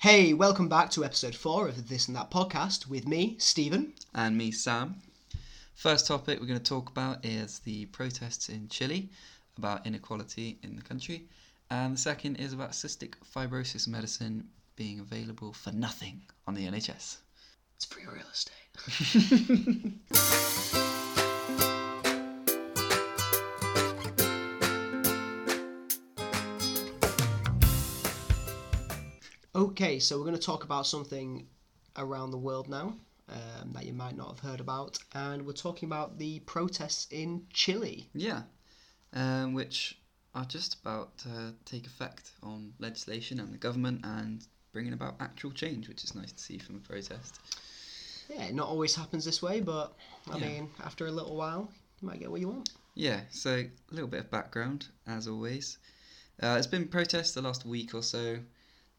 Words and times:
Hey, 0.00 0.32
welcome 0.32 0.68
back 0.68 0.90
to 0.90 1.04
episode 1.04 1.34
four 1.34 1.66
of 1.68 1.74
the 1.76 1.82
This 1.82 2.06
and 2.06 2.16
That 2.16 2.30
podcast 2.30 2.86
with 2.88 3.06
me, 3.08 3.34
Stephen. 3.38 3.94
and 4.14 4.36
me, 4.38 4.52
Sam. 4.52 4.96
First 5.74 6.06
topic 6.06 6.40
we're 6.40 6.46
going 6.46 6.58
to 6.60 6.64
talk 6.64 6.88
about 6.90 7.24
is 7.24 7.58
the 7.60 7.86
protests 7.86 8.48
in 8.48 8.68
Chile 8.68 9.10
about 9.56 9.84
inequality 9.86 10.58
in 10.62 10.76
the 10.76 10.82
country, 10.82 11.24
and 11.70 11.94
the 11.94 11.98
second 11.98 12.36
is 12.36 12.52
about 12.52 12.72
cystic 12.72 13.14
fibrosis 13.34 13.88
medicine 13.88 14.48
being 14.76 15.00
available 15.00 15.52
for 15.52 15.72
nothing 15.72 16.22
on 16.46 16.54
the 16.54 16.66
NHS. 16.66 17.16
It's 17.74 17.84
free 17.84 18.04
real 18.06 18.22
estate. 18.32 18.54
Okay, 29.80 30.00
so 30.00 30.18
we're 30.18 30.24
going 30.24 30.34
to 30.34 30.42
talk 30.42 30.64
about 30.64 30.88
something 30.88 31.46
around 31.96 32.32
the 32.32 32.36
world 32.36 32.68
now 32.68 32.96
um, 33.28 33.70
that 33.74 33.86
you 33.86 33.92
might 33.92 34.16
not 34.16 34.28
have 34.30 34.40
heard 34.40 34.58
about, 34.58 34.98
and 35.14 35.46
we're 35.46 35.52
talking 35.52 35.88
about 35.88 36.18
the 36.18 36.40
protests 36.40 37.06
in 37.12 37.46
Chile. 37.52 38.10
Yeah, 38.12 38.42
um, 39.12 39.54
which 39.54 39.96
are 40.34 40.44
just 40.46 40.80
about 40.80 41.16
to 41.18 41.54
take 41.64 41.86
effect 41.86 42.32
on 42.42 42.72
legislation 42.80 43.38
and 43.38 43.54
the 43.54 43.56
government 43.56 44.00
and 44.02 44.44
bringing 44.72 44.94
about 44.94 45.14
actual 45.20 45.52
change, 45.52 45.88
which 45.88 46.02
is 46.02 46.12
nice 46.12 46.32
to 46.32 46.42
see 46.42 46.58
from 46.58 46.74
a 46.74 46.80
protest. 46.80 47.38
Yeah, 48.28 48.46
it 48.46 48.56
not 48.56 48.66
always 48.66 48.96
happens 48.96 49.24
this 49.24 49.40
way, 49.40 49.60
but 49.60 49.96
I 50.28 50.38
Yeah. 50.38 50.48
mean, 50.48 50.70
after 50.82 51.06
a 51.06 51.12
little 51.12 51.36
while, 51.36 51.70
you 52.00 52.08
might 52.08 52.18
get 52.18 52.32
what 52.32 52.40
you 52.40 52.48
want. 52.48 52.70
Yeah, 52.96 53.20
so 53.30 53.58
a 53.58 53.94
little 53.94 54.08
bit 54.08 54.24
of 54.24 54.30
background, 54.32 54.88
as 55.06 55.28
always. 55.28 55.78
Uh, 56.42 56.56
it's 56.58 56.66
been 56.66 56.88
protests 56.88 57.34
the 57.34 57.42
last 57.42 57.64
week 57.64 57.94
or 57.94 58.02
so 58.02 58.40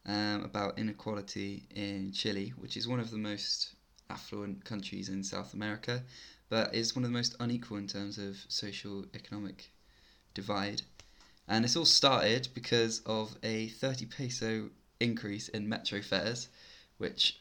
um, 0.06 0.44
about 0.44 0.78
inequality 0.78 1.64
in 1.74 2.12
Chile, 2.12 2.52
which 2.56 2.76
is 2.76 2.88
one 2.88 3.00
of 3.00 3.10
the 3.10 3.18
most 3.18 3.74
affluent 4.08 4.64
countries 4.64 5.08
in 5.08 5.22
South 5.22 5.54
America, 5.54 6.02
but 6.48 6.74
is 6.74 6.96
one 6.96 7.04
of 7.04 7.10
the 7.10 7.16
most 7.16 7.36
unequal 7.40 7.76
in 7.76 7.86
terms 7.86 8.18
of 8.18 8.36
social 8.48 9.04
economic 9.14 9.70
divide. 10.34 10.82
And 11.48 11.64
it's 11.64 11.76
all 11.76 11.84
started 11.84 12.48
because 12.54 13.00
of 13.06 13.36
a 13.42 13.68
30 13.68 14.06
peso 14.06 14.70
increase 15.00 15.48
in 15.48 15.68
metro 15.68 16.02
fares, 16.02 16.48
which 16.98 17.40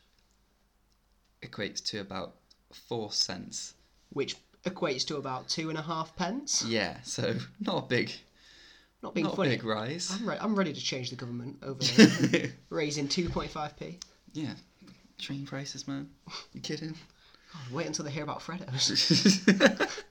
equates 1.42 1.84
to 1.86 2.00
about 2.00 2.36
4 2.72 3.12
cents. 3.12 3.74
Which 4.12 4.36
equates 4.66 5.06
to 5.08 5.18
about 5.18 5.48
two 5.48 5.70
and 5.70 5.78
a 5.78 5.82
half 5.82 6.16
pence. 6.16 6.64
Yeah, 6.66 7.02
so 7.04 7.36
not 7.60 7.86
a 7.86 7.88
big, 7.88 8.12
Not 9.02 9.14
being 9.14 9.26
not 9.28 9.36
funny. 9.36 9.50
big 9.50 9.64
rise. 9.64 10.12
I'm, 10.20 10.28
re- 10.30 10.38
I'm 10.40 10.56
ready 10.56 10.74
to 10.74 10.80
change 10.82 11.10
the 11.10 11.16
government 11.16 11.58
over 11.64 11.80
raising 12.70 13.08
2.5p. 13.08 13.96
yeah, 14.34 14.54
train 15.18 15.46
prices, 15.46 15.88
man. 15.88 16.10
You 16.54 16.60
kidding? 16.62 16.90
God, 17.54 17.72
wait 17.74 17.88
until 17.88 18.04
they 18.06 18.12
hear 18.12 18.24
about 18.24 18.42
Freddos. 18.42 19.46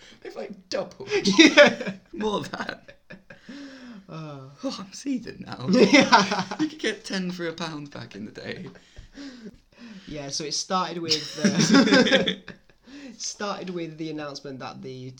They've 0.22 0.36
like 0.36 0.68
doubled. 0.68 1.08
yeah. 1.38 1.94
More 2.12 2.40
than. 2.42 2.52
Uh, 4.08 4.38
Oh, 4.62 4.76
I'm 4.78 4.92
seething 4.92 5.44
now. 5.46 5.66
yeah. 5.70 6.44
You 6.60 6.68
could 6.68 6.78
get 6.78 7.04
ten 7.04 7.30
for 7.32 7.48
a 7.48 7.52
pound 7.52 7.90
back 7.90 8.14
in 8.14 8.24
the 8.26 8.30
day. 8.32 8.66
Yeah, 10.06 10.28
so 10.28 10.44
it 10.44 10.54
started 10.54 10.98
with 10.98 11.40
uh, 11.44 12.52
started 13.18 13.70
with 13.70 13.98
the 13.98 14.10
announcement 14.10 14.58
that 14.60 14.82
the 14.82 15.12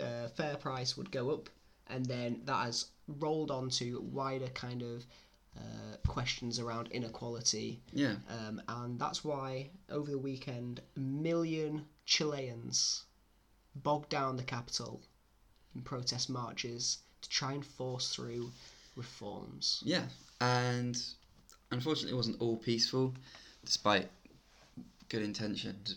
uh, 0.00 0.28
fare 0.36 0.56
price 0.56 0.96
would 0.96 1.10
go 1.10 1.30
up, 1.30 1.48
and 1.88 2.06
then 2.06 2.40
that 2.44 2.64
has 2.66 2.86
rolled 3.06 3.50
on 3.50 3.68
to 3.70 4.00
wider 4.00 4.48
kind 4.48 4.82
of 4.82 5.04
uh, 5.56 5.96
questions 6.08 6.58
around 6.58 6.88
inequality, 6.92 7.82
Yeah, 7.92 8.14
um, 8.30 8.62
and 8.68 8.98
that's 8.98 9.22
why 9.24 9.70
over 9.90 10.10
the 10.10 10.18
weekend 10.18 10.80
a 10.96 11.00
million 11.00 11.84
Chileans 12.06 13.04
bogged 13.74 14.08
down 14.08 14.36
the 14.36 14.42
capital 14.42 15.02
in 15.74 15.82
protest 15.82 16.30
marches 16.30 16.98
to 17.20 17.28
try 17.28 17.52
and 17.52 17.64
force 17.64 18.14
through 18.14 18.50
reforms. 18.96 19.82
yeah, 19.84 20.04
and 20.40 20.96
unfortunately, 21.70 22.12
it 22.12 22.16
wasn't 22.16 22.40
all 22.40 22.56
peaceful, 22.56 23.14
despite 23.64 24.08
good 25.08 25.22
intentioned 25.22 25.94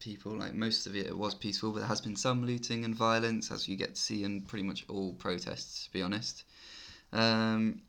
people. 0.00 0.32
Like 0.32 0.54
most 0.54 0.86
of 0.86 0.96
it, 0.96 1.16
was 1.16 1.34
peaceful, 1.34 1.70
but 1.70 1.80
there 1.80 1.88
has 1.88 2.00
been 2.00 2.16
some 2.16 2.44
looting 2.44 2.84
and 2.84 2.94
violence, 2.94 3.52
as 3.52 3.68
you 3.68 3.76
get 3.76 3.94
to 3.94 4.00
see 4.00 4.24
in 4.24 4.40
pretty 4.42 4.64
much 4.64 4.84
all 4.88 5.12
protests. 5.12 5.84
To 5.84 5.92
be 5.92 6.02
honest, 6.02 6.44
um, 7.12 7.82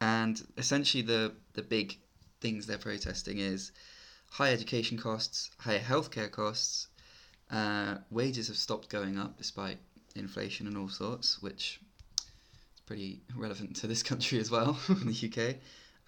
and 0.00 0.42
essentially 0.56 1.02
the 1.02 1.34
the 1.52 1.62
big 1.62 1.98
things 2.40 2.66
they're 2.66 2.78
protesting 2.78 3.38
is 3.38 3.72
high 4.30 4.52
education 4.52 4.96
costs, 4.96 5.50
higher 5.58 5.78
healthcare 5.78 6.30
costs, 6.30 6.88
uh, 7.50 7.98
wages 8.10 8.48
have 8.48 8.56
stopped 8.56 8.88
going 8.88 9.18
up 9.18 9.36
despite 9.36 9.78
inflation 10.16 10.66
and 10.66 10.76
all 10.76 10.88
sorts, 10.88 11.42
which 11.42 11.80
is 12.74 12.80
pretty 12.86 13.20
relevant 13.36 13.76
to 13.76 13.86
this 13.86 14.02
country 14.10 14.38
as 14.38 14.50
well 14.50 14.78
in 14.88 15.06
the 15.12 15.30
UK, 15.30 15.56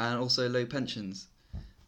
and 0.00 0.19
also 0.19 0.48
low 0.48 0.64
pensions. 0.64 1.28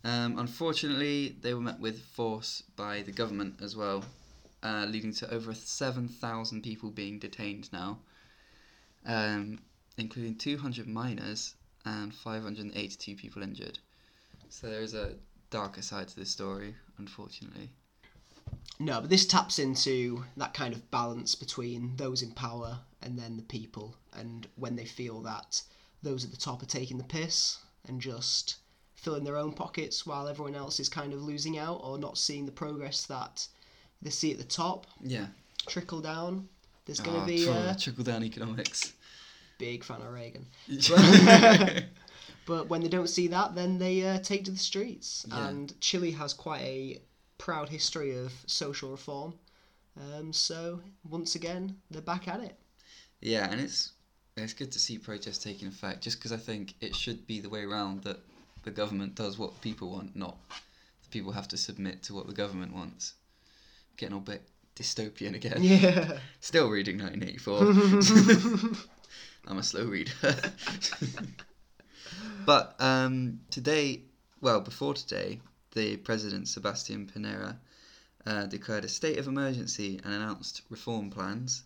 Um, 0.07 0.39
unfortunately, 0.39 1.35
they 1.41 1.53
were 1.53 1.61
met 1.61 1.81
with 1.81 2.01
force 2.01 2.63
by 2.77 3.03
the 3.03 3.11
government 3.11 3.57
as 3.61 3.75
well, 3.75 4.05
uh, 4.63 4.87
leading 4.89 5.13
to 5.15 5.35
over 5.35 5.53
7,000 5.53 6.63
people 6.63 6.91
being 6.91 7.19
detained 7.19 7.73
now, 7.73 7.99
um, 9.05 9.59
including 9.97 10.37
200 10.37 10.87
minors 10.87 11.57
and 11.85 12.15
582 12.15 13.17
people 13.17 13.43
injured. 13.43 13.81
So 14.49 14.71
there 14.71 14.81
is 14.81 14.95
a 14.95 15.15
darker 15.51 15.83
side 15.83 16.07
to 16.07 16.15
this 16.15 16.31
story, 16.31 16.77
unfortunately. 16.99 17.71
No, 18.79 19.01
but 19.01 19.11
this 19.11 19.27
taps 19.27 19.59
into 19.59 20.25
that 20.37 20.55
kind 20.55 20.73
of 20.73 20.89
balance 20.93 21.35
between 21.35 21.97
those 21.97 22.23
in 22.23 22.31
power 22.31 22.79
and 23.03 23.19
then 23.19 23.37
the 23.37 23.43
people, 23.43 23.97
and 24.17 24.47
when 24.55 24.77
they 24.77 24.85
feel 24.85 25.21
that 25.23 25.63
those 26.01 26.25
at 26.25 26.31
the 26.31 26.37
top 26.37 26.63
are 26.63 26.67
taking 26.67 26.97
the 26.97 27.03
piss 27.03 27.59
and 27.89 28.01
just 28.01 28.59
filling 28.97 29.25
their 29.25 29.37
own 29.37 29.53
pockets 29.53 30.05
while 30.07 30.27
everyone 30.29 30.55
else 30.55 30.81
is 30.81 30.89
kind 30.89 31.13
of 31.13 31.23
losing 31.23 31.59
out 31.59 31.81
or 31.85 31.99
not 31.99 32.19
seeing 32.19 32.45
the 32.47 32.53
progress 32.53 33.07
that 33.07 33.47
they 34.03 34.11
see 34.11 34.33
at 34.33 34.39
the 34.39 34.45
top 34.45 34.87
Yeah. 35.03 35.27
trickle 35.67 36.01
down. 36.01 36.49
There's 36.87 37.01
going 37.01 37.17
to 37.17 37.23
Ah, 37.23 37.27
be 37.27 37.47
a 37.49 37.75
trickle 37.79 38.05
down 38.05 38.23
economics. 38.25 38.93
big 39.59 39.85
fan 39.85 40.01
of 40.03 40.13
Reagan. 40.13 40.47
yeah, 40.67 41.81
But 42.47 42.69
when 42.69 42.81
they 42.81 42.89
don't 42.89 43.09
see 43.09 43.27
that, 43.29 43.55
then 43.57 43.79
they 43.79 44.07
uh, 44.07 44.19
take 44.21 44.45
to 44.45 44.51
the 44.53 44.57
streets. 44.59 45.27
Yeah. 45.29 45.49
And 45.49 45.81
Chile 45.81 46.13
has 46.13 46.33
quite 46.33 46.63
a 46.63 47.01
proud 47.39 47.69
history 47.69 48.17
of 48.17 48.33
social 48.47 48.91
reform. 48.93 49.35
Um, 49.99 50.33
so 50.33 50.81
once 51.09 51.35
again, 51.35 51.77
they're 51.91 52.03
back 52.03 52.29
at 52.29 52.41
it. 52.41 52.57
Yeah, 53.21 53.51
and 53.51 53.61
it's 53.61 53.93
it's 54.37 54.53
good 54.53 54.71
to 54.73 54.79
see 54.79 54.99
protests 54.99 55.39
taking 55.43 55.67
effect. 55.67 56.03
Just 56.05 56.19
because 56.19 56.31
I 56.33 56.37
think 56.37 56.75
it 56.81 56.95
should 56.95 57.27
be 57.27 57.41
the 57.41 57.49
way 57.49 57.63
around 57.65 58.05
that 58.05 58.21
the 58.67 58.73
government 58.73 59.15
does 59.15 59.39
what 59.39 59.61
people 59.61 59.93
want, 59.93 60.17
not 60.17 60.37
the 60.51 61.09
people 61.11 61.31
have 61.31 61.47
to 61.47 61.57
submit 61.57 62.03
to 62.03 62.13
what 62.13 62.27
the 62.27 62.35
government 62.35 62.75
wants. 62.75 63.15
Getting 63.97 64.15
all 64.15 64.21
bit 64.21 64.43
dystopian 64.75 65.37
again. 65.37 65.59
Yeah. 65.63 66.19
Still 66.41 66.69
reading 66.69 66.99
1984. 66.99 68.87
I'm 69.47 69.59
a 69.59 69.63
slow 69.63 69.85
reader. 69.85 70.11
but 72.45 72.75
um, 72.81 73.39
today, 73.51 74.03
well, 74.41 74.61
before 74.61 74.95
today, 74.95 75.39
the 75.75 75.99
president 75.99 76.49
Sebastian 76.49 77.07
Pinera 77.07 77.59
uh, 78.27 78.47
declared 78.47 78.85
a 78.85 78.89
state 78.89 79.19
of 79.19 79.29
emergency 79.29 80.01
and 80.03 80.13
announced 80.13 80.63
reform 80.71 81.11
plans, 81.11 81.63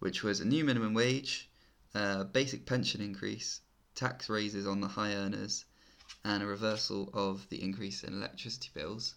which 0.00 0.22
was 0.22 0.40
a 0.40 0.44
new 0.44 0.64
minimum 0.64 0.92
wage, 0.92 1.48
a 1.94 2.26
basic 2.26 2.66
pension 2.66 3.00
increase, 3.00 3.62
tax 3.94 4.28
raises 4.28 4.66
on 4.66 4.82
the 4.82 4.88
high 4.88 5.14
earners, 5.14 5.64
and 6.24 6.42
a 6.42 6.46
reversal 6.46 7.10
of 7.12 7.48
the 7.48 7.62
increase 7.62 8.04
in 8.04 8.14
electricity 8.14 8.70
bills. 8.74 9.14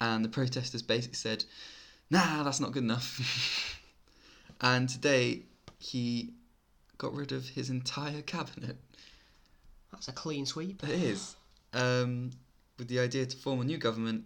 And 0.00 0.24
the 0.24 0.28
protesters 0.28 0.82
basically 0.82 1.16
said, 1.16 1.44
"Nah, 2.10 2.42
that's 2.42 2.60
not 2.60 2.72
good 2.72 2.82
enough." 2.82 3.80
and 4.60 4.88
today, 4.88 5.42
he 5.78 6.32
got 6.98 7.14
rid 7.14 7.32
of 7.32 7.48
his 7.48 7.70
entire 7.70 8.22
cabinet. 8.22 8.76
That's 9.92 10.08
a 10.08 10.12
clean 10.12 10.46
sweep. 10.46 10.82
It 10.84 11.02
is. 11.02 11.36
Um, 11.72 12.30
with 12.78 12.88
the 12.88 13.00
idea 13.00 13.26
to 13.26 13.36
form 13.36 13.60
a 13.60 13.64
new 13.64 13.78
government 13.78 14.24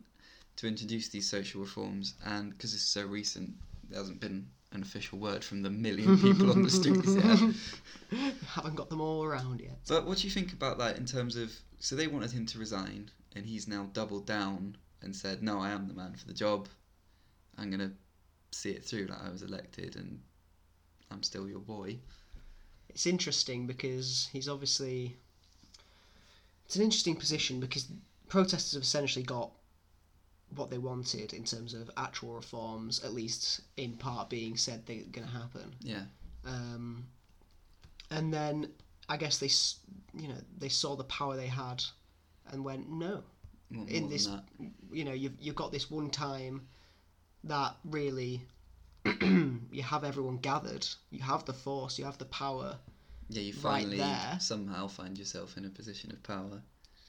to 0.56 0.68
introduce 0.68 1.08
these 1.08 1.28
social 1.28 1.60
reforms, 1.60 2.14
and 2.24 2.50
because 2.50 2.74
it's 2.74 2.82
so 2.82 3.04
recent, 3.04 3.54
there 3.88 3.98
hasn't 3.98 4.20
been 4.20 4.46
an 4.72 4.82
official 4.82 5.18
word 5.18 5.44
from 5.44 5.62
the 5.62 5.70
million 5.70 6.18
people 6.22 6.50
on 6.50 6.62
the 6.62 6.70
streets 6.70 7.14
yet. 7.14 8.34
Haven't 8.48 8.74
got 8.74 8.90
them 8.90 9.00
all 9.00 9.24
around 9.24 9.60
yet. 9.60 9.78
But 9.88 10.06
what 10.06 10.18
do 10.18 10.26
you 10.26 10.32
think 10.32 10.52
about 10.52 10.78
that 10.78 10.98
in 10.98 11.06
terms 11.06 11.36
of? 11.36 11.52
So 11.84 11.94
they 11.96 12.06
wanted 12.06 12.30
him 12.30 12.46
to 12.46 12.58
resign, 12.58 13.10
and 13.36 13.44
he's 13.44 13.68
now 13.68 13.90
doubled 13.92 14.26
down 14.26 14.78
and 15.02 15.14
said, 15.14 15.42
"No, 15.42 15.60
I 15.60 15.68
am 15.68 15.86
the 15.86 15.92
man 15.92 16.14
for 16.14 16.26
the 16.26 16.32
job. 16.32 16.66
I'm 17.58 17.70
gonna 17.70 17.92
see 18.52 18.70
it 18.70 18.82
through. 18.82 19.08
Like 19.08 19.20
I 19.20 19.28
was 19.28 19.42
elected, 19.42 19.94
and 19.96 20.22
I'm 21.10 21.22
still 21.22 21.46
your 21.46 21.60
boy." 21.60 21.98
It's 22.88 23.04
interesting 23.04 23.66
because 23.66 24.30
he's 24.32 24.48
obviously 24.48 25.18
it's 26.64 26.76
an 26.76 26.82
interesting 26.82 27.16
position 27.16 27.60
because 27.60 27.86
protesters 28.28 28.72
have 28.72 28.82
essentially 28.82 29.22
got 29.22 29.50
what 30.54 30.70
they 30.70 30.78
wanted 30.78 31.34
in 31.34 31.44
terms 31.44 31.74
of 31.74 31.90
actual 31.98 32.32
reforms, 32.32 33.04
at 33.04 33.12
least 33.12 33.60
in 33.76 33.98
part 33.98 34.30
being 34.30 34.56
said 34.56 34.86
they're 34.86 35.02
going 35.12 35.26
to 35.26 35.34
happen. 35.34 35.74
Yeah. 35.82 36.04
Um, 36.46 37.06
and 38.10 38.32
then 38.32 38.72
I 39.08 39.16
guess 39.16 39.38
they, 39.38 39.50
you 40.20 40.28
know, 40.28 40.38
they 40.58 40.68
saw 40.68 40.96
the 40.96 41.04
power 41.04 41.36
they 41.36 41.46
had, 41.46 41.82
and 42.50 42.64
went 42.64 42.90
no. 42.90 43.22
In 43.70 44.08
this-. 44.08 44.28
You 44.92 45.04
know, 45.04 45.12
you've 45.12 45.34
you've 45.40 45.56
got 45.56 45.72
this 45.72 45.90
one 45.90 46.10
time 46.10 46.68
that 47.44 47.76
really 47.84 48.42
you 49.04 49.82
have 49.82 50.04
everyone 50.04 50.38
gathered. 50.38 50.86
You 51.10 51.22
have 51.22 51.44
the 51.44 51.52
force. 51.52 51.98
You 51.98 52.04
have 52.04 52.18
the 52.18 52.24
power. 52.26 52.76
Yeah, 53.28 53.42
you 53.42 53.52
right 53.54 53.82
finally 53.82 53.98
there. 53.98 54.36
somehow 54.38 54.86
find 54.86 55.18
yourself 55.18 55.56
in 55.56 55.64
a 55.64 55.70
position 55.70 56.12
of 56.12 56.22
power. 56.22 56.62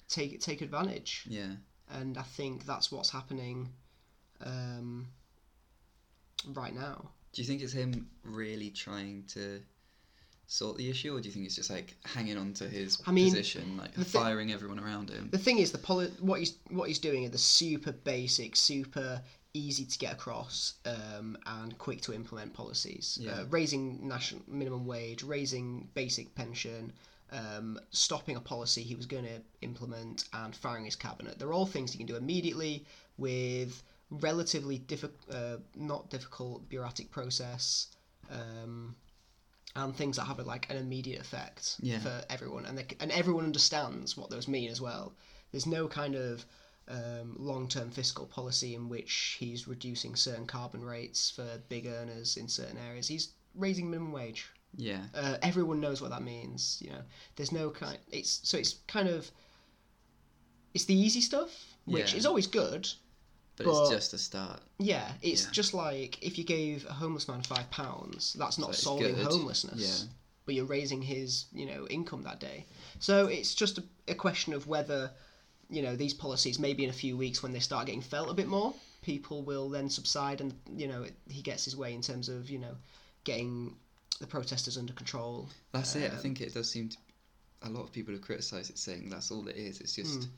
Take 0.07 0.39
take 0.39 0.61
advantage. 0.61 1.25
Yeah. 1.27 1.51
and 1.89 2.17
I 2.17 2.23
think 2.23 2.65
that's 2.65 2.91
what's 2.91 3.09
happening 3.09 3.69
um, 4.41 5.07
right 6.53 6.73
now. 6.73 7.11
Do 7.33 7.41
you 7.41 7.47
think 7.47 7.61
it's 7.61 7.73
him 7.73 8.07
really 8.23 8.69
trying 8.69 9.25
to 9.33 9.61
sort 10.47 10.77
the 10.77 10.89
issue, 10.89 11.15
or 11.15 11.21
do 11.21 11.27
you 11.27 11.33
think 11.33 11.45
it's 11.45 11.55
just 11.55 11.69
like 11.69 11.95
hanging 12.05 12.37
on 12.37 12.53
to 12.53 12.67
his 12.67 13.01
I 13.05 13.11
mean, 13.11 13.29
position, 13.29 13.77
like 13.77 13.93
firing 13.95 14.51
everyone 14.51 14.79
around 14.79 15.09
him? 15.09 15.29
The 15.31 15.37
thing 15.37 15.59
is, 15.59 15.71
the 15.71 15.77
poli- 15.77 16.13
what 16.19 16.39
he's 16.39 16.57
what 16.69 16.87
he's 16.87 16.99
doing 16.99 17.25
are 17.25 17.29
the 17.29 17.37
super 17.37 17.91
basic, 17.91 18.55
super 18.55 19.21
easy 19.53 19.85
to 19.85 19.97
get 19.97 20.13
across 20.13 20.73
um, 20.85 21.37
and 21.45 21.77
quick 21.77 22.01
to 22.01 22.13
implement 22.13 22.53
policies. 22.53 23.17
Yeah. 23.21 23.31
Uh, 23.31 23.45
raising 23.49 24.07
national 24.07 24.41
minimum 24.47 24.85
wage, 24.85 25.23
raising 25.23 25.87
basic 25.93 26.35
pension, 26.35 26.91
um, 27.31 27.79
stopping 27.91 28.35
a 28.35 28.41
policy 28.41 28.83
he 28.83 28.95
was 28.95 29.05
going 29.05 29.23
to 29.23 29.41
implement, 29.61 30.25
and 30.33 30.55
firing 30.55 30.85
his 30.85 30.95
cabinet. 30.95 31.39
They're 31.39 31.53
all 31.53 31.65
things 31.65 31.91
he 31.91 31.97
can 31.97 32.07
do 32.07 32.17
immediately 32.17 32.85
with 33.17 33.81
relatively 34.11 34.79
diffi- 34.79 35.09
uh, 35.31 35.57
not 35.75 36.09
difficult 36.09 36.67
bureaucratic 36.69 37.09
process. 37.11 37.87
Um, 38.29 38.95
and 39.75 39.95
things 39.95 40.15
that 40.17 40.23
have 40.25 40.39
like 40.39 40.69
an 40.69 40.77
immediate 40.77 41.19
effect 41.21 41.75
Yeah. 41.81 41.99
for 41.99 42.23
everyone, 42.29 42.65
and 42.65 42.77
they, 42.77 42.85
and 42.99 43.11
everyone 43.11 43.43
understands 43.45 44.15
what 44.15 44.29
those 44.29 44.47
mean 44.47 44.69
as 44.69 44.79
well. 44.81 45.13
There's 45.51 45.65
no 45.67 45.87
kind 45.87 46.15
of 46.15 46.45
um, 46.87 47.35
long-term 47.39 47.91
fiscal 47.91 48.25
policy 48.25 48.75
in 48.75 48.89
which 48.89 49.37
he's 49.39 49.67
reducing 49.67 50.15
certain 50.15 50.45
carbon 50.45 50.83
rates 50.83 51.31
for 51.31 51.59
big 51.67 51.87
earners 51.87 52.37
in 52.37 52.47
certain 52.47 52.77
areas. 52.77 53.07
He's 53.07 53.29
raising 53.55 53.89
minimum 53.89 54.11
wage. 54.11 54.47
Yeah. 54.77 55.01
Uh, 55.13 55.37
everyone 55.41 55.79
knows 55.79 56.01
what 56.01 56.11
that 56.11 56.21
means. 56.21 56.79
You 56.81 56.91
know, 56.91 57.01
there's 57.35 57.51
no 57.51 57.69
kind. 57.69 57.97
It's 58.11 58.39
so 58.43 58.57
it's 58.57 58.75
kind 58.87 59.07
of 59.09 59.31
it's 60.73 60.85
the 60.85 60.93
easy 60.93 61.21
stuff, 61.21 61.51
which 61.85 62.11
Yeah. 62.11 62.17
is 62.19 62.25
always 62.25 62.47
good. 62.47 62.87
But, 63.57 63.65
But- 63.67 63.81
it's 63.83 63.89
just 63.91 64.13
a 64.13 64.17
start. 64.17 64.61
Yeah, 64.79 65.13
it's 65.21 65.45
Yeah. 65.45 65.51
just 65.51 65.73
like 65.73 66.21
if 66.21 66.37
you 66.37 66.43
gave 66.43 66.85
a 66.87 66.93
homeless 66.93 67.27
man 67.27 67.41
five 67.41 67.69
pounds, 67.71 68.33
that's 68.33 68.57
not 68.57 68.71
it's 68.71 68.83
solving 68.83 69.15
good. 69.15 69.25
homelessness. 69.25 69.79
Yeah. 70.03 70.09
But 70.45 70.55
you're 70.55 70.65
raising 70.65 71.01
his, 71.01 71.45
you 71.53 71.65
know, 71.65 71.87
income 71.87 72.23
that 72.23 72.39
day. 72.39 72.65
So 72.99 73.27
it's 73.27 73.55
just 73.55 73.77
a, 73.77 73.83
a 74.09 74.13
question 74.15 74.53
of 74.53 74.67
whether, 74.67 75.11
you 75.69 75.81
know, 75.81 75.95
these 75.95 76.13
policies 76.13 76.59
maybe 76.59 76.83
in 76.83 76.89
a 76.89 76.93
few 76.93 77.15
weeks 77.17 77.41
when 77.41 77.53
they 77.53 77.59
start 77.61 77.85
getting 77.87 78.01
felt 78.01 78.29
a 78.29 78.33
bit 78.33 78.47
more, 78.47 78.73
people 79.01 79.41
will 79.43 79.69
then 79.69 79.89
subside 79.89 80.41
and 80.41 80.53
you 80.75 80.87
know 80.87 81.05
he 81.29 81.41
gets 81.41 81.63
his 81.63 81.75
way 81.77 81.93
in 81.93 82.01
terms 82.01 82.27
of 82.27 82.49
you 82.49 82.57
know 82.57 82.75
getting 83.23 83.75
the 84.19 84.27
protesters 84.27 84.77
under 84.77 84.93
control. 84.93 85.47
That's 85.71 85.95
it. 85.95 86.11
I 86.11 86.15
Um, 86.15 86.21
think 86.21 86.41
it 86.41 86.53
does 86.53 86.69
seem 86.69 86.89
to. 86.89 86.97
A 87.63 87.69
lot 87.69 87.83
of 87.83 87.91
people 87.91 88.13
have 88.13 88.21
criticised 88.21 88.69
it, 88.69 88.77
saying 88.77 89.09
that's 89.09 89.31
all 89.31 89.47
it 89.47 89.55
is. 89.55 89.79
It's 89.81 89.95
just, 89.95 90.23
Hmm. 90.25 90.29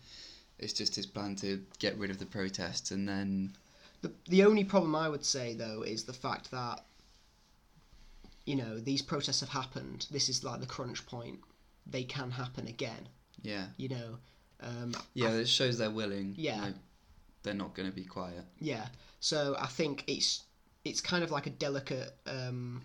It's 0.60 0.74
just 0.74 0.96
his 0.96 1.06
plan 1.06 1.36
to 1.38 1.64
get 1.80 1.98
rid 1.98 2.10
of 2.12 2.20
the 2.20 2.26
protests, 2.26 2.92
and 2.92 3.08
then 3.08 3.56
The 4.02 4.12
the 4.28 4.44
only 4.44 4.64
problem 4.64 4.96
I 4.96 5.10
would 5.10 5.26
say 5.26 5.54
though 5.54 5.82
is 5.84 6.04
the 6.04 6.14
fact 6.14 6.52
that 6.52 6.84
you 8.46 8.56
know 8.56 8.80
these 8.80 9.02
protests 9.02 9.42
have 9.42 9.50
happened. 9.50 10.08
This 10.12 10.30
is 10.30 10.44
like 10.44 10.60
the 10.60 10.66
crunch 10.68 11.06
point. 11.06 11.40
They 11.86 12.04
can 12.04 12.32
happen 12.32 12.68
again. 12.68 13.08
yeah, 13.42 13.68
You 13.78 13.90
know. 13.90 14.18
Um, 14.60 14.94
yeah, 15.14 15.30
it 15.30 15.48
shows 15.48 15.78
they're 15.78 15.92
willing. 15.92 16.34
Yeah. 16.36 16.62
like, 16.62 16.74
they're 17.44 17.54
not 17.54 17.76
going 17.76 17.88
to 17.88 17.96
be 17.96 18.04
quiet. 18.04 18.44
Yeah. 18.60 18.88
So 19.20 19.56
I 19.60 19.68
think 19.68 20.04
it's 20.08 20.44
it's 20.84 21.00
kind 21.02 21.24
of 21.24 21.32
like 21.32 21.46
a 21.48 21.52
delicate 21.52 22.14
um, 22.26 22.82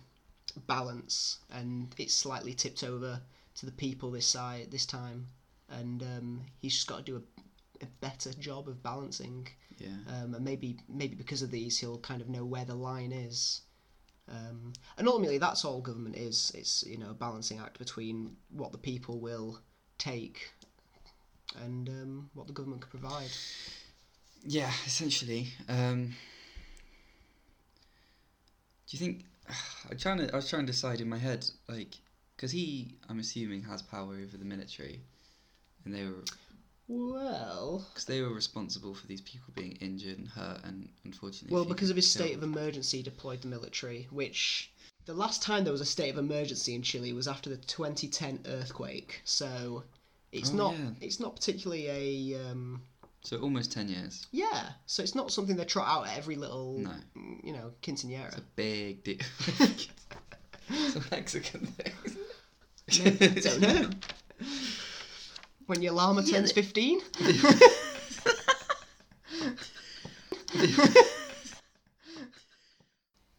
balance, 0.67 1.39
and 1.51 1.93
it's 1.97 2.13
slightly 2.13 2.53
tipped 2.53 2.83
over 2.83 3.19
to 3.55 3.65
the 3.65 3.71
people 3.71 4.11
this 4.11 4.27
side 4.27 4.67
this 4.71 4.85
time, 4.85 5.27
and 5.69 6.03
um, 6.03 6.41
he's 6.59 6.73
just 6.75 6.87
got 6.87 6.97
to 6.97 7.03
do 7.03 7.23
a, 7.83 7.87
better 8.01 8.33
job 8.33 8.67
of 8.67 8.81
balancing. 8.83 9.47
Yeah, 9.77 9.89
Um, 10.07 10.35
and 10.35 10.45
maybe 10.45 10.77
maybe 10.87 11.15
because 11.15 11.41
of 11.41 11.51
these, 11.51 11.79
he'll 11.79 11.99
kind 11.99 12.21
of 12.21 12.29
know 12.29 12.45
where 12.45 12.65
the 12.65 12.75
line 12.75 13.11
is. 13.11 13.61
Um, 14.29 14.73
and 14.97 15.07
ultimately, 15.07 15.37
that's 15.37 15.65
all 15.65 15.81
government 15.81 16.15
is. 16.15 16.51
It's 16.55 16.83
you 16.83 16.97
know 16.97 17.11
a 17.11 17.13
balancing 17.13 17.59
act 17.59 17.79
between 17.79 18.37
what 18.51 18.71
the 18.71 18.77
people 18.77 19.19
will 19.19 19.59
take 19.97 20.51
and 21.61 21.89
um, 21.89 22.29
what 22.33 22.47
the 22.47 22.53
government 22.53 22.81
can 22.81 22.89
provide. 22.89 23.29
yeah, 24.45 24.71
essentially. 24.85 25.47
Um, 25.67 26.15
do 28.87 28.97
you 28.97 28.99
think? 28.99 29.25
I'm 29.89 29.97
trying 29.97 30.19
to. 30.19 30.31
I 30.33 30.35
was 30.35 30.49
trying 30.49 30.65
to 30.65 30.71
decide 30.71 31.01
in 31.01 31.09
my 31.09 31.17
head, 31.17 31.49
like, 31.67 31.95
because 32.35 32.51
he, 32.51 32.95
I'm 33.09 33.19
assuming, 33.19 33.63
has 33.63 33.81
power 33.81 34.15
over 34.15 34.37
the 34.37 34.45
military, 34.45 35.01
and 35.85 35.93
they 35.93 36.05
were 36.05 36.23
Well, 36.93 37.85
because 37.89 38.05
they 38.05 38.21
were 38.21 38.33
responsible 38.33 38.93
for 38.93 39.07
these 39.07 39.21
people 39.21 39.51
being 39.55 39.77
injured 39.81 40.17
and 40.19 40.27
hurt, 40.27 40.61
and 40.63 40.89
unfortunately. 41.05 41.53
Well, 41.55 41.65
because 41.65 41.89
of 41.89 41.95
his 41.95 42.09
state 42.09 42.35
of 42.35 42.43
emergency, 42.43 43.01
deployed 43.01 43.41
the 43.41 43.47
military, 43.47 44.07
which 44.11 44.71
the 45.05 45.13
last 45.13 45.41
time 45.41 45.63
there 45.63 45.71
was 45.73 45.81
a 45.81 45.85
state 45.85 46.09
of 46.11 46.17
emergency 46.17 46.75
in 46.75 46.81
Chile 46.81 47.11
was 47.13 47.27
after 47.27 47.49
the 47.49 47.57
2010 47.57 48.41
earthquake. 48.47 49.21
So 49.25 49.83
it's 50.31 50.51
Oh, 50.51 50.55
not 50.55 50.73
yeah. 50.77 50.89
it's 51.01 51.19
not 51.19 51.35
particularly 51.35 51.87
a 52.33 52.49
um, 52.49 52.81
So 53.23 53.37
almost 53.37 53.71
ten 53.71 53.89
years. 53.89 54.27
yeah. 54.31 54.69
So 54.85 55.01
it's 55.03 55.15
not 55.15 55.31
something 55.31 55.55
they 55.55 55.65
trot 55.65 55.87
out 55.87 56.07
at 56.07 56.17
every 56.17 56.35
little 56.35 56.77
No. 56.79 56.91
you 57.43 57.53
know 57.53 57.73
quinceanera. 57.81 58.27
It's 58.27 58.37
a 58.37 58.41
big 58.55 59.03
deal. 59.03 59.17
it's 60.69 60.95
a 60.95 61.03
Mexican 61.11 61.65
thing. 61.67 61.93
I 62.91 63.27
don't 63.39 63.61
know. 63.61 63.89
When 65.67 65.81
your 65.81 65.93
llama 65.93 66.23
turns 66.23 66.51
15? 66.51 66.99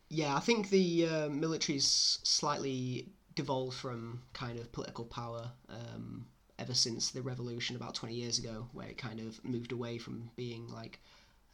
yeah, 0.09 0.35
I 0.35 0.41
think 0.41 0.71
the 0.71 1.07
uh, 1.07 1.29
military's 1.29 2.19
slightly 2.23 3.09
devolved 3.35 3.77
from 3.77 4.23
kind 4.33 4.59
of 4.59 4.73
political 4.73 5.05
power 5.05 5.51
um, 5.69 6.27
ever 6.59 6.75
since 6.75 7.11
the 7.11 7.21
revolution 7.21 7.77
about 7.77 7.95
20 7.95 8.15
years 8.15 8.39
ago, 8.39 8.69
where 8.73 8.87
it 8.87 8.97
kind 8.97 9.21
of 9.21 9.45
moved 9.45 9.73
away 9.73 9.99
from 9.99 10.31
being 10.37 10.69
like 10.69 11.01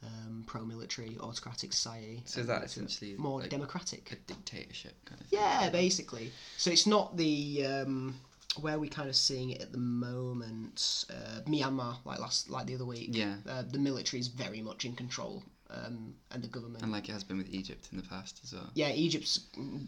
um, 0.04 0.44
pro 0.46 0.64
military, 0.64 1.16
autocratic 1.20 1.72
society. 1.72 2.22
So 2.24 2.40
and 2.40 2.48
that 2.48 2.64
essentially 2.64 3.14
more 3.18 3.40
like 3.40 3.50
democratic. 3.50 4.12
a 4.12 4.16
dictatorship 4.16 4.94
kind 5.04 5.20
of 5.20 5.26
thing. 5.26 5.40
Yeah, 5.40 5.70
basically. 5.70 6.32
So 6.56 6.70
it's 6.70 6.86
not 6.86 7.16
the 7.16 7.66
um, 7.66 8.14
where 8.60 8.78
we 8.78 8.88
kind 8.88 9.08
of 9.08 9.16
seeing 9.16 9.50
it 9.50 9.60
at 9.62 9.72
the 9.72 9.78
moment. 9.78 11.04
Uh, 11.10 11.40
Myanmar, 11.48 11.96
like 12.04 12.18
last, 12.18 12.50
like 12.50 12.66
the 12.66 12.74
other 12.74 12.84
week. 12.86 13.10
Yeah. 13.12 13.34
Uh, 13.48 13.62
the 13.70 13.78
military 13.78 14.20
is 14.20 14.28
very 14.28 14.60
much 14.60 14.84
in 14.84 14.94
control, 14.96 15.42
um, 15.70 16.14
and 16.32 16.42
the 16.42 16.48
government. 16.48 16.82
And 16.82 16.90
like 16.92 17.08
it 17.08 17.12
has 17.12 17.22
been 17.24 17.38
with 17.38 17.52
Egypt 17.54 17.88
in 17.92 17.96
the 17.96 18.02
past 18.04 18.40
as 18.44 18.52
well. 18.52 18.68
yeah, 18.74 18.90
Egypt's 18.90 19.40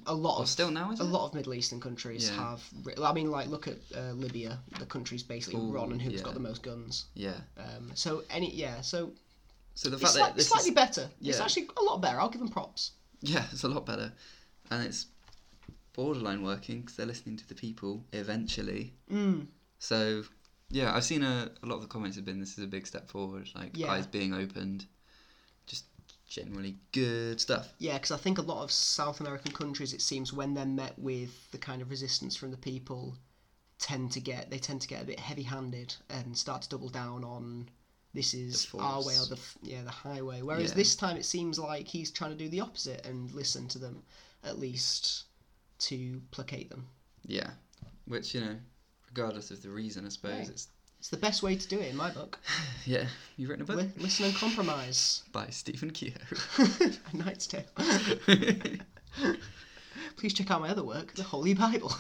a 0.07 0.15
lot 0.15 0.39
Or 0.39 0.43
of 0.43 0.49
still 0.49 0.71
now, 0.71 0.93
is 0.93 1.01
a 1.01 1.03
it? 1.03 1.07
lot 1.07 1.27
of 1.27 1.35
Middle 1.35 1.55
Eastern 1.55 1.81
countries 1.81 2.31
Yeah. 2.31 2.37
have. 2.37 2.63
I 3.03 3.13
mean, 3.13 3.31
like 3.31 3.49
look 3.49 3.67
at 3.69 3.79
uh, 3.97 4.13
Libya. 4.13 4.59
The 4.79 4.87
country's 4.87 5.23
basically 5.25 5.61
Ooh, 5.61 5.73
run 5.73 5.91
and 5.93 6.01
who's 6.01 6.15
yeah. 6.15 6.23
got 6.23 6.35
the 6.35 6.41
most 6.41 6.63
guns. 6.63 7.07
Yeah. 7.15 7.35
Um, 7.59 7.91
so 7.95 8.23
any 8.31 8.53
yeah, 8.55 8.81
so 8.81 9.11
So 9.75 9.89
the 9.91 9.97
it's 9.97 10.03
fact 10.05 10.15
sli- 10.15 10.27
that 10.29 10.37
this 10.37 10.49
slightly 10.49 10.71
is, 10.71 10.75
better. 10.75 11.11
It's 11.21 11.41
actually 11.41 11.69
a 11.77 11.83
lot 11.83 12.01
better. 12.01 12.21
I'll 12.21 12.31
give 12.31 12.41
them 12.41 12.49
props. 12.51 12.93
yeah, 13.23 13.45
it's 13.53 13.65
a 13.65 13.69
lot 13.69 13.87
better, 13.87 14.13
and 14.71 14.85
it's 14.85 15.07
borderline 15.93 16.43
working 16.43 16.81
because 16.81 16.97
they're 16.97 17.07
listening 17.07 17.37
to 17.37 17.49
the 17.49 17.55
people 17.55 18.05
eventually. 18.13 18.95
Mm. 19.11 19.47
So 19.79 20.25
yeah, 20.71 20.95
I've 20.95 21.05
seen 21.05 21.23
a, 21.23 21.51
a 21.63 21.67
lot 21.67 21.77
of 21.77 21.83
the 21.83 21.89
comments 21.89 22.17
have 22.17 22.25
been 22.25 22.41
this 22.41 22.57
is 22.57 22.65
a 22.65 22.69
big 22.69 22.87
step 22.87 23.09
forward, 23.11 23.49
like 23.55 23.77
Yeah. 23.77 23.91
eyes 23.93 24.07
being 24.07 24.33
opened, 24.33 24.87
just 25.67 25.85
generally 26.27 26.79
good 26.93 27.41
stuff. 27.41 27.75
Yeah, 27.79 27.95
because 27.95 28.11
I 28.11 28.17
think 28.17 28.39
a 28.39 28.43
lot 28.43 28.63
of 28.63 28.73
South 28.73 29.21
American 29.21 29.53
countries, 29.53 29.93
it 29.93 30.01
seems, 30.01 30.33
when 30.33 30.55
they're 30.55 30.65
met 30.65 30.99
with 30.99 31.51
the 31.51 31.59
kind 31.59 31.83
of 31.83 31.91
resistance 31.91 32.37
from 32.37 32.51
the 32.51 32.57
people, 32.57 33.17
tend 33.79 34.13
to 34.13 34.21
get 34.21 34.49
they 34.51 34.59
tend 34.59 34.81
to 34.81 34.89
get 34.89 35.03
a 35.03 35.05
bit 35.05 35.19
heavy-handed 35.19 35.95
and 36.09 36.39
start 36.39 36.63
to 36.63 36.69
double 36.69 36.89
down 36.89 37.25
on 37.25 37.69
this 38.15 38.33
is 38.33 38.69
our 38.79 39.05
way 39.05 39.15
or 39.19 39.27
the 39.27 39.39
yeah 39.63 39.83
the 39.83 39.91
highway. 39.91 40.41
Whereas 40.41 40.71
Yeah. 40.71 40.77
this 40.77 40.95
time 40.95 41.17
it 41.17 41.25
seems 41.25 41.59
like 41.59 41.89
he's 41.89 42.11
trying 42.11 42.31
to 42.31 42.37
do 42.37 42.49
the 42.49 42.61
opposite 42.61 43.05
and 43.05 43.31
listen 43.33 43.67
to 43.69 43.79
them, 43.79 44.03
at 44.45 44.59
least 44.59 45.25
to 45.83 46.21
placate 46.31 46.71
them. 46.71 46.87
Yeah, 47.27 47.51
which 48.07 48.35
you 48.35 48.41
know, 48.41 48.57
regardless 49.09 49.51
of 49.51 49.63
the 49.63 49.71
reason, 49.71 50.07
I 50.07 50.09
suppose 50.11 50.47
Yeah. 50.47 50.53
it's 50.53 50.69
It's 50.99 51.09
the 51.11 51.17
best 51.17 51.43
way 51.43 51.57
to 51.57 51.69
do 51.69 51.79
it 51.81 51.89
in 51.91 51.97
my 51.97 52.11
book. 52.11 52.39
Yeah, 52.87 53.07
you've 53.37 53.49
written 53.51 53.63
a 53.63 53.67
book 53.67 53.77
Li- 53.77 53.91
listen 54.03 54.25
and 54.27 54.35
compromise. 54.35 55.23
by 55.33 55.47
Stephen 55.51 55.91
Keogh. 55.93 56.15
a 57.13 57.17
Knight's 57.17 57.47
Tale. 57.47 57.65
Please 60.17 60.35
check 60.35 60.51
out 60.51 60.61
my 60.61 60.69
other 60.71 60.83
work, 60.85 61.15
The 61.15 61.23
Holy 61.23 61.55
Bible. 61.55 61.93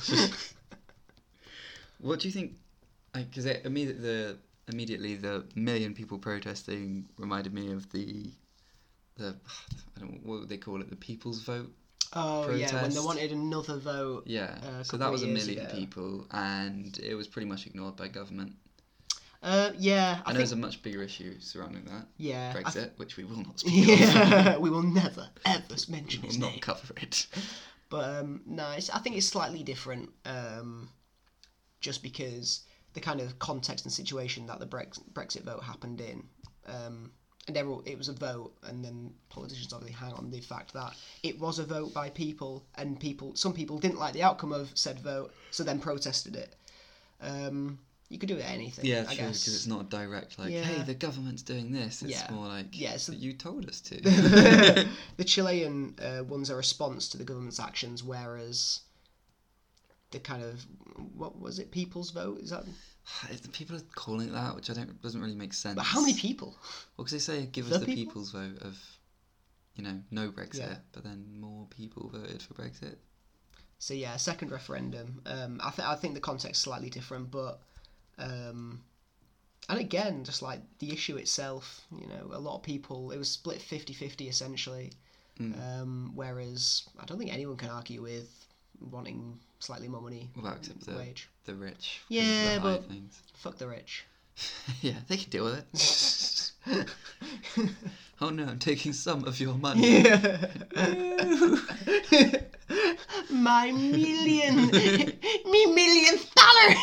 what 1.99 2.21
do 2.21 2.29
you 2.29 2.33
think? 2.33 2.53
Because 3.15 3.47
it 3.47 3.62
immediately 3.65 4.03
the 4.03 4.39
immediately 4.69 5.17
the 5.17 5.45
million 5.55 5.93
people 5.95 6.19
protesting 6.19 7.09
reminded 7.19 7.53
me 7.53 7.73
of 7.73 7.91
the 7.91 8.31
the 9.17 9.35
I 9.97 10.01
don't 10.01 10.12
know 10.15 10.19
what 10.25 10.41
would 10.41 10.49
they 10.49 10.57
call 10.57 10.81
it 10.81 10.89
the 10.91 10.97
people's 10.97 11.43
vote. 11.43 11.71
Oh 12.14 12.50
yeah, 12.54 12.83
when 12.83 12.92
they 12.92 13.00
wanted 13.00 13.33
another 13.33 13.76
vote. 13.78 14.25
Yeah, 14.26 14.59
Uh, 14.62 14.83
so 14.83 14.97
that 14.97 15.11
was 15.11 15.23
a 15.23 15.26
million 15.26 15.66
ago. 15.66 15.75
people, 15.75 16.26
and 16.31 16.97
it 16.99 17.14
was 17.14 17.26
pretty 17.26 17.49
much 17.49 17.66
ignored 17.66 17.97
by 17.97 18.09
government. 18.09 18.54
Uh, 19.42 19.73
yeah, 19.76 20.00
I, 20.00 20.11
I 20.11 20.16
know 20.16 20.25
think. 20.25 20.37
there's 20.38 20.52
a 20.52 20.57
much 20.57 20.83
bigger 20.83 21.02
issue 21.02 21.35
surrounding 21.40 21.85
that 21.87 22.07
yeah, 22.16 22.52
Brexit, 22.52 22.73
th- 22.75 22.90
which 22.97 23.16
we 23.16 23.25
will 23.25 23.38
not 23.38 23.59
speak 23.59 23.87
yeah, 23.99 24.57
we 24.57 24.71
will 24.71 24.85
never 24.85 25.28
ever 25.45 25.75
mention 25.88 26.23
We 26.23 26.28
his 26.28 26.38
will 26.38 26.50
not 26.50 26.61
cover 26.61 26.95
it. 26.99 27.26
But 27.90 28.09
um, 28.21 28.40
no, 28.47 28.71
it's, 28.71 28.88
I 28.88 29.00
think 29.00 29.16
it's 29.19 29.26
slightly 29.26 29.62
different. 29.62 30.09
Um, 30.25 30.88
just 31.81 32.02
because 32.02 32.61
the 32.95 33.00
kind 33.00 33.21
of 33.21 33.38
context 33.38 33.85
and 33.85 33.92
situation 33.92 34.47
that 34.47 34.61
the 34.61 34.66
Brex- 34.66 35.02
Brexit 35.12 35.42
vote 35.42 35.62
happened 35.62 36.00
in, 36.00 36.23
um, 36.66 37.11
and 37.49 37.57
everyone, 37.57 37.83
it 37.87 37.99
was 37.99 38.09
a 38.09 38.13
vote, 38.13 38.53
and 38.65 38.85
then 38.85 39.13
politicians 39.29 39.73
obviously 39.73 39.97
hang 39.97 40.13
on 40.15 40.31
the 40.31 40.41
fact 40.41 40.73
that 40.75 40.95
it 41.23 41.39
was 41.41 41.59
a 41.59 41.65
vote 41.65 41.93
by 41.93 42.09
people, 42.11 42.65
and 42.77 42.99
people, 43.01 43.35
some 43.35 43.53
people 43.53 43.79
didn't 43.79 43.99
like 43.99 44.13
the 44.15 44.23
outcome 44.23 44.53
of 44.53 44.71
said 44.75 45.01
vote, 45.01 45.33
so 45.51 45.65
then 45.65 45.81
protested 45.81 46.37
it. 46.37 46.55
Um, 47.21 47.79
you 48.09 48.19
could 48.19 48.29
do 48.29 48.37
it 48.37 48.45
anything. 48.49 48.85
Yeah, 48.85 49.01
I 49.09 49.15
true, 49.15 49.25
guess. 49.27 49.41
because 49.41 49.55
it's 49.55 49.67
not 49.67 49.89
direct 49.89 50.39
like, 50.39 50.51
Yeah. 50.53 50.63
hey, 50.65 50.83
the 50.83 50.93
government's 50.95 51.43
doing 51.43 51.73
this. 51.73 52.03
It's 52.03 52.11
Yeah. 52.13 52.31
more 52.31 52.47
like, 52.47 52.79
Yeah, 52.79 52.97
so- 52.99 53.13
you 53.13 53.33
told 53.33 53.67
us 53.69 53.81
to. 53.83 53.97
the 55.17 55.25
Chilean 55.25 55.95
uh, 56.01 56.23
one's 56.25 56.51
a 56.51 56.55
response 56.57 57.09
to 57.09 57.19
the 57.19 57.25
government's 57.25 57.59
actions, 57.59 58.05
whereas 58.05 58.81
the 60.11 60.21
kind 60.21 60.43
of 60.45 60.65
what 61.17 61.41
was 61.41 61.59
it, 61.59 61.71
people's 61.71 62.11
vote? 62.11 62.41
Is 62.41 62.51
that? 62.51 62.65
If 63.30 63.42
the 63.42 63.49
people 63.49 63.76
are 63.76 63.82
calling 63.94 64.28
it 64.28 64.32
that, 64.32 64.54
which 64.54 64.71
I 64.71 64.75
don't 64.75 65.00
doesn't 65.02 65.21
really 65.21 65.35
make 65.35 65.52
sense. 65.52 65.75
But 65.75 65.85
how 65.85 66.00
many 66.00 66.14
people? 66.14 66.56
Well, 66.97 67.04
because 67.04 67.12
they 67.12 67.18
say 67.18 67.47
give 67.47 67.71
us 67.71 67.80
the 67.80 67.87
people? 67.87 68.04
people's 68.04 68.30
vote 68.30 68.59
of, 68.62 68.78
you 69.75 69.82
know, 69.82 70.00
no 70.11 70.30
Brexit, 70.30 70.59
Yeah. 70.59 70.76
but 70.92 71.02
then 71.04 71.25
more 71.40 71.66
people 71.66 72.09
voted 72.12 72.42
for 72.42 72.54
Brexit. 72.54 72.97
So 73.78 73.94
yeah, 73.94 74.16
second 74.16 74.52
referendum. 74.52 75.21
Um, 75.26 75.61
I 75.62 75.71
think 75.71 75.88
I 75.88 75.97
think 75.97 76.14
the 76.14 76.21
context 76.21 76.59
is 76.59 76.62
slightly 76.62 76.90
different, 76.90 77.30
but 77.32 77.61
um, 78.18 78.82
and 79.68 79.80
again, 79.80 80.23
just 80.25 80.42
like 80.42 80.61
the 80.78 80.92
issue 80.92 81.16
itself, 81.16 81.85
you 82.00 82.06
know, 82.06 82.30
a 82.32 82.38
lot 82.38 82.56
of 82.56 82.62
people 82.62 83.11
it 83.11 83.18
was 83.18 83.28
split 83.30 83.59
50-50 83.59 84.28
essentially. 84.28 84.92
Mm. 85.40 85.80
Um, 85.80 86.12
whereas 86.14 86.82
I 87.00 87.04
don't 87.06 87.18
think 87.18 87.32
anyone 87.32 87.56
can 87.56 87.71
argue 87.71 88.02
with 88.02 88.47
wanting 88.80 89.38
slightly 89.61 89.88
more 89.88 90.02
money 90.02 90.30
Well, 90.40 90.56
wage. 90.97 91.28
The 91.45 91.55
rich. 91.55 92.01
Yeah, 92.09 92.55
the 92.55 92.61
but-. 92.61 92.85
Fuck 93.35 93.59
the 93.59 93.69
rich. 93.69 94.05
yeah, 94.81 94.95
they 95.09 95.17
can 95.17 95.31
deal 95.31 95.45
with 95.45 96.53
it. 96.67 96.89
oh 98.21 98.31
no, 98.31 98.45
I'm 98.45 98.59
taking 98.59 98.93
some 98.93 99.25
of 99.25 99.41
your 99.41 99.55
money. 99.55 100.03
Yeah. 100.03 100.47
My 103.31 103.73
million, 103.73 104.71
me 104.71 105.67
millionth 105.67 106.35
dollar. 106.35 106.75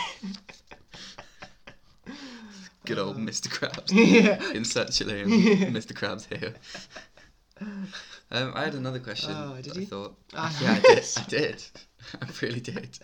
Good 2.85 2.99
old 2.99 3.17
Mr. 3.17 3.47
Krabs. 3.47 3.91
yeah. 3.91 4.51
Insert 4.51 4.91
Chilean 4.91 5.27
Mr. 5.27 5.93
Krabs 5.93 6.25
here. 6.27 6.55
Um, 8.31 8.51
I 8.55 8.63
had 8.63 8.75
another 8.75 8.99
question. 8.99 9.31
Oh, 9.35 9.55
did 9.55 9.65
that 9.65 9.77
I 9.77 9.79
you? 9.81 9.85
thought. 9.85 10.15
Ah, 10.35 10.55
yeah, 10.61 10.73
I 10.73 10.79
did. 10.79 11.05
I 11.17 11.23
did. 11.23 11.63
I 12.21 12.27
really 12.41 12.59
did. 12.59 12.99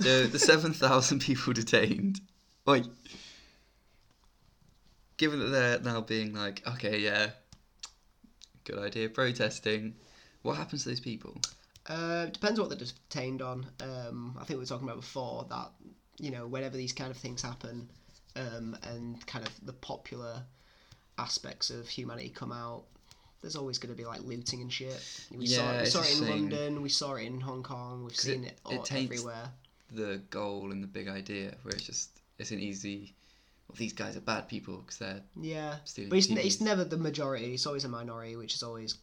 So 0.00 0.26
the 0.26 0.38
seven 0.38 0.72
thousand 0.72 1.20
people 1.20 1.52
detained. 1.52 2.20
like, 2.66 2.84
Given 5.16 5.38
that 5.38 5.46
they're 5.50 5.80
now 5.80 6.00
being 6.00 6.34
like, 6.34 6.62
okay, 6.66 6.98
yeah, 6.98 7.30
good 8.64 8.78
idea, 8.78 9.08
protesting. 9.08 9.94
What 10.42 10.56
happens 10.56 10.82
to 10.82 10.88
those 10.88 10.98
people? 11.00 11.36
Uh, 11.86 12.26
depends 12.26 12.58
what 12.58 12.68
they're 12.70 12.78
detained 12.78 13.40
on. 13.42 13.66
Um, 13.80 14.36
I 14.40 14.44
think 14.44 14.56
we 14.58 14.62
were 14.62 14.66
talking 14.66 14.88
about 14.88 15.00
before 15.00 15.46
that 15.50 15.70
you 16.18 16.30
know 16.30 16.46
whenever 16.46 16.76
these 16.76 16.92
kind 16.92 17.10
of 17.10 17.16
things 17.16 17.42
happen, 17.42 17.88
um, 18.34 18.76
and 18.82 19.24
kind 19.26 19.46
of 19.46 19.52
the 19.64 19.72
popular 19.74 20.42
aspects 21.18 21.70
of 21.70 21.88
humanity 21.88 22.30
come 22.34 22.50
out. 22.50 22.84
There's 23.42 23.56
always 23.56 23.78
going 23.78 23.94
to 23.94 23.98
be 24.00 24.06
like 24.06 24.22
looting 24.22 24.60
and 24.62 24.72
shit. 24.72 25.26
We 25.36 25.46
saw, 25.46 25.62
Yeah, 25.62 25.72
it, 25.78 25.80
we 25.82 25.86
saw 25.90 26.00
it 26.02 26.20
in. 26.20 26.28
London. 26.28 26.82
We 26.82 26.88
saw 26.88 27.14
it 27.14 27.24
in 27.26 27.40
Hong 27.40 27.62
Kong. 27.62 28.04
we've 28.04 28.16
seen 28.16 28.44
it- 28.44 28.58
it, 28.70 28.74
it 28.74 28.84
taints- 28.84 29.12
everywhere. 29.12 29.50
The 29.94 30.22
goal 30.30 30.72
and 30.72 30.82
the 30.82 30.86
big 30.86 31.08
idea, 31.08 31.54
where 31.62 31.74
it's 31.74 31.84
just 31.84 32.20
it's 32.38 32.50
an 32.50 32.60
easy. 32.60 33.14
Well, 33.68 33.76
these 33.78 33.92
guys 33.92 34.16
are 34.16 34.20
bad 34.20 34.48
people 34.48 34.78
because 34.78 34.98
they're 34.98 35.22
Yeah, 35.40 35.76
stealing. 35.84 36.10
but 36.10 36.18
it's, 36.18 36.28
it's 36.28 36.60
never 36.60 36.84
the 36.84 36.96
majority. 36.98 37.54
It's 37.54 37.66
always 37.66 37.84
a 37.84 37.88
minority, 37.88 38.36
which 38.36 38.54
is 38.54 38.62
always 38.62 38.96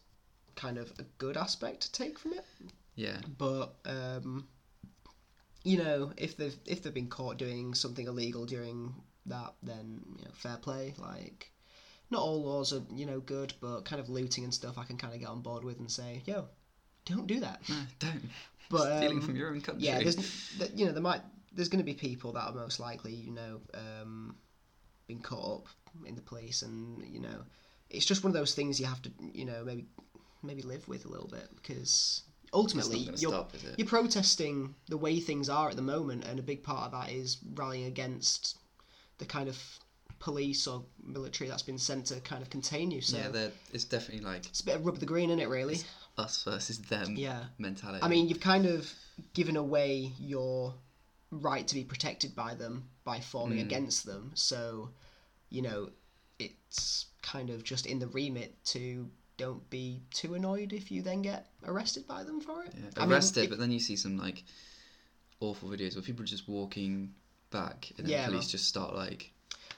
kind 0.56 0.78
of 0.78 0.92
a 0.98 1.04
good 1.18 1.36
aspect 1.36 1.80
to 1.82 1.92
take 1.92 2.18
from 2.18 2.32
it. 2.34 2.44
yeah, 2.94 3.18
But 3.38 3.74
um, 3.86 4.46
you 5.64 5.78
know, 5.78 6.12
if 6.16 6.36
they've 6.36 6.56
if 6.66 6.82
they've 6.82 6.94
been 6.94 7.08
caught 7.08 7.36
doing 7.38 7.74
something 7.74 8.06
illegal 8.06 8.46
during 8.46 8.94
that, 9.26 9.54
then 9.62 10.00
you 10.18 10.24
know, 10.24 10.30
fair 10.34 10.56
play. 10.56 10.94
Like, 10.98 11.52
not 12.10 12.22
all 12.22 12.42
laws 12.42 12.72
are 12.72 12.82
you 12.94 13.06
know 13.06 13.20
good, 13.20 13.52
but 13.60 13.82
kind 13.84 14.00
of 14.00 14.08
looting 14.08 14.44
and 14.44 14.52
stuff, 14.54 14.78
I 14.78 14.84
can 14.84 14.96
kind 14.96 15.14
of 15.14 15.20
get 15.20 15.28
on 15.28 15.40
board 15.40 15.64
with 15.64 15.78
and 15.78 15.90
say, 15.90 16.22
yo, 16.26 16.46
don't 17.04 17.26
do 17.26 17.40
that. 17.40 17.60
no, 17.68 17.76
don't. 17.98 18.22
But 18.70 18.98
stealing 18.98 19.18
um, 19.18 19.22
from 19.22 19.36
your 19.36 19.50
own 19.50 19.60
country. 19.60 19.84
yeah, 19.84 19.98
there's 19.98 20.16
you 20.74 20.86
know 20.86 20.92
there 20.92 21.02
might 21.02 21.20
there's 21.52 21.68
going 21.68 21.84
to 21.84 21.84
be 21.84 21.94
people 21.94 22.32
that 22.32 22.48
are 22.48 22.54
most 22.54 22.80
likely 22.80 23.12
you 23.12 23.32
know 23.32 23.60
um, 23.74 24.36
been 25.06 25.20
caught 25.20 25.62
up 25.62 25.66
in 26.06 26.14
the 26.14 26.22
police, 26.22 26.62
and 26.62 27.04
you 27.06 27.20
know 27.20 27.44
it's 27.90 28.06
just 28.06 28.22
one 28.24 28.30
of 28.30 28.34
those 28.34 28.54
things 28.54 28.80
you 28.80 28.86
have 28.86 29.02
to 29.02 29.10
you 29.34 29.44
know 29.44 29.64
maybe 29.64 29.86
maybe 30.42 30.62
live 30.62 30.86
with 30.88 31.04
a 31.04 31.08
little 31.08 31.28
bit 31.28 31.48
because 31.56 32.22
ultimately 32.52 33.00
not 33.00 33.04
going 33.04 33.16
to 33.16 33.22
you're 33.22 33.32
stop, 33.32 33.52
you're 33.76 33.86
protesting 33.86 34.74
the 34.88 34.96
way 34.96 35.20
things 35.20 35.48
are 35.48 35.68
at 35.68 35.76
the 35.76 35.82
moment, 35.82 36.24
and 36.24 36.38
a 36.38 36.42
big 36.42 36.62
part 36.62 36.86
of 36.86 36.92
that 36.92 37.12
is 37.12 37.38
rallying 37.54 37.86
against 37.86 38.58
the 39.18 39.24
kind 39.24 39.48
of 39.48 39.60
police 40.20 40.66
or 40.66 40.84
military 41.02 41.48
that's 41.48 41.62
been 41.62 41.78
sent 41.78 42.06
to 42.06 42.20
kind 42.20 42.42
of 42.42 42.50
contain 42.50 42.90
you. 42.90 43.00
So 43.00 43.16
yeah, 43.16 43.48
it's 43.72 43.84
definitely 43.84 44.24
like 44.24 44.46
it's 44.46 44.60
a 44.60 44.64
bit 44.64 44.76
of 44.76 44.86
rub 44.86 44.98
the 44.98 45.06
green, 45.06 45.30
isn't 45.30 45.40
it? 45.40 45.48
Really. 45.48 45.78
Us 46.20 46.42
versus 46.44 46.78
them 46.82 47.16
Yeah. 47.16 47.44
mentality. 47.58 48.02
I 48.02 48.08
mean, 48.08 48.28
you've 48.28 48.40
kind 48.40 48.66
of 48.66 48.92
given 49.34 49.56
away 49.56 50.12
your 50.18 50.74
right 51.30 51.66
to 51.68 51.74
be 51.74 51.84
protected 51.84 52.34
by 52.34 52.54
them 52.54 52.88
by 53.04 53.20
forming 53.20 53.58
Mm. 53.58 53.62
against 53.66 54.04
them. 54.06 54.32
So, 54.34 54.90
you 55.48 55.62
know, 55.62 55.90
it's 56.38 57.06
kind 57.22 57.50
of 57.50 57.62
just 57.64 57.86
in 57.86 57.98
the 57.98 58.08
remit 58.08 58.62
to 58.66 59.10
don't 59.36 59.68
be 59.70 60.02
too 60.10 60.34
annoyed 60.34 60.72
if 60.72 60.90
you 60.90 61.00
then 61.02 61.22
get 61.22 61.50
arrested 61.64 62.06
by 62.06 62.22
them 62.24 62.40
for 62.40 62.62
it. 62.64 62.72
yeah, 62.74 62.90
I 62.96 63.00
mean, 63.02 63.12
arrested, 63.12 63.44
it- 63.44 63.50
but 63.50 63.58
then 63.58 63.70
you 63.70 63.80
see 63.80 63.96
some 63.96 64.16
like 64.18 64.44
awful 65.40 65.68
videos 65.70 65.94
where 65.94 66.02
people 66.02 66.22
are 66.22 66.26
just 66.26 66.46
walking 66.48 67.14
back 67.50 67.90
and 67.96 68.06
then 68.06 68.12
Yeah, 68.12 68.26
police 68.26 68.40
well- 68.42 68.48
just 68.50 68.66
start 68.68 68.94
like 68.94 69.32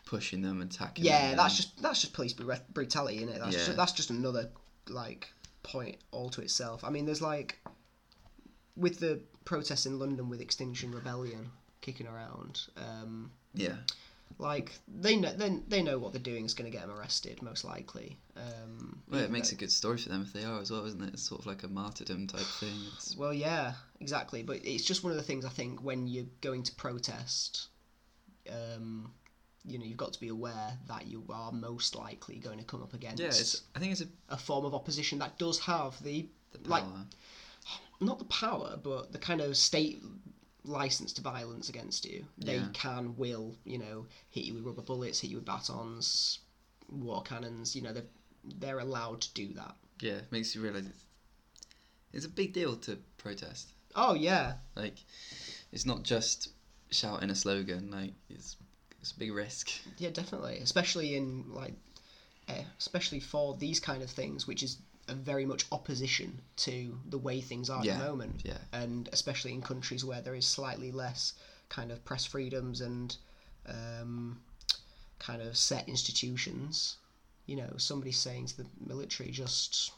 pushing 0.05 0.43
them, 0.43 0.61
and 0.61 0.71
attacking 0.73 1.05
yeah, 1.05 1.29
them. 1.29 1.37
that's 1.37 1.57
just 1.57 1.81
that's 1.81 2.01
just 2.01 2.13
police 2.13 2.33
bru- 2.33 2.57
brutality, 2.71 3.19
isn't 3.19 3.29
it? 3.31 3.39
That's 3.39 3.57
Yeah. 3.57 3.65
just, 3.67 3.77
that's 3.77 3.93
just 3.93 4.11
another 4.11 4.51
like 4.89 5.33
point 5.63 5.97
all 6.11 6.29
to 6.31 6.41
itself. 6.41 6.85
I 6.85 6.91
mean, 6.91 7.07
there's 7.07 7.23
like 7.23 7.59
with 8.77 8.99
the 9.01 9.21
protests 9.45 9.87
in 9.87 9.99
London 9.99 10.29
with 10.29 10.41
Extinction 10.41 10.93
Rebellion 10.93 11.51
kicking 11.81 12.07
around. 12.07 12.61
Um, 12.77 13.31
yeah. 13.55 13.77
Like 14.39 14.73
they 14.89 15.17
know, 15.17 15.33
they, 15.35 15.51
they 15.69 15.83
know 15.83 15.99
what 15.99 16.13
they're 16.13 16.23
doing 16.23 16.45
is 16.47 16.55
going 16.55 16.71
to 16.71 16.77
get 16.77 16.87
them 16.87 16.97
arrested, 16.97 17.43
most 17.43 17.65
likely. 17.65 18.17
Um, 18.37 19.03
Well, 19.11 19.21
it 19.21 19.31
makes 19.31 19.51
though- 19.51 19.57
a 19.57 19.59
good 19.59 19.71
story 19.71 19.99
for 19.99 20.09
them 20.09 20.23
if 20.23 20.33
they 20.33 20.45
are 20.45 20.59
as 20.61 20.71
well, 20.71 20.87
isn't 20.87 21.03
it? 21.03 21.13
It's 21.13 21.23
sort 21.23 21.41
of 21.43 21.47
like 21.47 21.63
a 21.65 21.69
martyrdom 21.69 22.27
type 22.29 22.41
thing. 22.41 22.75
It's, 22.97 23.17
Well, 23.17 23.35
yeah, 23.35 23.75
exactly. 24.01 24.43
But 24.43 24.65
it's 24.65 24.85
just 24.85 25.05
one 25.05 25.11
of 25.13 25.17
the 25.19 25.23
things 25.23 25.45
I 25.45 25.51
think 25.51 25.83
when 25.85 26.07
you're 26.07 26.25
going 26.41 26.63
to 26.63 26.75
protest, 26.75 27.69
um, 28.51 29.13
you 29.65 29.79
know, 29.79 29.85
you've 29.85 29.97
got 29.97 30.13
to 30.13 30.21
be 30.21 30.29
aware 30.29 30.77
that 30.89 31.07
you 31.07 31.25
are 31.31 31.53
most 31.53 31.95
likely 31.95 32.37
going 32.37 32.59
to 32.59 32.65
come 32.65 32.83
up 32.83 32.95
against 32.95 33.21
yeah, 33.21 33.29
it's. 33.29 33.63
I 33.77 33.79
think 33.79 33.93
it's 33.93 34.01
a 34.03 34.09
a 34.31 34.37
form 34.37 34.65
of 34.65 34.75
opposition 34.75 35.19
that 35.21 35.39
does 35.39 35.59
have 35.61 36.03
the 36.03 36.27
the. 36.53 36.69
Like- 36.69 36.85
not 38.01 38.19
the 38.19 38.25
power, 38.25 38.77
but 38.83 39.13
the 39.13 39.19
kind 39.19 39.41
of 39.41 39.57
state 39.57 40.03
license 40.65 41.13
to 41.13 41.23
violence 41.23 41.69
against 41.69 42.05
you. 42.05 42.25
They 42.37 42.57
Yeah. 42.57 42.69
can, 42.73 43.17
will, 43.17 43.57
you 43.65 43.79
know, 43.79 44.07
hit 44.31 44.45
you 44.45 44.55
with 44.55 44.65
rubber 44.65 44.83
bullets, 44.83 45.21
hit 45.21 45.31
you 45.31 45.37
with 45.37 45.45
batons, 45.45 46.41
war 46.91 47.23
cannons. 47.23 47.77
You 47.77 47.83
know, 47.83 47.93
they're 47.93 48.11
they're 48.59 48.81
allowed 48.81 49.21
to 49.21 49.33
do 49.35 49.55
that. 49.55 49.77
yeah, 50.01 50.15
it 50.15 50.33
makes 50.33 50.53
you 50.57 50.61
realise 50.63 50.87
it's, 50.87 51.05
it's 52.13 52.25
a 52.25 52.29
big 52.29 52.53
deal 52.53 52.75
to 52.77 52.99
protest. 53.19 53.69
Oh 53.95 54.15
yeah, 54.15 54.55
Like, 54.75 54.97
it's 55.71 55.87
not 55.87 56.03
just 56.03 56.49
shouting 56.91 57.31
a 57.31 57.37
slogan. 57.37 57.91
Like, 57.93 58.15
it's 58.29 58.57
it's 59.03 59.11
a 59.11 59.19
big 59.19 59.33
risk. 59.33 59.71
Yeah, 59.99 60.11
definitely, 60.11 60.59
especially 60.59 61.17
in 61.17 61.45
like, 61.53 61.75
eh, 62.49 62.63
especially 62.79 63.19
for 63.21 63.57
these 63.57 63.81
kind 63.81 64.03
of 64.03 64.09
things, 64.09 64.47
which 64.47 64.63
is 64.63 64.79
a 65.09 65.15
very 65.15 65.45
much 65.45 65.67
opposition 65.73 66.41
to 66.57 66.97
the 67.11 67.19
way 67.19 67.41
things 67.41 67.69
are 67.69 67.81
at 67.81 67.87
the 67.87 67.95
moment, 67.97 68.43
yeah. 68.45 68.59
and 68.73 69.09
especially 69.13 69.53
in 69.53 69.61
countries 69.61 70.05
where 70.05 70.21
there 70.21 70.37
is 70.37 70.47
slightly 70.47 70.93
less 70.93 71.35
kind 71.69 71.91
of 71.91 72.05
press 72.05 72.25
freedoms 72.25 72.81
and 72.81 73.17
um, 73.69 74.41
kind 75.19 75.43
of 75.43 75.57
set 75.57 75.89
institutions. 75.89 76.97
You 77.47 77.57
know, 77.57 77.73
somebody 77.79 78.13
saying 78.13 78.47
to 78.47 78.59
the 78.59 78.67
military, 78.87 79.33
just 79.33 79.91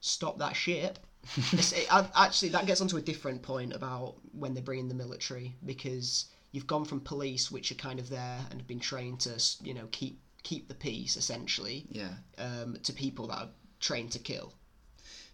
stop 0.00 0.38
that 0.38 0.54
shit. 0.54 1.00
It- 1.52 1.88
actually, 1.90 2.50
that 2.50 2.66
gets 2.66 2.80
onto 2.80 2.96
a 2.96 3.02
different 3.02 3.42
point 3.42 3.72
about 3.72 4.14
when 4.32 4.54
they 4.54 4.60
bring 4.60 4.78
in 4.78 4.88
the 4.88 4.94
military 4.94 5.56
because 5.64 6.26
you've 6.54 6.68
gone 6.68 6.84
from 6.84 7.00
police, 7.00 7.50
which 7.50 7.72
are 7.72 7.74
kind 7.74 7.98
of 7.98 8.08
there 8.08 8.38
and 8.50 8.60
have 8.60 8.68
been 8.68 8.78
trained 8.80 9.18
to, 9.20 9.42
you 9.62 9.74
know, 9.74 9.88
keep 9.90 10.20
keep 10.44 10.68
the 10.68 10.74
peace 10.74 11.16
essentially, 11.16 11.86
Yeah, 11.90 12.12
um, 12.38 12.76
to 12.84 12.92
people 12.92 13.26
that 13.28 13.38
are 13.38 13.48
trained 13.80 14.12
to 14.12 14.18
kill. 14.18 14.52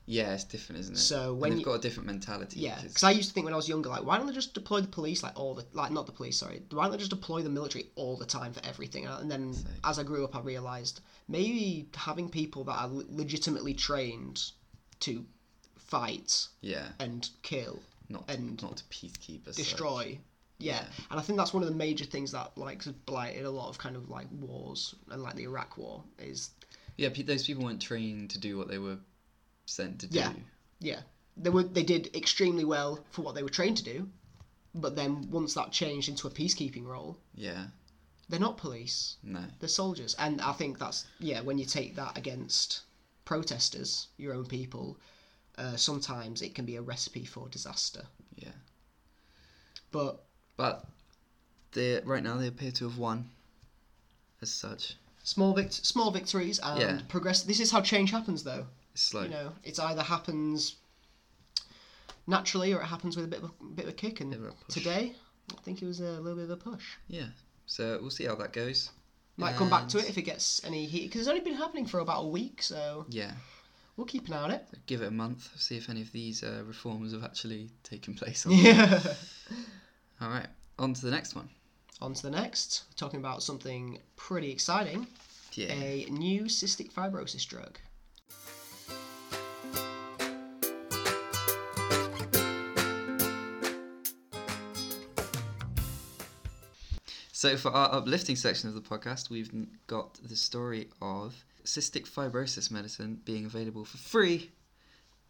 yeah, 0.07 0.33
it's 0.35 0.45
different, 0.45 0.81
isn't 0.81 0.95
it? 0.95 0.99
So 0.99 1.33
And 1.33 1.41
when 1.41 1.51
they've 1.51 1.59
you- 1.59 1.65
got 1.65 1.75
a 1.75 1.81
different 1.81 2.07
mentality. 2.07 2.61
Yeah, 2.61 2.77
'cause- 2.77 2.85
because 2.85 3.03
I 3.03 3.11
used 3.11 3.29
to 3.29 3.35
think 3.35 3.45
when 3.45 3.53
I 3.53 3.57
was 3.57 3.69
younger, 3.69 3.89
like, 3.91 4.05
why 4.05 4.17
don't 4.17 4.27
they 4.29 4.33
just 4.33 4.55
deploy 4.55 4.81
the 4.81 4.89
police 4.89 5.23
like 5.23 5.37
all 5.39 5.55
the 5.55 5.67
like 5.73 5.91
not 5.93 6.07
the 6.07 6.13
police, 6.13 6.39
sorry, 6.39 6.63
why 6.71 6.85
don't 6.85 6.93
they 6.93 6.99
just 6.99 7.11
deploy 7.11 7.43
the 7.43 7.51
military 7.51 7.91
all 7.97 8.17
the 8.17 8.25
time 8.25 8.53
for 8.53 8.65
everything? 8.65 9.05
And 9.07 9.31
then 9.31 9.55
as 9.85 9.99
I 9.99 10.05
grew 10.05 10.25
up, 10.25 10.35
I 10.35 10.41
realised 10.41 11.01
maybe 11.29 11.89
having 11.95 12.31
people 12.31 12.65
that 12.65 12.79
are 12.83 12.89
legitimately 12.89 13.75
trained 13.75 14.53
to 15.01 15.27
fight 15.77 16.49
yeah, 16.61 16.93
and 17.01 17.29
kill, 17.43 17.83
not 18.09 18.25
and 18.31 18.63
not 18.63 18.77
to 18.79 18.85
peacekeep 18.85 19.47
as 19.49 19.57
such. 19.57 19.65
destroy. 19.67 20.21
Yeah. 20.61 20.85
and 21.11 21.19
I 21.19 21.23
think 21.23 21.39
that's 21.39 21.53
one 21.55 21.63
of 21.63 21.69
the 21.69 21.75
major 21.75 22.05
things 22.05 22.33
that 22.33 22.57
like 22.57 22.85
has 22.85 22.93
blighted 22.93 23.45
a 23.45 23.51
lot 23.51 23.69
of 23.69 23.79
kind 23.79 23.97
of 23.97 24.09
like 24.11 24.27
wars 24.31 24.95
and 25.11 25.23
like 25.23 25.35
the 25.37 25.45
Iraq 25.45 25.77
War 25.79 26.03
is 26.19 26.51
Yeah, 26.97 27.09
pe- 27.11 27.23
those 27.23 27.47
people 27.47 27.65
weren't 27.65 27.81
trained 27.83 28.31
to 28.31 28.39
do 28.39 28.57
what 28.59 28.69
they 28.69 28.79
were 28.79 28.99
sent 29.67 30.01
to 30.01 30.07
do. 30.07 30.19
Yeah. 30.19 30.33
yeah 30.81 31.01
they 31.37 31.51
were 31.51 31.63
they 31.63 31.83
did 31.83 32.15
extremely 32.15 32.65
well 32.65 32.99
for 33.11 33.23
what 33.23 33.35
they 33.35 33.43
were 33.43 33.49
trained 33.49 33.77
to 33.79 33.85
do, 33.85 34.09
but 34.75 34.97
then 34.97 35.31
once 35.31 35.55
that 35.55 35.73
changed 35.73 36.09
into 36.09 36.27
a 36.29 36.31
peacekeeping 36.31 36.85
role, 36.85 37.17
Yeah, 37.35 37.67
they're 38.29 38.41
not 38.41 38.57
police, 38.59 39.17
no, 39.23 39.45
they're 39.59 39.69
soldiers, 39.69 40.15
and 40.19 40.41
I 40.41 40.53
think 40.53 40.79
that's 40.79 41.07
yeah 41.19 41.41
when 41.41 41.57
you 41.59 41.65
take 41.65 41.95
that 41.97 42.19
against 42.19 42.81
protesters, 43.25 44.09
your 44.19 44.35
own 44.35 44.45
people, 44.47 44.99
uh, 45.57 45.77
sometimes 45.77 46.43
it 46.43 46.55
can 46.55 46.65
be 46.67 46.77
a 46.77 46.83
recipe 46.83 47.25
for 47.25 47.49
disaster. 47.49 48.05
yeah. 48.37 48.57
But 49.93 50.23
But 50.61 50.85
they 51.73 52.01
right 52.05 52.23
now 52.23 52.37
they 52.37 52.49
appear 52.49 52.71
to 52.73 52.85
have 52.89 52.99
won. 52.99 53.31
As 54.43 54.51
such, 54.51 54.95
small 55.23 55.53
vict- 55.55 55.87
small 55.87 56.11
victories 56.11 56.59
and 56.63 56.81
Yeah. 56.81 57.01
progress. 57.09 57.43
This 57.43 57.61
is 57.61 57.71
how 57.71 57.81
change 57.81 58.11
happens, 58.11 58.43
though. 58.43 58.67
it's 58.93 59.03
slow. 59.03 59.23
You 59.23 59.29
know, 59.31 59.53
it 59.63 59.79
either 59.81 60.03
happens 60.03 60.77
naturally 62.27 62.73
or 62.75 62.81
it 62.83 62.87
happens 62.87 63.17
with 63.17 63.25
a 63.25 63.29
bit 63.29 63.43
of 63.43 63.51
a 63.61 63.65
bit 63.79 63.85
of 63.87 63.91
a 63.91 63.95
kick. 63.95 64.21
And 64.21 64.31
Bit 64.31 64.41
of 64.41 64.47
a 64.47 64.53
push. 64.53 64.75
today, 64.75 65.15
I 65.57 65.61
think 65.63 65.81
it 65.83 65.87
was 65.87 66.01
a 66.01 66.21
little 66.21 66.37
bit 66.37 66.45
of 66.45 66.51
a 66.51 66.57
push. 66.57 66.87
Yeah. 67.09 67.29
So 67.67 67.99
we'll 68.01 68.11
see 68.11 68.25
how 68.25 68.35
that 68.37 68.53
goes. 68.53 68.91
Might 69.37 69.57
come 69.57 69.71
back 69.71 69.89
to 69.89 69.99
And- 69.99 70.07
it 70.07 70.11
if 70.11 70.19
it 70.19 70.23
gets 70.23 70.63
any 70.65 70.85
heat 70.87 71.05
because 71.09 71.21
it's 71.23 71.29
only 71.29 71.41
been 71.41 71.55
happening 71.65 71.87
for 71.87 72.01
about 72.01 72.25
a 72.25 72.29
week, 72.29 72.63
so 72.63 73.07
Yeah. 73.09 73.35
we'll 73.97 74.07
keep 74.15 74.27
an 74.29 74.35
eye 74.35 74.43
on 74.43 74.51
it. 74.51 74.67
Give 74.87 75.01
it 75.03 75.07
a 75.09 75.11
month. 75.25 75.49
See 75.59 75.77
if 75.79 75.89
any 75.89 76.03
of 76.03 76.13
these 76.13 76.43
uh, 76.43 76.63
reforms 76.67 77.13
have 77.13 77.25
actually 77.25 77.71
taken 77.83 78.15
place. 78.15 78.45
On 78.47 78.53
Yeah. 78.69 79.15
All 80.21 80.29
right. 80.29 80.47
On 80.79 80.93
to 80.95 81.03
the 81.03 81.11
next 81.11 81.35
one. 81.35 81.49
on 82.01 82.15
to 82.15 82.23
the 82.23 82.31
next, 82.31 82.85
talking 82.97 83.21
about 83.21 83.43
something 83.43 83.99
pretty 84.17 84.51
exciting: 84.51 85.07
Yeah. 85.53 85.73
a 85.73 86.07
new 86.11 86.45
cystic 86.45 86.93
fibrosis 86.93 87.47
drug. 87.47 87.79
So 97.33 97.57
for 97.57 97.71
our 97.71 97.95
uplifting 97.95 98.37
section 98.37 98.69
of 98.69 98.75
the 98.75 98.83
podcast, 98.83 99.31
we've 99.31 99.51
got 99.87 100.19
the 100.23 100.37
story 100.37 100.89
of 101.01 101.45
cystic 101.65 102.07
fibrosis 102.09 102.71
medicine 102.71 103.21
being 103.25 103.47
available 103.47 103.85
for 103.85 103.97
free 103.97 104.51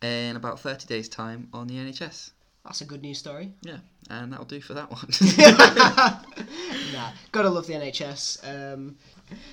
in 0.03 0.35
about 0.37 0.59
30 0.61 0.87
days' 0.87 1.09
time 1.09 1.48
on 1.53 1.68
the 1.68 1.74
NHS. 1.74 2.31
That's 2.64 2.83
a 2.83 2.85
good 2.85 3.03
news 3.03 3.18
story. 3.18 3.55
Yeah, 3.62 3.79
and 4.11 4.33
that'll 4.33 4.44
do 4.44 4.61
for 4.61 4.75
that 4.75 4.90
one. 4.90 5.09
nah, 6.92 7.11
gotta 7.33 7.49
love 7.49 7.66
the 7.66 7.73
NHS. 7.75 8.75
Um, 8.75 8.96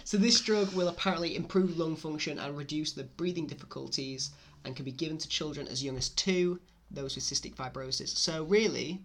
so 0.04 0.18
this 0.18 0.42
drug 0.42 0.74
will 0.74 0.90
apparently 0.90 1.36
improve 1.36 1.78
lung 1.78 1.96
function 1.96 2.38
and 2.38 2.58
reduce 2.58 2.92
the 2.92 3.04
breathing 3.04 3.48
difficulties, 3.48 4.32
and 4.66 4.76
can 4.76 4.86
be 4.86 4.92
given 4.92 5.18
to 5.18 5.28
children 5.28 5.68
as 5.68 5.84
young 5.84 5.98
as 5.98 6.10
two, 6.10 6.60
those 6.92 7.16
with 7.16 7.24
cystic 7.24 7.56
fibrosis. 7.56 8.10
So 8.10 8.44
really, 8.44 9.02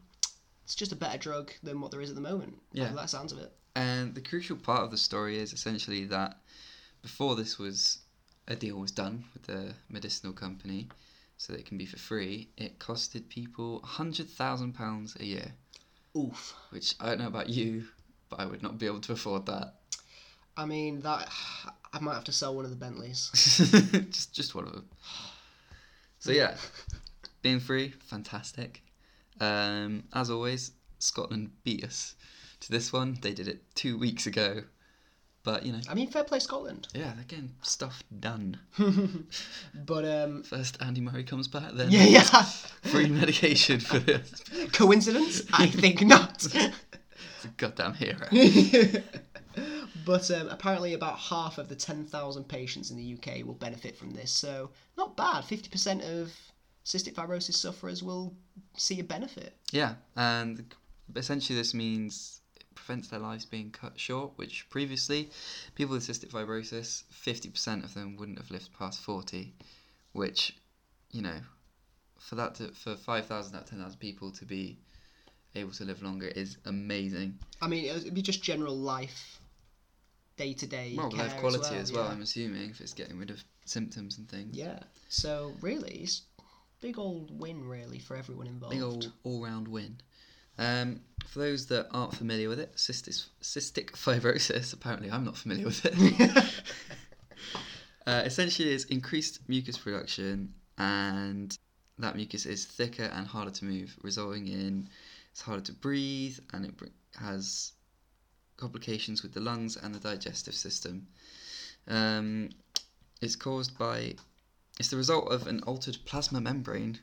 it's 0.64 0.74
just 0.74 0.92
a 0.92 0.96
better 0.96 1.18
drug 1.18 1.52
than 1.62 1.80
what 1.80 1.90
there 1.90 2.00
is 2.00 2.10
at 2.10 2.16
the 2.16 2.20
moment. 2.20 2.58
Yeah. 2.72 2.88
that 2.92 3.10
sounds 3.10 3.32
of 3.32 3.38
it. 3.38 3.52
And 3.74 4.14
the 4.14 4.20
crucial 4.20 4.56
part 4.56 4.82
of 4.82 4.90
the 4.90 4.98
story 4.98 5.38
is 5.38 5.52
essentially 5.52 6.04
that 6.06 6.38
before 7.02 7.36
this 7.36 7.58
was 7.58 7.98
a 8.48 8.56
deal 8.56 8.76
was 8.76 8.90
done 8.90 9.24
with 9.32 9.44
the 9.44 9.74
medicinal 9.88 10.32
company, 10.32 10.88
so 11.42 11.52
that 11.52 11.58
it 11.58 11.66
can 11.66 11.76
be 11.76 11.86
for 11.86 11.98
free, 11.98 12.48
it 12.56 12.78
costed 12.78 13.28
people 13.28 13.80
hundred 13.82 14.30
thousand 14.30 14.74
pounds 14.74 15.16
a 15.18 15.24
year. 15.24 15.52
Oof. 16.16 16.54
Which 16.70 16.94
I 17.00 17.06
don't 17.06 17.18
know 17.18 17.26
about 17.26 17.48
you, 17.48 17.88
but 18.28 18.38
I 18.38 18.46
would 18.46 18.62
not 18.62 18.78
be 18.78 18.86
able 18.86 19.00
to 19.00 19.12
afford 19.12 19.46
that. 19.46 19.74
I 20.56 20.66
mean 20.66 21.00
that 21.00 21.28
I 21.92 21.98
might 21.98 22.14
have 22.14 22.22
to 22.24 22.32
sell 22.32 22.54
one 22.54 22.64
of 22.64 22.70
the 22.70 22.76
Bentleys. 22.76 23.30
just 24.10 24.32
just 24.32 24.54
one 24.54 24.68
of 24.68 24.72
them. 24.72 24.88
So 26.20 26.30
yeah, 26.30 26.54
being 27.42 27.58
free, 27.58 27.88
fantastic. 28.04 28.80
Um, 29.40 30.04
as 30.12 30.30
always, 30.30 30.70
Scotland 31.00 31.50
beat 31.64 31.82
us 31.82 32.14
to 32.60 32.70
this 32.70 32.92
one. 32.92 33.18
They 33.20 33.34
did 33.34 33.48
it 33.48 33.64
two 33.74 33.98
weeks 33.98 34.28
ago, 34.28 34.62
but 35.44 35.64
you 35.64 35.72
know, 35.72 35.80
I 35.88 35.94
mean, 35.94 36.08
fair 36.08 36.24
play 36.24 36.38
Scotland. 36.38 36.88
yeah, 36.94 37.12
they're 37.14 37.24
getting 37.26 37.50
stuff 37.62 38.02
done. 38.20 38.58
But 39.86 40.04
um, 40.04 40.42
First, 40.42 40.78
Andy 40.80 41.00
Murray 41.00 41.24
comes 41.24 41.48
back, 41.48 41.72
then 41.72 41.90
yeah, 41.90 42.04
yeah. 42.04 42.42
free 42.82 43.08
medication 43.08 43.80
for 43.80 43.98
this. 44.08 44.42
Coincidence? 44.72 45.42
I 45.52 45.66
think 45.66 46.02
not. 46.02 46.46
It's 47.44 47.46
a 47.46 47.48
goddamn 47.56 47.94
hero. 47.94 48.28
but 50.06 50.30
um, 50.30 50.48
apparently, 50.48 50.94
about 50.94 51.18
half 51.18 51.58
of 51.58 51.68
the 51.68 51.74
10,000 51.74 52.44
patients 52.44 52.92
in 52.92 52.96
the 52.96 53.14
UK 53.14 53.44
will 53.44 53.54
benefit 53.54 53.96
from 53.96 54.12
this. 54.12 54.30
So, 54.30 54.70
not 54.96 55.16
bad. 55.16 55.42
50% 55.42 56.20
of 56.20 56.32
cystic 56.84 57.14
fibrosis 57.14 57.54
sufferers 57.54 58.00
will 58.02 58.32
see 58.76 59.00
a 59.00 59.04
benefit. 59.04 59.56
Yeah, 59.72 59.94
and 60.14 60.72
essentially 61.16 61.58
this 61.58 61.74
means 61.74 62.41
prevents 62.74 63.08
their 63.08 63.20
lives 63.20 63.44
being 63.44 63.70
cut 63.70 63.98
short, 63.98 64.32
which 64.36 64.68
previously 64.70 65.30
people 65.74 65.94
with 65.94 66.06
cystic 66.06 66.30
fibrosis, 66.30 67.04
50% 67.24 67.84
of 67.84 67.94
them 67.94 68.16
wouldn't 68.16 68.38
have 68.38 68.50
lived 68.50 68.70
past 68.78 69.00
40, 69.00 69.52
which, 70.12 70.56
you 71.10 71.22
know, 71.22 71.38
for 72.18 72.36
that 72.36 72.54
to, 72.56 72.68
for 72.68 72.94
5,000 72.94 73.56
out 73.56 73.62
of 73.62 73.68
10,000 73.70 73.98
people 73.98 74.30
to 74.32 74.44
be 74.44 74.78
able 75.54 75.72
to 75.72 75.84
live 75.84 76.02
longer 76.02 76.28
is 76.28 76.56
amazing. 76.64 77.38
I 77.60 77.68
mean, 77.68 77.84
it'd 77.84 78.14
be 78.14 78.22
just 78.22 78.42
general 78.42 78.76
life, 78.76 79.40
day 80.36 80.54
to 80.54 80.66
day. 80.66 80.94
Well, 80.96 81.10
life 81.10 81.36
quality 81.36 81.76
as 81.76 81.92
well, 81.92 82.04
yeah. 82.04 82.12
I'm 82.12 82.22
assuming, 82.22 82.70
if 82.70 82.80
it's 82.80 82.94
getting 82.94 83.18
rid 83.18 83.30
of 83.30 83.42
symptoms 83.64 84.18
and 84.18 84.28
things. 84.28 84.56
Yeah. 84.56 84.78
So, 85.08 85.52
really, 85.60 86.00
it's 86.02 86.22
big 86.80 86.98
old 86.98 87.38
win, 87.38 87.68
really, 87.68 87.98
for 87.98 88.16
everyone 88.16 88.46
involved. 88.46 88.74
Big 88.74 88.82
old 88.82 89.12
all-round 89.24 89.68
win. 89.68 90.00
Um, 90.58 91.00
for 91.26 91.38
those 91.38 91.66
that 91.66 91.88
aren't 91.92 92.14
familiar 92.14 92.48
with 92.48 92.60
it, 92.60 92.74
cystic, 92.76 93.26
cystic 93.42 93.92
fibrosis. 93.92 94.72
Apparently, 94.72 95.10
I'm 95.10 95.24
not 95.24 95.36
familiar 95.36 95.66
with 95.66 95.84
it. 95.84 96.62
uh, 98.06 98.22
essentially, 98.24 98.70
it's 98.70 98.84
increased 98.84 99.40
mucus 99.48 99.78
production, 99.78 100.52
and 100.76 101.56
that 101.98 102.16
mucus 102.16 102.44
is 102.44 102.66
thicker 102.66 103.04
and 103.04 103.26
harder 103.26 103.50
to 103.50 103.64
move, 103.64 103.96
resulting 104.02 104.48
in 104.48 104.88
it's 105.30 105.40
harder 105.40 105.62
to 105.62 105.72
breathe, 105.72 106.38
and 106.52 106.66
it 106.66 106.74
has 107.18 107.72
complications 108.58 109.22
with 109.22 109.32
the 109.32 109.40
lungs 109.40 109.76
and 109.76 109.94
the 109.94 109.98
digestive 109.98 110.54
system. 110.54 111.06
Um, 111.88 112.50
it's 113.22 113.36
caused 113.36 113.78
by 113.78 114.14
it's 114.78 114.88
the 114.88 114.96
result 114.96 115.30
of 115.32 115.46
an 115.46 115.60
altered 115.62 115.96
plasma 116.04 116.40
membrane 116.40 116.98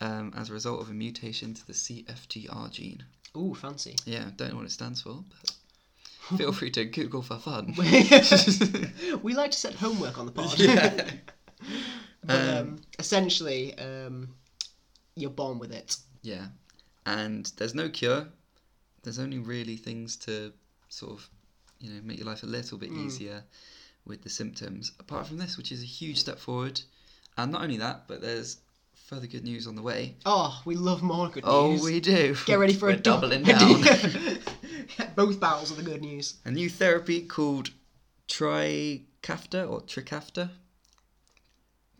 um, 0.00 0.32
as 0.36 0.50
a 0.50 0.52
result 0.52 0.80
of 0.80 0.90
a 0.90 0.94
mutation 0.94 1.54
to 1.54 1.66
the 1.66 1.72
CFTR 1.72 2.70
gene. 2.70 3.04
Ooh, 3.36 3.54
fancy. 3.54 3.96
Yeah, 4.06 4.24
don't 4.36 4.50
know 4.50 4.56
what 4.56 4.64
it 4.66 4.70
stands 4.72 5.02
for, 5.02 5.22
but 5.40 6.38
feel 6.38 6.52
free 6.52 6.70
to 6.72 6.84
Google 6.84 7.22
for 7.22 7.38
fun. 7.38 7.74
we 9.22 9.34
like 9.34 9.52
to 9.52 9.58
set 9.58 9.74
homework 9.74 10.18
on 10.18 10.26
the 10.26 10.32
pod. 10.32 10.58
Yeah. 10.58 10.90
but 12.24 12.34
Um, 12.34 12.58
um, 12.58 12.80
essentially, 12.98 13.78
um, 13.78 14.34
you're 15.16 15.30
born 15.30 15.58
with 15.58 15.72
it. 15.72 15.96
yeah, 16.22 16.46
and 17.06 17.50
there's 17.56 17.74
no 17.74 17.88
cure. 17.88 18.28
There's 19.02 19.18
only 19.18 19.38
really 19.38 19.76
things 19.76 20.16
to 20.26 20.52
sort 20.88 21.12
of, 21.12 21.28
you 21.80 21.90
know, 21.92 22.00
make 22.02 22.18
your 22.18 22.26
life 22.26 22.42
a 22.42 22.46
little 22.46 22.76
bit 22.78 22.90
Mm. 22.90 23.06
easier 23.06 23.44
with 24.04 24.22
the 24.22 24.28
symptoms. 24.30 24.92
Apart 25.00 25.26
from 25.26 25.38
this, 25.38 25.56
which 25.56 25.72
is 25.72 25.82
a 25.82 25.86
huge 25.86 26.18
step 26.18 26.38
forward, 26.38 26.80
and 27.38 27.52
not 27.52 27.62
only 27.62 27.78
that, 27.78 28.06
but 28.08 28.20
there's 28.20 28.58
further 29.10 29.26
good 29.26 29.42
news 29.42 29.66
on 29.66 29.74
the 29.74 29.82
way. 29.82 30.14
Oh, 30.24 30.62
we 30.64 30.76
love 30.76 31.02
more 31.02 31.28
good 31.28 31.42
Oh, 31.44 31.72
news. 31.72 31.80
Oh, 31.82 31.84
we 31.84 31.98
do. 31.98 32.36
Get 32.46 32.60
ready 32.60 32.72
for 32.72 32.86
We're 32.86 32.92
a 32.92 32.96
dou- 32.96 33.02
doubling 33.20 33.42
down. 33.44 33.82
Both 35.16 35.40
barrels 35.40 35.72
of 35.72 35.76
the 35.78 35.82
good 35.82 36.00
news. 36.00 36.36
a 36.44 36.50
new 36.52 36.70
therapy 36.70 37.22
called 37.22 37.70
Trikafta 38.28 39.68
or 39.68 39.80
Trikafta. 39.80 40.50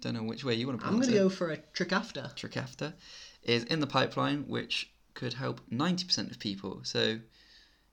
Don't 0.01 0.15
know 0.15 0.23
which 0.23 0.45
way 0.45 0.55
you 0.55 0.69
want 0.69 0.81
to 0.81 0.87
I'm 0.87 0.95
going 1.01 1.09
to 1.09 1.13
go 1.13 1.29
for 1.29 1.51
a 1.51 1.57
trick 1.57 1.93
after. 1.93 2.31
Trikafta 2.37 2.95
is 3.43 3.65
in 3.65 3.81
the 3.81 3.87
pipeline, 3.89 4.45
which 4.47 4.89
could 5.15 5.35
help 5.35 5.61
90% 5.69 6.31
of 6.31 6.39
people. 6.39 6.81
So, 6.85 7.03
you 7.09 7.21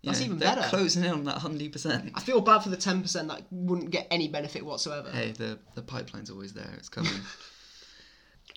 That's 0.04 0.20
know, 0.20 0.26
even 0.28 0.38
they're 0.38 0.56
better. 0.56 0.70
closing 0.70 1.04
in 1.04 1.12
on 1.12 1.24
that 1.26 1.38
100%. 1.40 2.12
I 2.14 2.20
feel 2.22 2.40
bad 2.40 2.60
for 2.60 2.70
the 2.70 2.78
10% 2.78 3.28
that 3.30 3.42
wouldn't 3.52 3.90
get 3.90 4.08
any 4.12 4.28
benefit 4.28 4.64
whatsoever. 4.64 5.10
Hey, 5.10 5.32
the, 5.32 5.58
the 5.74 5.82
pipeline's 5.82 6.30
always 6.30 6.54
there. 6.54 6.72
It's 6.78 6.88
coming. 6.90 7.12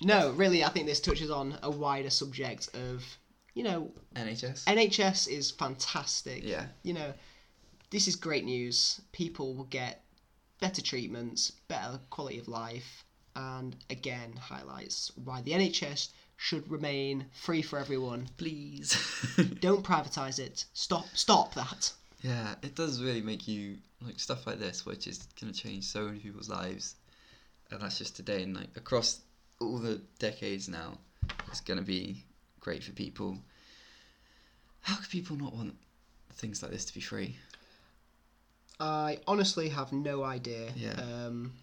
No, 0.01 0.31
really, 0.31 0.63
I 0.63 0.69
think 0.69 0.87
this 0.87 0.99
touches 0.99 1.29
on 1.29 1.57
a 1.61 1.69
wider 1.69 2.09
subject 2.09 2.69
of, 2.75 3.05
you 3.53 3.63
know, 3.63 3.91
NHS. 4.15 4.65
NHS 4.65 5.29
is 5.29 5.51
fantastic. 5.51 6.43
Yeah. 6.43 6.65
You 6.83 6.93
know, 6.93 7.13
this 7.91 8.07
is 8.07 8.15
great 8.15 8.45
news. 8.45 9.01
People 9.11 9.53
will 9.53 9.65
get 9.65 10.03
better 10.59 10.81
treatments, 10.81 11.51
better 11.67 11.99
quality 12.09 12.39
of 12.39 12.47
life, 12.47 13.03
and 13.35 13.75
again 13.89 14.33
highlights 14.37 15.11
why 15.23 15.41
the 15.41 15.51
NHS 15.51 16.09
should 16.37 16.69
remain 16.69 17.25
free 17.31 17.61
for 17.61 17.77
everyone. 17.77 18.27
Please. 18.37 18.93
Don't 19.59 19.85
privatise 19.85 20.39
it. 20.39 20.65
Stop 20.73 21.05
stop 21.13 21.53
that. 21.53 21.91
yeah, 22.21 22.55
it 22.63 22.75
does 22.75 23.01
really 23.01 23.21
make 23.21 23.47
you 23.47 23.77
like 24.01 24.19
stuff 24.19 24.47
like 24.47 24.59
this, 24.59 24.85
which 24.85 25.05
is 25.07 25.19
going 25.39 25.53
to 25.53 25.59
change 25.59 25.83
so 25.83 26.05
many 26.05 26.19
people's 26.19 26.49
lives, 26.49 26.95
and 27.69 27.81
that's 27.81 27.99
just 27.99 28.15
today. 28.15 28.41
And 28.43 28.55
like 28.55 28.69
across 28.75 29.19
all 29.61 29.77
the 29.77 30.01
decades 30.19 30.67
now, 30.67 30.97
it's 31.47 31.61
going 31.61 31.79
to 31.79 31.85
be 31.85 32.23
great 32.59 32.83
for 32.83 32.91
people. 32.91 33.37
How 34.81 34.95
could 34.95 35.09
people 35.09 35.37
not 35.37 35.53
want 35.53 35.75
things 36.33 36.61
like 36.61 36.71
this 36.71 36.85
to 36.85 36.93
be 36.93 37.01
free? 37.01 37.37
I 38.79 39.19
honestly 39.27 39.69
have 39.69 39.93
no 39.93 40.23
idea. 40.23 40.71
Yeah. 40.75 40.93
Um, 40.93 41.53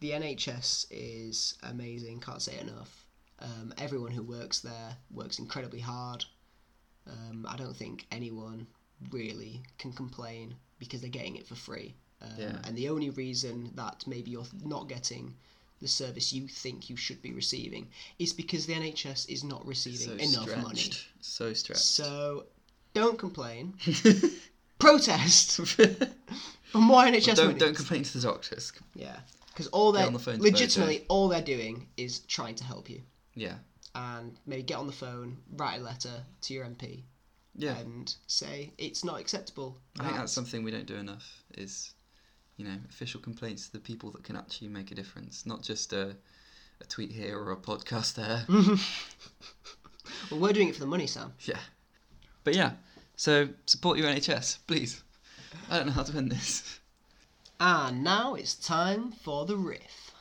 the 0.00 0.10
NHS 0.12 0.86
is 0.90 1.54
amazing. 1.62 2.20
Can't 2.20 2.40
say 2.40 2.54
it 2.54 2.62
enough. 2.62 3.04
Um, 3.40 3.74
everyone 3.76 4.12
who 4.12 4.22
works 4.22 4.60
there 4.60 4.96
works 5.12 5.38
incredibly 5.38 5.80
hard. 5.80 6.24
Um, 7.06 7.46
I 7.48 7.56
don't 7.56 7.76
think 7.76 8.06
anyone 8.10 8.66
really 9.10 9.62
can 9.78 9.92
complain 9.92 10.54
because 10.78 11.00
they're 11.02 11.10
getting 11.10 11.36
it 11.36 11.46
for 11.46 11.54
free. 11.54 11.94
Um, 12.22 12.30
Yeah. 12.38 12.56
And 12.64 12.76
the 12.76 12.88
only 12.88 13.10
reason 13.10 13.70
that 13.74 14.04
maybe 14.06 14.30
you're 14.30 14.46
not 14.64 14.88
getting 14.88 15.34
the 15.80 15.88
service 15.88 16.32
you 16.32 16.48
think 16.48 16.88
you 16.88 16.96
should 16.96 17.20
be 17.22 17.32
receiving 17.32 17.88
is 18.18 18.32
because 18.32 18.66
the 18.66 18.74
NHS 18.74 19.28
is 19.28 19.44
not 19.44 19.66
receiving 19.66 20.18
so 20.18 20.38
enough 20.38 20.62
money. 20.62 20.90
So 21.20 21.52
stretched. 21.52 21.80
So 21.82 22.46
don't 22.94 23.18
complain. 23.18 23.74
Protest 24.78 25.66
for 26.72 26.78
more 26.78 27.04
NHS 27.04 27.36
don't 27.36 27.46
money. 27.46 27.58
don't 27.58 27.76
complain 27.76 28.02
to 28.02 28.18
the 28.18 28.26
doctors. 28.26 28.72
Yeah, 28.94 29.16
because 29.48 29.66
all 29.68 29.92
they're 29.92 30.10
the 30.10 30.36
legitimately 30.38 31.04
all 31.08 31.28
they're 31.28 31.42
doing 31.42 31.86
is 31.96 32.20
trying 32.20 32.54
to 32.56 32.64
help 32.64 32.90
you, 32.90 33.02
Yeah, 33.34 33.54
and 33.94 34.36
maybe 34.46 34.62
get 34.62 34.78
on 34.78 34.86
the 34.86 34.92
phone, 34.92 35.38
write 35.56 35.80
a 35.80 35.82
letter 35.82 36.22
to 36.42 36.54
your 36.54 36.64
MP, 36.66 37.02
yeah. 37.54 37.78
and 37.78 38.14
say 38.26 38.72
it's 38.78 39.04
not 39.04 39.20
acceptable. 39.20 39.78
I 39.98 40.04
think 40.04 40.16
that's 40.16 40.32
something 40.32 40.62
we 40.62 40.70
don't 40.70 40.86
do 40.86 40.96
enough. 40.96 41.42
Is 41.56 41.94
you 42.56 42.64
know 42.64 42.76
official 42.88 43.20
complaints 43.20 43.66
to 43.66 43.72
the 43.72 43.78
people 43.80 44.10
that 44.12 44.24
can 44.24 44.36
actually 44.36 44.68
make 44.68 44.90
a 44.90 44.94
difference, 44.94 45.44
not 45.46 45.62
just 45.62 45.92
a 45.92 46.16
a 46.80 46.84
tweet 46.84 47.12
here 47.12 47.38
or 47.38 47.52
a 47.52 47.56
podcast 47.56 48.14
there. 48.14 48.44
Well, 50.30 50.40
we're 50.40 50.52
doing 50.52 50.68
it 50.68 50.74
for 50.74 50.80
the 50.80 50.86
money, 50.86 51.06
Sam. 51.08 51.32
yeah, 51.40 51.58
but 52.44 52.54
yeah. 52.54 52.72
So 53.16 53.48
support 53.66 53.98
your 53.98 54.08
NHS, 54.08 54.58
please. 54.66 55.02
I 55.70 55.78
don't 55.78 55.86
know 55.86 55.92
how 55.92 56.02
to 56.04 56.16
end 56.16 56.30
this. 56.30 56.78
And 57.58 58.04
now 58.04 58.34
it's 58.34 58.54
time 58.54 59.10
for 59.12 59.46
the 59.46 59.56
riff. 59.56 60.12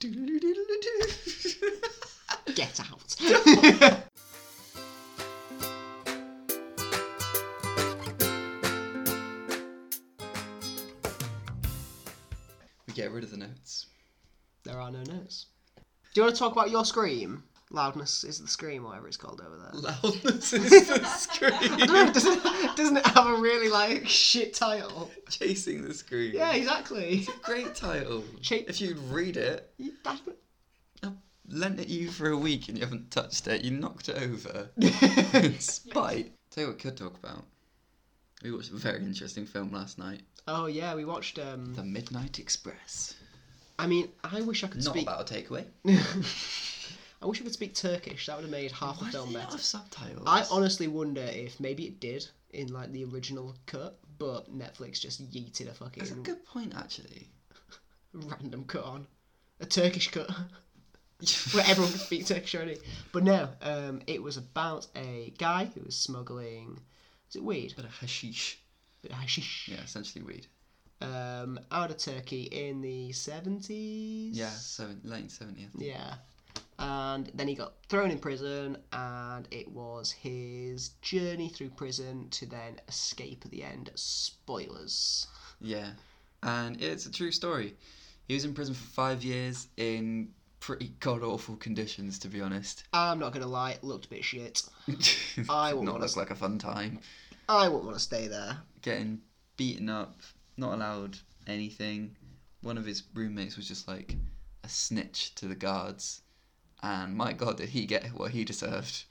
Get 2.54 2.80
out. 2.80 3.16
get 13.00 13.10
rid 13.12 13.24
of 13.24 13.30
the 13.30 13.36
notes. 13.36 13.86
there 14.64 14.80
are 14.80 14.90
no 14.90 15.02
notes. 15.02 15.46
Do 15.76 16.20
you 16.20 16.22
want 16.24 16.34
to 16.34 16.38
talk 16.38 16.52
about 16.52 16.70
your 16.70 16.84
scream? 16.84 17.44
Loudness 17.72 18.24
is 18.24 18.40
the 18.40 18.48
scream, 18.48 18.82
whatever 18.82 19.06
it's 19.06 19.16
called 19.16 19.40
over 19.46 19.56
there. 19.56 19.70
Loudness 19.80 20.52
is 20.52 20.70
the 20.88 21.04
scream. 21.04 21.52
I 21.54 21.86
don't 21.86 21.88
know, 21.88 22.12
doesn't, 22.12 22.76
doesn't 22.76 22.96
it 22.96 23.06
have 23.06 23.26
a 23.28 23.34
really 23.36 23.68
like 23.68 24.08
shit 24.08 24.54
title? 24.54 25.08
Chasing 25.30 25.82
the 25.86 25.94
scream. 25.94 26.32
Yeah, 26.34 26.52
exactly. 26.52 27.28
Great 27.42 27.76
title. 27.76 28.24
Cha- 28.42 28.64
if 28.66 28.80
you'd 28.80 28.98
read 28.98 29.36
it, 29.36 29.72
You- 29.78 29.92
that's- 30.02 30.20
I've 31.04 31.12
lent 31.48 31.78
it 31.78 31.84
to 31.86 31.92
you 31.92 32.10
for 32.10 32.30
a 32.30 32.36
week 32.36 32.68
and 32.68 32.76
you 32.76 32.82
haven't 32.84 33.12
touched 33.12 33.46
it. 33.46 33.62
You 33.62 33.70
knocked 33.70 34.08
it 34.08 34.20
over. 34.20 34.68
Spite. 35.60 36.32
Tell 36.50 36.62
you 36.64 36.68
what 36.70 36.76
we 36.76 36.82
could 36.82 36.96
talk 36.96 37.16
about. 37.22 37.44
We 38.42 38.50
watched 38.50 38.72
a 38.72 38.76
very 38.76 38.98
interesting 38.98 39.46
film 39.46 39.70
last 39.72 39.96
night. 39.96 40.22
Oh 40.50 40.66
yeah, 40.66 40.94
we 40.94 41.04
watched. 41.04 41.38
um 41.38 41.74
The 41.74 41.84
Midnight 41.84 42.38
Express. 42.38 43.14
I 43.78 43.86
mean, 43.86 44.08
I 44.22 44.42
wish 44.42 44.62
I 44.62 44.66
could 44.68 44.84
Not 44.84 44.92
speak. 44.94 45.04
about 45.08 45.30
a 45.30 45.34
takeaway. 45.34 45.64
I 47.22 47.26
wish 47.26 47.40
I 47.40 47.44
could 47.44 47.52
speak 47.52 47.74
Turkish. 47.74 48.26
That 48.26 48.36
would 48.36 48.42
have 48.42 48.50
made 48.50 48.72
half 48.72 48.98
the 48.98 49.04
Why 49.04 49.10
do 49.10 49.16
film 49.18 49.28
they 49.28 49.34
not 49.34 49.42
better. 49.44 49.52
have 49.52 49.62
subtitles? 49.62 50.24
I 50.26 50.44
honestly 50.50 50.86
wonder 50.88 51.22
if 51.22 51.58
maybe 51.60 51.84
it 51.86 52.00
did 52.00 52.26
in 52.50 52.72
like 52.72 52.92
the 52.92 53.04
original 53.04 53.54
cut, 53.66 53.98
but 54.18 54.50
Netflix 54.56 55.00
just 55.00 55.30
yeeted 55.32 55.68
a 55.68 55.74
fucking 55.74 56.02
That's 56.02 56.12
a 56.16 56.20
good 56.20 56.44
point, 56.46 56.74
actually. 56.76 57.28
random 58.14 58.64
cut 58.64 58.84
on, 58.84 59.06
a 59.60 59.66
Turkish 59.66 60.10
cut 60.10 60.28
where 61.52 61.64
everyone 61.66 61.92
could 61.92 62.00
speak 62.00 62.26
Turkish 62.26 62.54
already. 62.54 62.78
But 63.12 63.24
no, 63.24 63.48
um, 63.62 64.00
it 64.06 64.22
was 64.22 64.36
about 64.38 64.86
a 64.96 65.32
guy 65.38 65.70
who 65.74 65.82
was 65.84 65.94
smuggling. 65.96 66.80
Is 67.28 67.36
it 67.36 67.44
weed? 67.44 67.74
Bit 67.76 67.84
of 67.84 67.94
hashish. 67.98 68.59
Hashish. 69.08 69.68
Yeah, 69.68 69.82
essentially 69.82 70.24
weed. 70.24 70.46
Um, 71.00 71.58
out 71.70 71.90
of 71.90 71.96
Turkey 71.96 72.42
in 72.42 72.82
the 72.82 73.12
seventies. 73.12 74.36
Yeah, 74.36 74.50
seven, 74.50 75.00
late 75.04 75.28
70s. 75.28 75.68
Yeah. 75.78 76.14
And 76.78 77.30
then 77.34 77.46
he 77.46 77.54
got 77.54 77.74
thrown 77.88 78.10
in 78.10 78.18
prison, 78.18 78.78
and 78.92 79.46
it 79.50 79.70
was 79.70 80.10
his 80.10 80.90
journey 81.02 81.48
through 81.48 81.70
prison 81.70 82.28
to 82.30 82.46
then 82.46 82.80
escape 82.88 83.42
at 83.44 83.50
the 83.50 83.62
end. 83.62 83.90
Spoilers. 83.94 85.26
Yeah. 85.60 85.90
And 86.42 86.80
it's 86.80 87.06
a 87.06 87.12
true 87.12 87.32
story. 87.32 87.76
He 88.28 88.34
was 88.34 88.44
in 88.44 88.54
prison 88.54 88.74
for 88.74 88.88
five 88.92 89.22
years 89.22 89.68
in 89.76 90.30
pretty 90.60 90.92
god 91.00 91.22
awful 91.22 91.56
conditions, 91.56 92.18
to 92.20 92.28
be 92.28 92.40
honest. 92.40 92.84
I'm 92.92 93.18
not 93.18 93.32
gonna 93.32 93.46
lie, 93.46 93.72
it 93.72 93.84
looked 93.84 94.06
a 94.06 94.08
bit 94.08 94.24
shit. 94.24 94.62
I 95.48 95.72
not 95.72 96.00
look 96.00 96.16
like 96.16 96.30
a 96.30 96.34
fun 96.34 96.58
time. 96.58 97.00
I 97.48 97.68
wouldn't 97.68 97.84
want 97.84 97.96
to 97.96 98.02
stay 98.02 98.28
there. 98.28 98.58
Getting 98.82 99.20
beaten 99.56 99.88
up, 99.88 100.20
not 100.56 100.74
allowed 100.74 101.18
anything. 101.46 102.16
One 102.62 102.78
of 102.78 102.86
his 102.86 103.02
roommates 103.14 103.56
was 103.56 103.68
just 103.68 103.88
like 103.88 104.16
a 104.64 104.68
snitch 104.68 105.34
to 105.36 105.46
the 105.46 105.54
guards. 105.54 106.22
And 106.82 107.14
my 107.14 107.32
god, 107.32 107.58
did 107.58 107.70
he 107.70 107.86
get 107.86 108.06
what 108.08 108.30
he 108.30 108.44
deserved? 108.44 109.04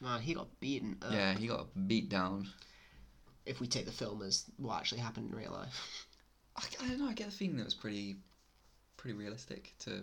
Man, 0.00 0.20
he 0.20 0.34
got 0.34 0.60
beaten 0.60 0.96
up. 1.02 1.12
Yeah, 1.12 1.34
he 1.34 1.46
got 1.46 1.68
beat 1.86 2.08
down. 2.08 2.48
If 3.44 3.60
we 3.60 3.66
take 3.66 3.86
the 3.86 3.92
film 3.92 4.22
as 4.22 4.44
what 4.56 4.78
actually 4.78 5.00
happened 5.00 5.30
in 5.30 5.38
real 5.38 5.52
life. 5.52 6.06
I, 6.56 6.64
I 6.82 6.88
don't 6.88 6.98
know, 6.98 7.08
I 7.08 7.12
get 7.12 7.26
the 7.26 7.32
feeling 7.32 7.56
that 7.58 7.64
was 7.64 7.74
pretty 7.74 8.16
pretty 8.96 9.16
realistic 9.16 9.74
to 9.78 10.02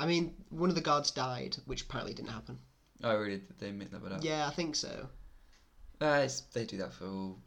I 0.00 0.06
mean, 0.06 0.34
one 0.48 0.70
of 0.70 0.74
the 0.74 0.80
guards 0.80 1.10
died, 1.10 1.56
which 1.66 1.82
apparently 1.82 2.14
didn't 2.14 2.30
happen. 2.30 2.58
Oh 3.02 3.16
really 3.16 3.38
did 3.38 3.58
they 3.58 3.70
make 3.70 3.90
that 3.90 4.12
up? 4.12 4.24
Yeah, 4.24 4.46
I 4.46 4.50
think 4.50 4.76
so. 4.76 5.08
Uh, 6.00 6.28
they 6.52 6.64
do 6.64 6.78
that 6.78 6.92
for 6.92 7.06
all 7.06 7.38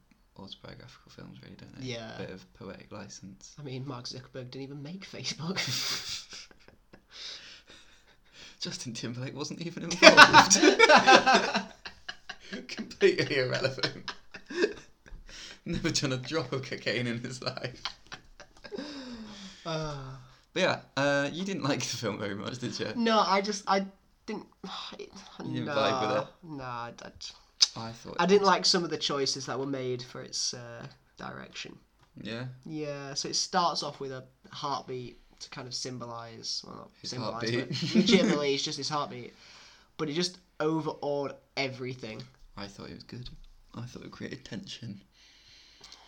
autobiographical 0.41 1.11
films, 1.11 1.39
really, 1.43 1.55
don't 1.55 1.79
they? 1.79 1.85
Yeah. 1.87 2.11
Bit 2.17 2.31
of 2.31 2.53
poetic 2.53 2.91
license. 2.91 3.55
I 3.59 3.63
mean, 3.63 3.87
Mark 3.87 4.05
Zuckerberg 4.05 4.51
didn't 4.51 4.61
even 4.63 4.83
make 4.83 5.05
Facebook. 5.09 5.57
Justin 8.59 8.93
Timberlake 8.93 9.35
wasn't 9.35 9.61
even 9.61 9.83
involved. 9.83 10.59
Completely 12.67 13.37
irrelevant. 13.37 14.13
Never 15.65 15.89
done 15.89 16.13
a 16.13 16.17
drop 16.17 16.51
of 16.53 16.63
cocaine 16.63 17.07
in 17.07 17.19
his 17.19 17.41
life. 17.41 17.81
Ah. 19.65 20.19
But 20.53 20.63
yeah, 20.63 20.79
uh, 20.97 21.29
you 21.31 21.45
didn't 21.45 21.63
like 21.63 21.79
the 21.79 21.95
film 21.95 22.19
very 22.19 22.35
much, 22.35 22.57
did 22.57 22.77
you? 22.77 22.87
No, 22.97 23.19
I 23.25 23.39
just 23.39 23.63
I 23.67 23.85
didn't. 24.25 24.45
It, 24.99 25.09
You 25.45 25.53
didn't 25.53 25.65
nah, 25.67 25.75
vibe 25.75 26.01
with 26.01 26.17
it? 26.23 26.27
Nah, 26.43 26.63
I, 26.63 26.91
I- 27.05 27.11
I 27.75 27.91
thought. 27.91 28.17
I 28.19 28.25
didn't 28.25 28.45
like 28.45 28.65
some 28.65 28.83
of 28.83 28.89
the 28.89 28.97
choices 28.97 29.45
that 29.45 29.57
were 29.59 29.65
made 29.65 30.01
for 30.03 30.21
its 30.21 30.53
uh, 30.53 30.85
direction. 31.17 31.77
Yeah. 32.21 32.45
Yeah, 32.65 33.13
so 33.13 33.29
it 33.29 33.35
starts 33.35 33.83
off 33.83 33.99
with 33.99 34.11
a 34.11 34.23
heartbeat 34.51 35.17
to 35.39 35.49
kind 35.49 35.67
of 35.67 35.73
symbolise, 35.73 36.63
well, 36.65 36.75
not 36.75 36.89
His 37.01 37.09
symbolise, 37.11 37.49
heartbeat. 37.53 37.69
but 37.69 37.95
legitimately 37.95 38.53
it's 38.53 38.63
just 38.63 38.77
his 38.77 38.89
heartbeat. 38.89 39.33
But 39.97 40.09
it 40.09 40.13
just 40.13 40.37
overawed 40.59 41.35
everything. 41.57 42.21
I 42.57 42.67
thought 42.67 42.89
it 42.89 42.95
was 42.95 43.03
good. 43.03 43.29
I 43.75 43.81
thought 43.83 44.03
it 44.03 44.11
created 44.11 44.43
tension. 44.45 45.01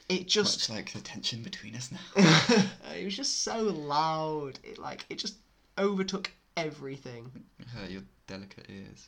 It 0.09 0.27
just 0.27 0.69
Much 0.69 0.77
like 0.77 0.91
the 0.91 0.99
tension 0.99 1.41
between 1.41 1.75
us 1.75 1.89
now. 1.91 1.99
it 2.95 3.05
was 3.05 3.15
just 3.15 3.43
so 3.43 3.61
loud. 3.63 4.59
It 4.63 4.77
like 4.77 5.05
it 5.09 5.17
just 5.17 5.35
overtook 5.77 6.29
everything. 6.57 7.31
It 7.59 7.67
hurt 7.67 7.89
your 7.89 8.01
delicate 8.27 8.65
ears. 8.69 9.07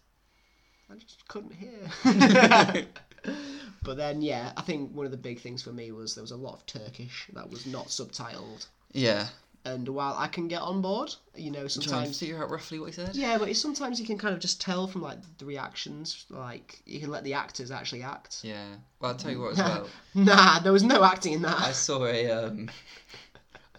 I 0.92 0.96
just 0.96 1.28
couldn't 1.28 1.54
hear. 1.54 1.90
but 3.84 3.98
then 3.98 4.22
yeah, 4.22 4.54
I 4.58 4.62
think 4.62 4.94
one 4.94 5.06
of 5.06 5.12
the 5.12 5.18
big 5.18 5.40
things 5.40 5.62
for 5.62 5.72
me 5.72 5.92
was 5.92 6.16
there 6.16 6.24
was 6.24 6.32
a 6.32 6.38
lot 6.38 6.56
of 6.56 6.66
Turkish 6.66 7.28
that 7.34 7.50
was 7.50 7.66
not 7.66 7.88
subtitled. 7.88 8.68
Yeah. 8.92 9.28
And 9.66 9.88
while 9.90 10.16
I 10.16 10.28
can 10.28 10.48
get 10.48 10.62
on 10.62 10.84
board, 10.84 11.16
you 11.36 11.50
know, 11.50 11.68
sometimes 11.68 12.20
figure 12.20 12.42
out 12.42 12.52
roughly 12.52 12.78
what 12.78 12.86
he 12.86 12.92
said. 12.92 13.16
Yeah, 13.16 13.40
but 13.40 13.56
sometimes 13.56 14.00
you 14.00 14.06
can 14.06 14.16
kind 14.16 14.36
of 14.36 14.40
just 14.40 14.62
tell 14.62 14.86
from 14.86 15.02
like 15.02 15.18
the 15.40 15.46
reactions. 15.46 16.26
Like 16.30 16.84
you 16.86 17.00
can 17.00 17.10
let 17.10 17.24
the 17.24 17.34
actors 17.34 17.72
actually 17.72 18.04
act. 18.04 18.42
Yeah. 18.44 18.76
Well, 19.00 19.12
I'll 19.12 19.18
tell 19.18 19.32
you 19.32 19.42
what 19.42 19.54
as 19.54 19.58
well. 19.58 19.90
Nah, 20.14 20.60
there 20.60 20.72
was 20.72 20.84
no 20.84 21.04
acting 21.04 21.34
in 21.34 21.42
that. 21.42 21.60
I 21.60 21.72
saw 21.72 22.06
a 22.06 22.30
um, 22.30 22.70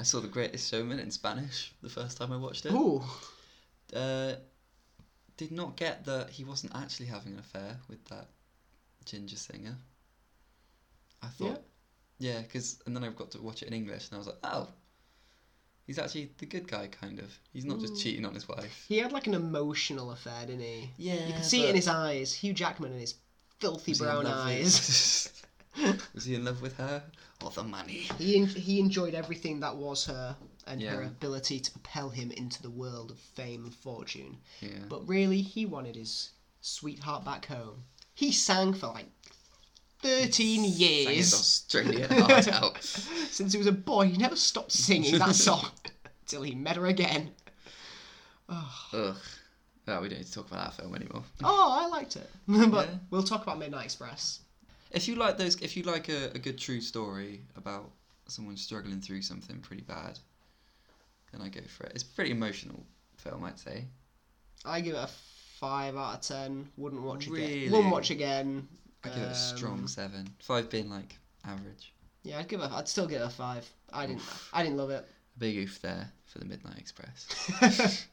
I 0.00 0.02
saw 0.02 0.18
The 0.18 0.26
Greatest 0.26 0.68
Showman 0.68 0.98
in 0.98 1.12
Spanish 1.12 1.72
the 1.82 1.88
first 1.88 2.18
time 2.18 2.32
I 2.32 2.36
watched 2.36 2.66
it. 2.66 2.72
Ooh, 2.72 3.02
Uh, 3.94 4.34
did 5.36 5.52
not 5.52 5.76
get 5.76 6.04
that 6.06 6.30
he 6.30 6.44
wasn't 6.44 6.74
actually 6.74 7.06
having 7.06 7.32
an 7.34 7.38
affair 7.38 7.78
with 7.88 8.04
that 8.06 8.28
ginger 9.04 9.36
singer. 9.36 9.76
I 11.22 11.26
thought, 11.28 11.62
yeah, 12.18 12.40
because 12.40 12.78
and 12.86 12.94
then 12.96 13.04
I've 13.04 13.16
got 13.16 13.30
to 13.32 13.42
watch 13.42 13.62
it 13.62 13.68
in 13.68 13.74
English 13.74 14.08
and 14.08 14.14
I 14.14 14.18
was 14.18 14.26
like, 14.26 14.38
oh, 14.44 14.68
he's 15.86 15.98
actually 15.98 16.30
the 16.38 16.46
good 16.46 16.68
guy, 16.68 16.86
kind 16.88 17.18
of. 17.18 17.36
He's 17.52 17.64
not 17.64 17.80
just 17.80 17.94
Mm. 17.94 18.02
cheating 18.02 18.24
on 18.26 18.34
his 18.34 18.48
wife. 18.48 18.84
he 18.88 18.98
had 18.98 19.12
like 19.12 19.26
an 19.26 19.34
emotional 19.34 20.10
affair, 20.12 20.46
didn't 20.46 20.60
he? 20.62 20.90
Yeah, 20.96 21.26
You 21.26 21.34
could 21.34 21.44
see 21.44 21.64
it 21.64 21.70
in 21.70 21.76
his 21.76 21.88
eyes. 21.88 22.32
Hugh 22.32 22.52
Jackman 22.52 22.92
and 22.92 23.00
his 23.00 23.14
filthy 23.58 23.94
brown 23.94 24.26
eyes. 24.26 25.30
was 26.14 26.24
he 26.24 26.34
in 26.34 26.44
love 26.44 26.62
with 26.62 26.76
her 26.78 27.02
or 27.42 27.50
the 27.50 27.62
money? 27.62 28.08
he 28.18 28.36
en- 28.38 28.46
he 28.46 28.80
enjoyed 28.80 29.14
everything 29.14 29.60
that 29.60 29.76
was 29.76 30.06
her 30.06 30.36
and 30.66 30.82
her 30.82 31.02
ability 31.02 31.60
to 31.60 31.70
propel 31.70 32.10
him 32.10 32.30
into 32.32 32.60
the 32.62 32.70
world 32.70 33.10
of 33.10 33.18
fame 33.18 33.64
and 33.64 33.74
fortune. 33.74 34.38
Yeah. 34.60 34.70
But 34.88 35.06
really, 35.08 35.40
he 35.42 35.66
wanted 35.66 35.96
his 35.96 36.30
sweetheart 36.60 37.24
back 37.24 37.46
home. 37.46 37.84
He 38.14 38.32
sang 38.32 38.72
for 38.74 38.88
like 38.88 39.06
thirteen 40.02 40.62
Sang 40.62 40.70
his 40.70 40.80
years. 40.80 41.34
Australian 41.34 42.10
heart 42.22 42.48
out. 42.48 42.82
Since 42.82 43.52
he 43.52 43.58
was 43.58 43.66
a 43.66 43.72
boy, 43.72 44.08
he 44.08 44.16
never 44.16 44.36
stopped 44.36 44.72
singing 44.72 45.18
that 45.18 45.34
song 45.34 45.68
till 46.26 46.42
he 46.42 46.54
met 46.54 46.76
her 46.76 46.86
again. 46.86 47.30
Oh, 48.48 48.72
Ugh. 48.92 49.16
Oh, 49.88 50.00
we 50.00 50.08
don't 50.08 50.18
need 50.18 50.26
to 50.26 50.32
talk 50.32 50.48
about 50.50 50.64
that 50.70 50.82
film 50.82 50.94
anymore. 50.96 51.22
oh 51.44 51.78
I 51.80 51.86
liked 51.88 52.16
it. 52.16 52.28
but 52.48 52.88
Yeah. 52.88 52.94
we'll 53.10 53.22
talk 53.22 53.42
about 53.42 53.58
Midnight 53.58 53.84
Express. 53.84 54.40
If 54.90 55.06
you 55.08 55.14
like 55.16 55.36
those, 55.38 55.60
if 55.62 55.76
you 55.76 55.82
like 55.84 56.08
a, 56.08 56.26
a 56.34 56.38
good 56.38 56.58
true 56.58 56.80
story 56.80 57.42
about 57.56 57.90
someone 58.28 58.56
struggling 58.56 59.00
through 59.00 59.22
something 59.22 59.58
pretty 59.60 59.82
bad, 59.82 60.18
then 61.36 61.46
I 61.46 61.48
go 61.50 61.60
for 61.68 61.84
it. 61.84 61.92
It's 61.94 62.02
a 62.04 62.06
pretty 62.06 62.30
emotional 62.30 62.84
film, 63.18 63.44
I'd 63.44 63.58
say. 63.58 63.84
I 64.64 64.80
give 64.80 64.94
it 64.94 64.98
a 64.98 65.08
five 65.60 65.96
out 65.96 66.14
of 66.16 66.20
ten. 66.22 66.68
Wouldn't 66.76 67.02
watch 67.02 67.26
Really? 67.28 67.44
again. 67.66 67.72
Wouldn't 67.72 67.92
watch 67.92 68.10
again. 68.10 68.68
I 69.04 69.08
give 69.08 69.18
it 69.18 69.30
a 69.30 69.34
strong 69.34 69.80
Um, 69.80 69.88
seven. 69.88 70.28
Five 70.40 70.68
being 70.70 70.90
like 70.90 71.16
average. 71.46 71.92
Yeah, 72.22 72.38
I'd 72.40 72.48
give 72.48 72.60
it. 72.60 72.70
I'd 72.72 72.88
still 72.88 73.06
give 73.06 73.20
it 73.20 73.24
a 73.24 73.30
five. 73.30 73.68
I 73.92 74.06
didn't. 74.06 74.22
I 74.52 74.62
didn't 74.62 74.78
love 74.78 74.90
it. 74.90 75.04
A 75.36 75.38
big 75.38 75.56
oof 75.58 75.80
there 75.80 76.10
for 76.24 76.38
the 76.40 76.44
Midnight 76.44 76.78
Express 76.78 77.28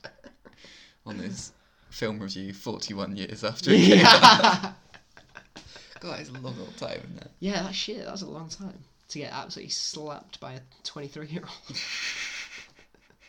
on 1.05 1.17
this 1.17 1.51
film 1.89 2.19
review, 2.19 2.53
forty-one 2.53 3.15
years 3.15 3.43
after 3.43 3.71
it 3.71 3.79
came 3.81 4.05
out. 4.05 4.21
yeah. 4.23 4.71
God, 5.99 6.19
it's 6.19 6.29
a 6.29 6.33
long 6.33 6.55
old 6.59 6.75
time, 6.77 6.99
isn't 7.05 7.17
it? 7.21 7.31
yeah, 7.39 7.63
that 7.63 7.73
shit. 7.73 8.03
That 8.03 8.11
was 8.11 8.21
a 8.23 8.29
long 8.29 8.49
time 8.49 8.77
to 9.09 9.19
get 9.19 9.31
absolutely 9.33 9.69
slapped 9.71 10.39
by 10.39 10.53
a 10.53 10.59
twenty-three-year-old. 10.83 11.49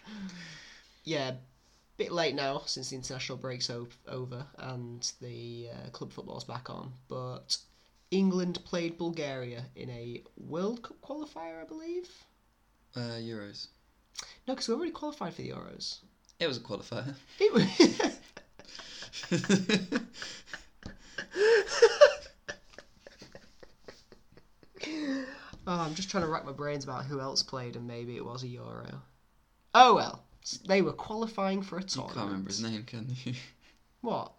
yeah, 1.04 1.32
bit 1.96 2.12
late 2.12 2.34
now 2.34 2.62
since 2.66 2.90
the 2.90 2.96
international 2.96 3.38
break's 3.38 3.70
o- 3.70 3.88
over 4.08 4.46
and 4.58 5.12
the 5.20 5.68
uh, 5.72 5.90
club 5.90 6.12
football's 6.12 6.44
back 6.44 6.70
on. 6.70 6.92
But 7.08 7.56
England 8.10 8.58
played 8.64 8.98
Bulgaria 8.98 9.66
in 9.76 9.90
a 9.90 10.22
World 10.36 10.82
Cup 10.82 11.00
qualifier, 11.02 11.62
I 11.62 11.64
believe. 11.64 12.08
Uh, 12.96 13.18
Euros. 13.18 13.68
No, 14.46 14.54
because 14.54 14.68
we 14.68 14.74
already 14.74 14.92
qualified 14.92 15.34
for 15.34 15.42
the 15.42 15.50
Euros. 15.50 15.98
It 16.38 16.46
was 16.46 16.56
a 16.56 16.60
qualifier. 16.60 17.14
It 17.40 17.52
was. 17.52 18.20
Oh, 25.66 25.80
I'm 25.80 25.94
just 25.94 26.10
trying 26.10 26.24
to 26.24 26.28
rack 26.28 26.44
my 26.44 26.52
brains 26.52 26.84
about 26.84 27.06
who 27.06 27.20
else 27.20 27.42
played, 27.42 27.74
and 27.76 27.86
maybe 27.86 28.16
it 28.16 28.24
was 28.24 28.42
a 28.42 28.48
Euro. 28.48 29.00
Oh 29.74 29.94
well, 29.94 30.22
they 30.66 30.82
were 30.82 30.92
qualifying 30.92 31.62
for 31.62 31.78
a 31.78 31.82
tournament. 31.82 32.14
you 32.14 32.20
can't 32.20 32.30
remember 32.30 32.48
his 32.50 32.62
name, 32.62 32.84
can 32.84 33.16
you? 33.24 33.34
What? 34.00 34.32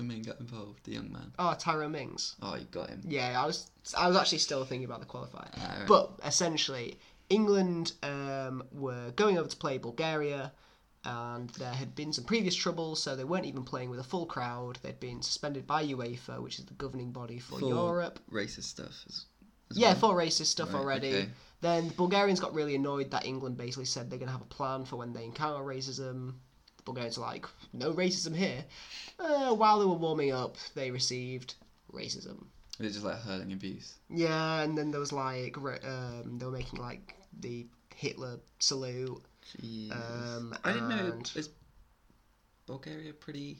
the 0.00 0.06
main 0.06 0.22
got 0.22 0.40
involved, 0.40 0.84
the 0.84 0.92
young 0.92 1.12
man. 1.12 1.32
Oh, 1.38 1.54
Tyrone 1.58 1.92
Mings. 1.92 2.36
Oh, 2.42 2.54
you 2.54 2.64
got 2.70 2.88
him. 2.88 3.02
Yeah, 3.06 3.40
I 3.40 3.46
was. 3.46 3.70
I 3.96 4.08
was 4.08 4.16
actually 4.16 4.38
still 4.38 4.64
thinking 4.64 4.86
about 4.86 5.00
the 5.00 5.06
qualifier. 5.06 5.48
Ah, 5.56 5.76
right. 5.78 5.86
But 5.86 6.12
essentially, 6.24 6.98
England 7.28 7.92
um, 8.02 8.62
were 8.72 9.10
going 9.16 9.36
over 9.38 9.48
to 9.48 9.56
play 9.56 9.76
Bulgaria, 9.78 10.52
and 11.04 11.50
there 11.50 11.72
had 11.72 11.94
been 11.94 12.12
some 12.12 12.24
previous 12.24 12.54
troubles, 12.54 13.02
so 13.02 13.14
they 13.14 13.24
weren't 13.24 13.46
even 13.46 13.62
playing 13.62 13.90
with 13.90 14.00
a 14.00 14.04
full 14.04 14.26
crowd. 14.26 14.78
They'd 14.82 15.00
been 15.00 15.22
suspended 15.22 15.66
by 15.66 15.84
UEFA, 15.84 16.40
which 16.42 16.58
is 16.58 16.64
the 16.64 16.74
governing 16.74 17.12
body 17.12 17.38
for 17.38 17.60
Europe. 17.60 18.20
racist 18.32 18.64
stuff. 18.64 19.04
Yeah, 19.72 19.92
well. 19.92 20.12
for 20.12 20.14
racist 20.16 20.46
stuff 20.46 20.72
Right, 20.72 20.80
already. 20.80 21.08
okay. 21.14 21.28
Then 21.60 21.88
the 21.88 21.94
Bulgarians 21.94 22.40
got 22.40 22.54
really 22.54 22.74
annoyed 22.74 23.10
that 23.10 23.26
England 23.26 23.56
basically 23.58 23.84
said 23.84 24.08
they're 24.10 24.18
going 24.18 24.28
to 24.28 24.32
have 24.32 24.40
a 24.40 24.46
plan 24.46 24.84
for 24.84 24.96
when 24.96 25.12
they 25.12 25.24
encounter 25.24 25.62
racism. 25.62 26.34
The 26.78 26.82
Bulgarians 26.84 27.18
are 27.18 27.20
like, 27.20 27.46
no 27.72 27.92
racism 27.92 28.34
here. 28.34 28.64
Uh, 29.18 29.54
while 29.54 29.78
they 29.78 29.84
were 29.84 29.92
warming 29.94 30.32
up, 30.32 30.56
they 30.74 30.90
received 30.90 31.54
racism. 31.92 32.46
It's 32.78 32.94
just 32.94 33.04
like 33.04 33.20
hurling 33.20 33.52
abuse. 33.52 33.94
Yeah, 34.08 34.62
and 34.62 34.76
then 34.78 34.90
there 34.90 35.00
was 35.00 35.12
like, 35.12 35.58
um, 35.58 36.38
they 36.38 36.46
were 36.46 36.50
making 36.52 36.80
like 36.80 37.14
the 37.40 37.66
Hitler 37.94 38.38
salute. 38.58 39.22
Jeez. 39.60 39.92
Um, 39.92 40.56
I 40.64 40.72
didn't 40.72 40.88
know. 40.88 41.20
Is 41.34 41.50
Bulgaria 42.66 43.12
pretty, 43.12 43.58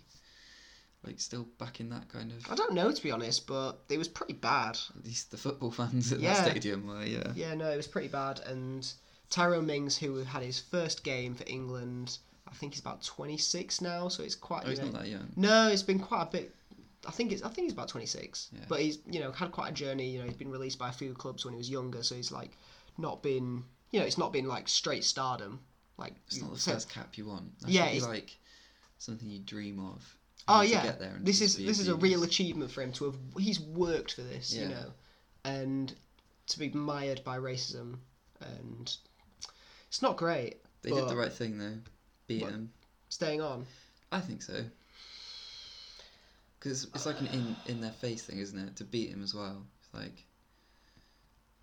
like, 1.04 1.18
still 1.20 1.44
back 1.58 1.80
in 1.80 1.88
that 1.90 2.08
kind 2.08 2.30
of? 2.32 2.50
I 2.50 2.54
don't 2.54 2.74
know 2.74 2.90
to 2.92 3.02
be 3.02 3.10
honest, 3.10 3.46
but 3.46 3.80
it 3.88 3.98
was 3.98 4.08
pretty 4.08 4.34
bad. 4.34 4.78
At 4.98 5.04
least 5.04 5.30
the 5.30 5.36
football 5.36 5.70
fans 5.78 6.12
at 6.12 6.20
Yeah. 6.20 6.34
that 6.34 6.50
stadium 6.50 6.86
were, 6.86 7.04
yeah. 7.04 7.32
Yeah, 7.34 7.54
no, 7.54 7.70
it 7.70 7.76
was 7.76 7.86
pretty 7.88 8.08
bad. 8.08 8.40
And 8.46 8.90
Tyrone 9.30 9.66
Mings, 9.66 9.96
who 9.96 10.16
had 10.24 10.42
his 10.42 10.58
first 10.60 11.02
game 11.04 11.34
for 11.34 11.44
England, 11.46 12.18
I 12.48 12.52
think 12.54 12.74
he's 12.74 12.80
about 12.80 13.02
26 13.02 13.80
now, 13.80 14.08
so 14.08 14.22
it's 14.22 14.34
quite. 14.34 14.64
Oh, 14.66 14.70
he's 14.70 14.78
know- 14.80 14.86
not 14.90 15.02
that 15.02 15.08
young. 15.08 15.32
No, 15.36 15.68
it's 15.68 15.82
been 15.82 16.00
quite 16.00 16.22
a 16.22 16.26
bit. 16.26 16.54
I 17.06 17.12
think 17.12 17.32
it's. 17.32 17.42
I 17.42 17.48
think 17.48 17.64
he's 17.64 17.72
about 17.72 17.88
twenty 17.88 18.04
six. 18.04 18.50
Yeah. 18.52 18.60
But 18.68 18.80
he's 18.80 18.98
you 19.10 19.20
know 19.20 19.32
had 19.32 19.52
quite 19.52 19.70
a 19.70 19.72
journey. 19.72 20.10
You 20.10 20.18
know 20.18 20.26
he's 20.26 20.36
been 20.36 20.50
released 20.50 20.78
by 20.78 20.90
a 20.90 20.92
few 20.92 21.14
clubs 21.14 21.46
when 21.46 21.54
he 21.54 21.58
was 21.58 21.70
younger, 21.70 22.02
so 22.02 22.14
he's 22.14 22.30
like 22.30 22.50
not 22.98 23.22
been. 23.22 23.64
You 23.90 24.00
know 24.00 24.04
it's 24.06 24.18
not 24.18 24.34
been 24.34 24.44
like 24.46 24.68
straight 24.68 25.02
stardom. 25.04 25.60
Like 25.96 26.12
It's 26.26 26.42
not 26.42 26.52
the 26.52 26.58
so- 26.60 26.72
first 26.72 26.90
cap 26.90 27.16
you 27.16 27.24
want. 27.24 27.58
That 27.60 27.70
Yeah, 27.70 27.86
it's- 27.86 28.02
like 28.06 28.36
something 28.98 29.30
you 29.30 29.38
dream 29.38 29.78
of. 29.78 30.14
Oh 30.50 30.60
yeah, 30.62 30.82
get 30.82 30.98
there 30.98 31.14
and 31.14 31.24
this 31.26 31.40
is 31.40 31.56
this 31.56 31.78
is 31.78 31.88
a 31.88 31.94
real 31.94 32.22
achievement 32.22 32.70
for 32.70 32.82
him 32.82 32.92
to 32.92 33.06
have. 33.06 33.16
He's 33.38 33.60
worked 33.60 34.14
for 34.14 34.22
this, 34.22 34.52
you 34.52 34.68
know, 34.68 34.92
and 35.44 35.94
to 36.48 36.58
be 36.58 36.68
mired 36.70 37.22
by 37.24 37.38
racism, 37.38 37.96
and 38.40 38.96
it's 39.88 40.02
not 40.02 40.16
great. 40.16 40.60
They 40.82 40.90
did 40.90 41.08
the 41.08 41.16
right 41.16 41.32
thing 41.32 41.58
though. 41.58 41.78
Beat 42.26 42.42
What? 42.42 42.52
him. 42.52 42.72
Staying 43.08 43.40
on. 43.40 43.66
I 44.12 44.20
think 44.20 44.42
so. 44.42 44.64
Because 46.58 46.84
it's 46.94 47.06
like 47.06 47.20
an 47.20 47.26
in 47.28 47.56
in 47.66 47.80
their 47.80 47.92
face 47.92 48.22
thing, 48.22 48.38
isn't 48.38 48.58
it? 48.58 48.76
To 48.76 48.84
beat 48.84 49.10
him 49.10 49.22
as 49.22 49.34
well. 49.34 49.64
It's 49.80 49.94
like 49.94 50.24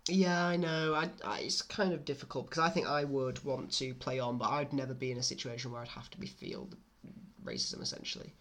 Yeah, 0.08 0.44
I 0.44 0.56
know. 0.56 0.94
I, 0.94 1.10
I 1.24 1.40
it's 1.40 1.62
kind 1.62 1.92
of 1.92 2.04
difficult 2.04 2.50
because 2.50 2.62
I 2.62 2.70
think 2.70 2.86
I 2.86 3.04
would 3.04 3.42
want 3.44 3.70
to 3.72 3.94
play 3.94 4.18
on, 4.18 4.38
but 4.38 4.48
I'd 4.50 4.72
never 4.72 4.94
be 4.94 5.10
in 5.10 5.18
a 5.18 5.22
situation 5.22 5.70
where 5.70 5.80
I'd 5.80 5.88
have 5.88 6.10
to 6.10 6.18
be 6.18 6.26
feel 6.26 6.68
racism 7.44 7.80
essentially. 7.80 8.32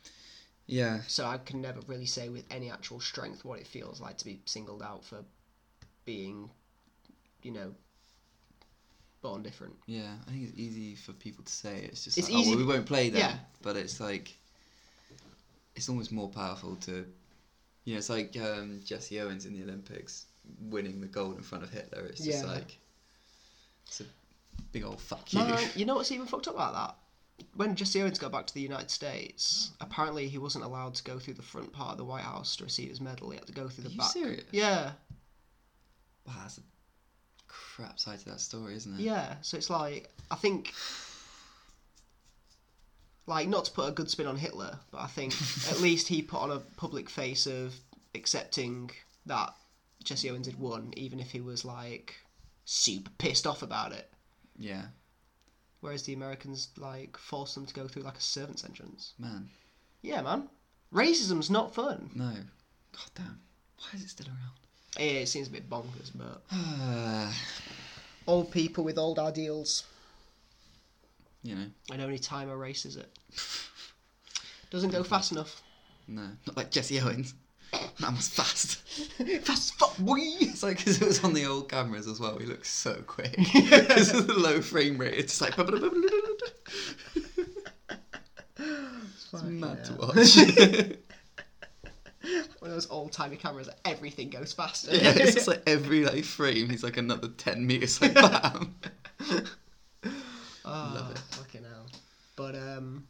Yeah, 0.68 1.00
So 1.08 1.26
I 1.26 1.38
can 1.38 1.62
never 1.62 1.80
really 1.88 2.06
say 2.06 2.30
with 2.30 2.46
any 2.52 2.70
actual 2.70 3.00
strength 3.00 3.44
what 3.46 3.60
it 3.60 3.68
feels 3.68 4.00
like 4.02 4.18
to 4.20 4.26
be 4.26 4.40
singled 4.46 4.84
out 4.84 5.04
for 5.06 5.24
being, 6.06 6.50
you 7.42 7.52
know, 7.52 7.74
born 9.22 9.42
different. 9.44 9.74
yeah. 9.88 10.14
I 10.28 10.32
think 10.32 10.44
it's 10.50 10.58
easy 10.58 10.96
for 10.96 11.14
people 11.14 11.44
to 11.44 11.52
say. 11.52 11.80
It's 11.86 12.04
just 12.04 12.18
It's 12.18 12.30
like, 12.30 12.40
easy- 12.40 12.52
oh, 12.54 12.58
well, 12.58 12.66
we 12.66 12.72
won't 12.74 12.86
play 12.86 13.10
them. 13.10 13.20
yeah. 13.20 13.38
But 13.62 13.76
it's 13.78 14.00
like 14.00 14.36
it's 15.76 15.90
almost 15.90 16.12
more 16.12 16.30
powerful 16.30 16.76
to, 16.78 17.06
Yeah, 17.86 17.98
it's 17.98 18.10
like 18.10 18.36
um, 18.38 18.80
Jesse 18.84 19.20
Owens 19.22 19.46
in 19.46 19.54
the 19.56 19.64
Olympics 19.64 20.26
winning 20.62 21.02
the 21.02 21.08
gold 21.08 21.38
in 21.38 21.44
front 21.44 21.64
of 21.64 21.70
Hitler. 21.72 22.06
It's 22.06 22.24
just 22.24 22.44
Yeah. 22.46 22.52
like 22.52 22.78
it's 23.88 24.02
a 24.02 24.06
big 24.72 24.84
old 24.84 25.00
fuck 25.00 25.32
you. 25.34 25.40
Man, 25.40 25.70
you 25.76 25.86
know 25.86 25.96
what's 25.96 26.12
even 26.12 26.26
fucked 26.28 26.48
up 26.48 26.56
about 26.56 26.74
that? 26.74 26.96
When 27.56 27.76
Jesse 27.76 28.02
Owens 28.02 28.20
got 28.20 28.32
back 28.32 28.48
to 28.48 28.54
the 28.54 28.62
United 28.62 28.90
States, 28.92 29.72
apparently 29.82 30.28
he 30.28 30.38
wasn't 30.38 30.64
allowed 30.66 30.96
to 30.96 31.04
go 31.04 31.20
through 31.20 31.36
the 31.36 31.42
front 31.42 31.72
part 31.74 31.92
of 31.92 31.98
the 31.98 32.06
White 32.06 32.24
House 32.24 32.56
to 32.58 32.64
receive 32.64 32.90
his 32.90 33.02
medal. 33.02 33.30
He 33.30 33.38
had 33.38 33.46
to 33.48 33.54
go 33.54 33.68
through 33.68 33.86
Are 33.86 33.88
the 33.90 33.94
you 33.94 33.98
back. 34.00 34.12
serious? 34.12 34.46
Yeah, 34.52 34.92
Wow, 36.26 36.34
that's 36.42 36.58
a 36.58 36.62
crap 37.48 38.00
side 38.00 38.20
to 38.20 38.26
that 38.26 38.42
story, 38.42 38.76
isn't 38.76 38.96
it? 38.96 39.00
yeah. 39.02 39.36
So 39.42 39.56
it's 39.58 39.70
like 39.70 40.10
I 40.30 40.36
think, 40.36 40.74
like 43.26 43.48
not 43.48 43.66
to 43.66 43.72
put 43.72 43.90
a 43.90 43.92
good 43.92 44.10
spin 44.10 44.26
on 44.28 44.38
Hitler, 44.38 44.80
but 44.92 45.02
I 45.02 45.08
think 45.08 45.34
at 45.70 45.80
least 45.80 46.08
he 46.08 46.22
put 46.22 46.42
on 46.42 46.52
a 46.52 46.60
public 46.78 47.10
face 47.10 47.46
of 47.46 47.76
accepting 48.16 48.90
that 49.26 49.54
Jesse 50.04 50.30
Owens 50.30 50.48
had 50.48 50.58
won, 50.60 50.94
even 50.98 51.20
if 51.20 51.32
he 51.32 51.42
was 51.42 51.66
like 51.66 52.16
super 52.66 53.12
pissed 53.18 53.46
off 53.48 53.62
about 53.62 53.92
it. 53.92 54.10
Yeah, 54.58 54.84
Whereas 55.82 56.04
the 56.04 56.14
Americans 56.14 56.70
like 56.78 57.18
force 57.18 57.54
them 57.54 57.66
to 57.66 57.74
go 57.74 57.88
through 57.88 58.04
like 58.04 58.18
a 58.18 58.22
servant's 58.22 58.64
entrance. 58.64 59.14
man. 59.20 59.50
Yeah, 60.02 60.22
man. 60.22 60.50
Racism's 60.94 61.50
not 61.50 61.74
fun. 61.76 62.10
No. 62.16 62.32
God 62.94 63.12
damn. 63.16 63.40
Why 63.80 63.88
is 63.96 64.04
it 64.04 64.10
still 64.10 64.28
around? 64.28 64.58
Yeah, 64.98 65.20
it 65.22 65.28
seems 65.28 65.48
a 65.48 65.52
bit 65.52 65.70
bonkers, 65.70 66.12
but 66.16 66.42
old 68.28 68.52
people 68.52 68.84
with 68.84 68.98
old 68.98 69.20
ideals, 69.20 69.84
you 71.44 71.56
know, 71.56 71.66
and 71.92 72.02
only 72.02 72.18
time 72.18 72.50
erases 72.50 72.96
it. 72.96 73.12
Doesn't 74.72 74.90
go 74.92 75.04
fast 75.04 75.32
enough. 75.32 75.62
no, 76.08 76.30
not 76.48 76.58
like 76.58 76.72
Jesse 76.72 77.00
Owens. 77.00 77.34
That 78.00 78.14
was 78.14 78.30
fast. 78.30 78.78
fast 78.88 79.50
as 79.50 79.72
fuck, 79.72 79.98
boy. 79.98 80.18
It's 80.20 80.64
like 80.64 80.78
because 80.78 81.02
it 81.02 81.08
was 81.08 81.24
on 81.24 81.34
the 81.34 81.46
old 81.46 81.70
cameras 81.70 82.08
as 82.08 82.20
well. 82.20 82.38
He 82.38 82.46
looks 82.46 82.70
so 82.70 83.02
quick 83.08 83.36
because 83.54 84.14
of 84.14 84.28
the 84.28 84.34
low 84.34 84.62
frame 84.62 84.98
rate. 84.98 85.16
It's 85.16 85.42
like 85.42 85.54
it's 85.58 85.72
mad 89.44 89.86
to 89.86 89.94
watch. 89.94 90.38
One 92.60 92.72
of 92.72 92.76
those 92.76 92.90
old 92.90 93.12
timey 93.12 93.38
cameras, 93.38 93.70
everything 93.86 94.30
goes 94.30 94.54
faster. 94.54 94.96
yeah, 94.96 95.14
it's 95.16 95.34
just 95.34 95.48
like 95.48 95.64
every 95.66 96.04
like 96.04 96.24
frame, 96.24 96.70
he's 96.70 96.84
like 96.84 96.98
another 96.98 97.30
ten 97.30 97.66
meters. 97.66 98.02
Like 98.02 98.16
bam. 98.16 98.76
oh, 100.04 100.10
Love 100.66 101.12
it. 101.12 101.18
Fucking 101.18 101.64
hell. 101.64 101.86
But 102.36 102.56
um, 102.56 103.08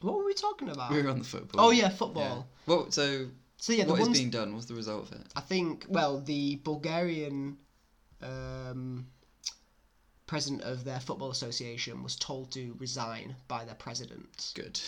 what 0.00 0.16
were 0.16 0.24
we 0.24 0.34
talking 0.34 0.68
about? 0.68 0.92
We 0.92 1.02
were 1.02 1.10
on 1.10 1.18
the 1.18 1.24
football. 1.24 1.66
Oh 1.66 1.70
yeah, 1.70 1.88
football. 1.88 2.46
Well, 2.66 2.90
so 2.90 3.26
So 3.58 3.72
yeah, 3.72 3.84
the 3.84 3.92
what 3.92 4.00
is 4.00 4.08
being 4.10 4.30
done? 4.30 4.54
What's 4.54 4.66
the 4.66 4.74
result 4.74 5.10
of 5.10 5.12
it? 5.20 5.26
I 5.34 5.40
think, 5.40 5.86
well, 5.88 6.20
the 6.20 6.56
Bulgarian 6.56 7.56
um, 8.22 9.06
president 10.26 10.62
of 10.62 10.84
their 10.84 11.00
football 11.00 11.30
association 11.30 12.02
was 12.02 12.16
told 12.16 12.50
to 12.52 12.76
resign 12.78 13.34
by 13.48 13.64
their 13.64 13.74
president 13.74 14.52
Good. 14.54 14.80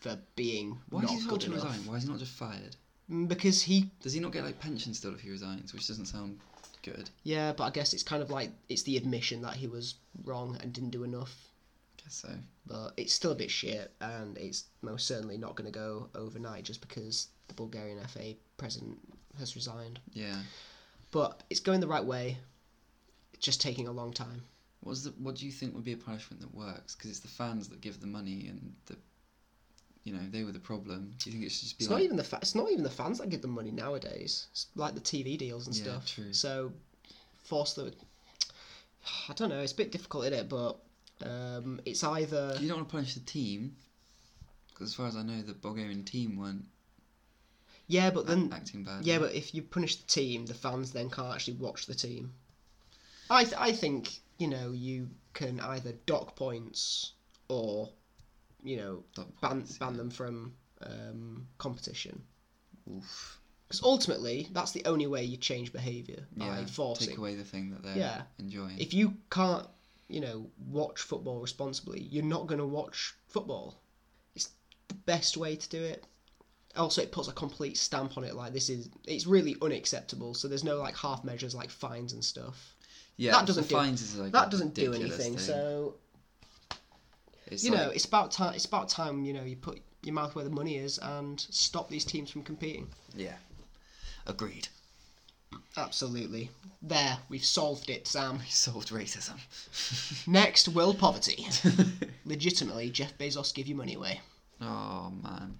for 0.00 0.18
being 0.36 0.78
Why 0.90 1.02
not 1.02 1.12
is 1.12 1.22
he 1.22 1.26
told 1.28 1.40
good 1.40 1.46
to 1.48 1.52
enough. 1.54 1.64
resign? 1.64 1.86
Why 1.86 1.96
is 1.96 2.02
he 2.04 2.08
not 2.10 2.18
just 2.18 2.32
fired? 2.32 2.76
Mm, 3.10 3.28
Because 3.28 3.62
he, 3.62 3.90
Does 4.00 4.12
he 4.12 4.20
not 4.20 4.32
get 4.32 4.44
like 4.44 4.60
pension 4.60 4.94
still 4.94 5.14
if 5.14 5.20
he 5.20 5.30
resigns? 5.30 5.72
Which 5.72 5.86
doesn't 5.88 6.06
sound 6.06 6.38
good. 6.82 7.10
yeah, 7.24 7.52
but 7.52 7.64
I 7.64 7.70
guess 7.70 7.92
it's 7.94 8.02
kind 8.02 8.22
of 8.22 8.30
like 8.30 8.50
it's 8.68 8.82
the 8.82 8.96
admission 8.96 9.42
that 9.42 9.54
he 9.56 9.66
was 9.66 9.94
wrong 10.24 10.56
and 10.60 10.72
didn't 10.72 10.90
do 10.90 11.02
enough. 11.04 11.34
I 11.98 12.02
Guess 12.04 12.14
so. 12.14 12.28
But 12.66 12.92
it's 12.96 13.12
still 13.14 13.32
a 13.32 13.36
bit 13.36 13.50
shit, 13.50 13.92
and 14.00 14.36
it's 14.38 14.64
most 14.82 15.06
certainly 15.06 15.36
not 15.38 15.54
going 15.56 15.70
to 15.70 15.76
go 15.78 16.08
overnight 16.14 16.64
just 16.64 16.80
because 16.80 17.28
the 17.48 17.54
Bulgarian 17.54 17.98
FA 18.08 18.34
president 18.56 18.98
has 19.38 19.54
resigned. 19.56 20.00
Yeah. 20.12 20.36
But 21.10 21.42
it's 21.50 21.60
going 21.60 21.80
the 21.80 21.86
right 21.88 22.04
way. 22.04 22.38
It's 23.32 23.44
just 23.44 23.60
taking 23.60 23.86
a 23.88 23.92
long 23.92 24.12
time. 24.12 24.42
What's 24.80 25.02
the 25.04 25.10
what 25.18 25.36
do 25.36 25.46
you 25.46 25.52
think 25.52 25.74
would 25.74 25.84
be 25.84 25.92
a 25.92 25.96
punishment 25.96 26.40
that 26.42 26.54
works? 26.54 26.94
Because 26.94 27.10
it's 27.10 27.20
the 27.20 27.28
fans 27.28 27.68
that 27.68 27.80
give 27.80 28.00
the 28.00 28.06
money 28.06 28.46
and 28.48 28.74
the, 28.86 28.96
you 30.04 30.12
know, 30.12 30.20
they 30.30 30.44
were 30.44 30.52
the 30.52 30.58
problem. 30.58 31.14
Do 31.18 31.30
you 31.30 31.32
think 31.32 31.46
it 31.46 31.52
should 31.52 31.62
just 31.62 31.78
be 31.78 31.84
It's 31.84 31.90
like 31.90 31.98
not 32.00 32.04
even 32.04 32.16
the 32.16 32.24
fa- 32.24 32.38
it's 32.42 32.54
not 32.54 32.70
even 32.70 32.84
the 32.84 32.90
fans 32.90 33.18
that 33.18 33.30
give 33.30 33.40
the 33.42 33.48
money 33.48 33.70
nowadays. 33.70 34.46
It's 34.52 34.66
like 34.76 34.94
the 34.94 35.00
TV 35.00 35.38
deals 35.38 35.66
and 35.66 35.74
Yeah, 35.76 35.82
stuff. 35.84 36.06
true. 36.06 36.32
So 36.32 36.72
force 37.44 37.74
them. 37.74 37.92
I 39.28 39.32
don't 39.34 39.48
know. 39.48 39.60
It's 39.60 39.72
a 39.72 39.76
bit 39.76 39.92
difficult, 39.92 40.24
isn't 40.26 40.38
it? 40.38 40.48
But 40.48 40.78
um, 41.24 41.80
it's 41.84 42.02
either 42.04 42.56
you 42.60 42.68
don't 42.68 42.78
want 42.78 42.88
to 42.88 42.92
punish 42.92 43.14
the 43.14 43.20
team? 43.20 43.76
Because 44.68 44.90
as 44.90 44.94
far 44.94 45.06
as 45.06 45.16
I 45.16 45.22
know, 45.22 45.40
the 45.42 45.52
Bulgarian 45.54 46.04
team 46.04 46.36
weren't 46.36 46.64
yeah, 47.86 48.10
but 48.10 48.26
then 48.26 48.50
acting 48.52 48.84
bad. 48.84 49.04
yeah, 49.04 49.18
but 49.18 49.34
if 49.34 49.54
you 49.54 49.62
punish 49.62 49.96
the 49.96 50.06
team, 50.06 50.46
the 50.46 50.54
fans 50.54 50.92
then 50.92 51.10
can't 51.10 51.34
actually 51.34 51.54
watch 51.58 51.86
the 51.86 51.94
team. 51.94 52.32
I 53.30 53.44
th- 53.44 53.56
I 53.58 53.72
think 53.72 54.20
you 54.38 54.48
know 54.48 54.72
you 54.72 55.08
can 55.32 55.60
either 55.60 55.92
dock 56.06 56.36
points 56.36 57.12
or 57.48 57.90
you 58.62 58.76
know 58.76 59.04
ban 59.40 59.64
ban 59.80 59.96
them 59.96 60.10
from 60.10 60.54
um, 60.82 61.46
competition. 61.58 62.22
Oof. 62.90 63.38
Because 63.66 63.82
ultimately, 63.82 64.48
that's 64.52 64.72
the 64.72 64.84
only 64.84 65.06
way 65.06 65.24
you 65.24 65.38
change 65.38 65.72
behaviour 65.72 66.26
by 66.36 66.64
forcing. 66.66 67.08
Take 67.08 67.18
away 67.18 67.34
the 67.34 67.44
thing 67.44 67.70
that 67.70 67.82
they're 67.82 67.96
Yeah. 67.96 68.22
enjoying. 68.38 68.78
if 68.78 68.92
you 68.92 69.14
can't, 69.30 69.66
you 70.08 70.20
know, 70.20 70.50
watch 70.68 71.00
football 71.00 71.40
responsibly, 71.40 72.02
you're 72.02 72.22
not 72.22 72.46
going 72.46 72.58
to 72.58 72.66
watch 72.66 73.14
football. 73.26 73.80
It's 74.36 74.50
the 74.88 74.94
best 75.06 75.38
way 75.38 75.56
to 75.56 75.68
do 75.70 75.82
it. 75.82 76.04
Also, 76.76 77.02
it 77.02 77.12
puts 77.12 77.28
a 77.28 77.32
complete 77.32 77.76
stamp 77.76 78.16
on 78.16 78.24
it. 78.24 78.34
Like 78.34 78.52
this 78.52 78.68
is, 78.68 78.88
it's 79.06 79.26
really 79.26 79.56
unacceptable. 79.62 80.34
So 80.34 80.48
there's 80.48 80.64
no 80.64 80.76
like 80.78 80.96
half 80.96 81.24
measures 81.24 81.54
like 81.54 81.70
fines 81.70 82.12
and 82.12 82.24
stuff. 82.24 82.74
yeah, 83.16 83.32
that 83.32 83.46
doesn't 83.46 83.68
do- 83.68 83.74
fines 83.74 84.02
is 84.02 84.16
like 84.18 84.32
that 84.32 84.50
doesn't 84.50 84.74
do 84.74 84.92
anything. 84.92 85.34
thing. 85.34 85.38
So 85.38 85.94
it's 87.46 87.64
you 87.64 87.70
like, 87.70 87.80
know, 87.80 87.90
it's 87.90 88.04
about 88.04 88.30
time. 88.32 88.54
It's 88.54 88.64
about 88.64 88.88
time. 88.88 89.24
You 89.24 89.32
know, 89.34 89.44
you 89.44 89.56
put 89.56 89.80
your 90.02 90.14
mouth 90.14 90.34
where 90.34 90.44
the 90.44 90.50
money 90.50 90.76
is 90.76 90.98
and 90.98 91.40
stop 91.50 91.88
these 91.88 92.04
teams 92.04 92.30
from 92.30 92.42
competing. 92.42 92.88
yeah, 93.14 93.36
agreed. 94.26 94.68
Absolutely. 95.76 96.50
There, 96.82 97.18
we've 97.28 97.44
solved 97.44 97.88
it, 97.88 98.06
Sam. 98.08 98.38
We 98.38 98.44
solved 98.48 98.90
racism. 98.90 99.38
Next, 100.26 100.68
world 100.68 100.98
poverty. 100.98 101.46
Legitimately, 102.24 102.90
Jeff 102.90 103.16
Bezos 103.18 103.54
give 103.54 103.68
you 103.68 103.74
money 103.76 103.94
away. 103.94 104.20
oh 104.60 105.12
man, 105.22 105.58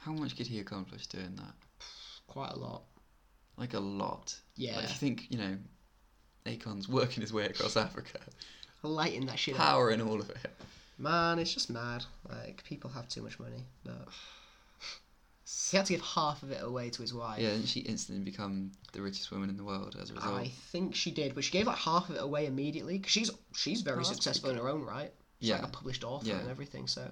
how 0.00 0.12
much 0.12 0.36
could 0.36 0.46
he 0.46 0.58
accomplish 0.58 1.06
doing 1.06 1.34
that? 1.36 1.54
Quite 2.26 2.50
a 2.52 2.58
lot. 2.58 2.82
Like 3.56 3.74
a 3.74 3.80
lot. 3.80 4.34
Yeah. 4.56 4.76
Like, 4.76 4.84
if 4.84 4.90
you 4.90 4.96
think, 4.96 5.26
you 5.30 5.38
know, 5.38 5.56
Akon's 6.46 6.88
working 6.88 7.20
his 7.20 7.32
way 7.32 7.46
across 7.46 7.76
Africa, 7.86 8.18
Lighting 8.82 9.26
that 9.26 9.38
shit 9.38 9.54
up. 9.54 9.60
powering 9.60 10.00
all 10.00 10.20
of 10.20 10.30
it. 10.30 10.38
Man, 10.98 11.38
it's 11.38 11.52
just 11.52 11.70
mad. 11.70 12.04
Like, 12.28 12.62
people 12.64 12.90
have 12.90 13.08
too 13.08 13.22
much 13.22 13.38
money. 13.38 13.64
But 13.84 14.08
he 15.70 15.76
had 15.76 15.86
to 15.86 15.92
give 15.94 16.02
half 16.02 16.42
of 16.42 16.50
it 16.52 16.62
away 16.62 16.90
to 16.90 17.02
his 17.02 17.12
wife. 17.12 17.40
Yeah, 17.40 17.50
didn't 17.50 17.66
she 17.66 17.80
instantly 17.80 18.24
become 18.24 18.72
the 18.92 19.02
richest 19.02 19.30
woman 19.32 19.50
in 19.50 19.56
the 19.56 19.64
world 19.64 19.96
as 20.00 20.10
a 20.10 20.14
result? 20.14 20.34
I 20.34 20.48
think 20.70 20.94
she 20.94 21.10
did, 21.10 21.34
but 21.34 21.42
she 21.44 21.50
gave 21.50 21.66
like 21.66 21.78
half 21.78 22.08
of 22.08 22.16
it 22.16 22.22
away 22.22 22.46
immediately 22.46 22.98
because 22.98 23.12
she's 23.12 23.30
she's 23.54 23.82
very 23.82 24.00
Oh, 24.00 24.02
successful 24.04 24.50
in 24.50 24.56
her 24.56 24.68
own 24.68 24.82
right. 24.82 25.12
She's 25.40 25.50
like 25.50 25.60
Yeah. 25.62 25.66
a 25.66 25.70
published 25.70 26.04
author 26.04 26.28
Yeah. 26.28 26.38
and 26.38 26.50
everything. 26.50 26.86
So, 26.86 27.10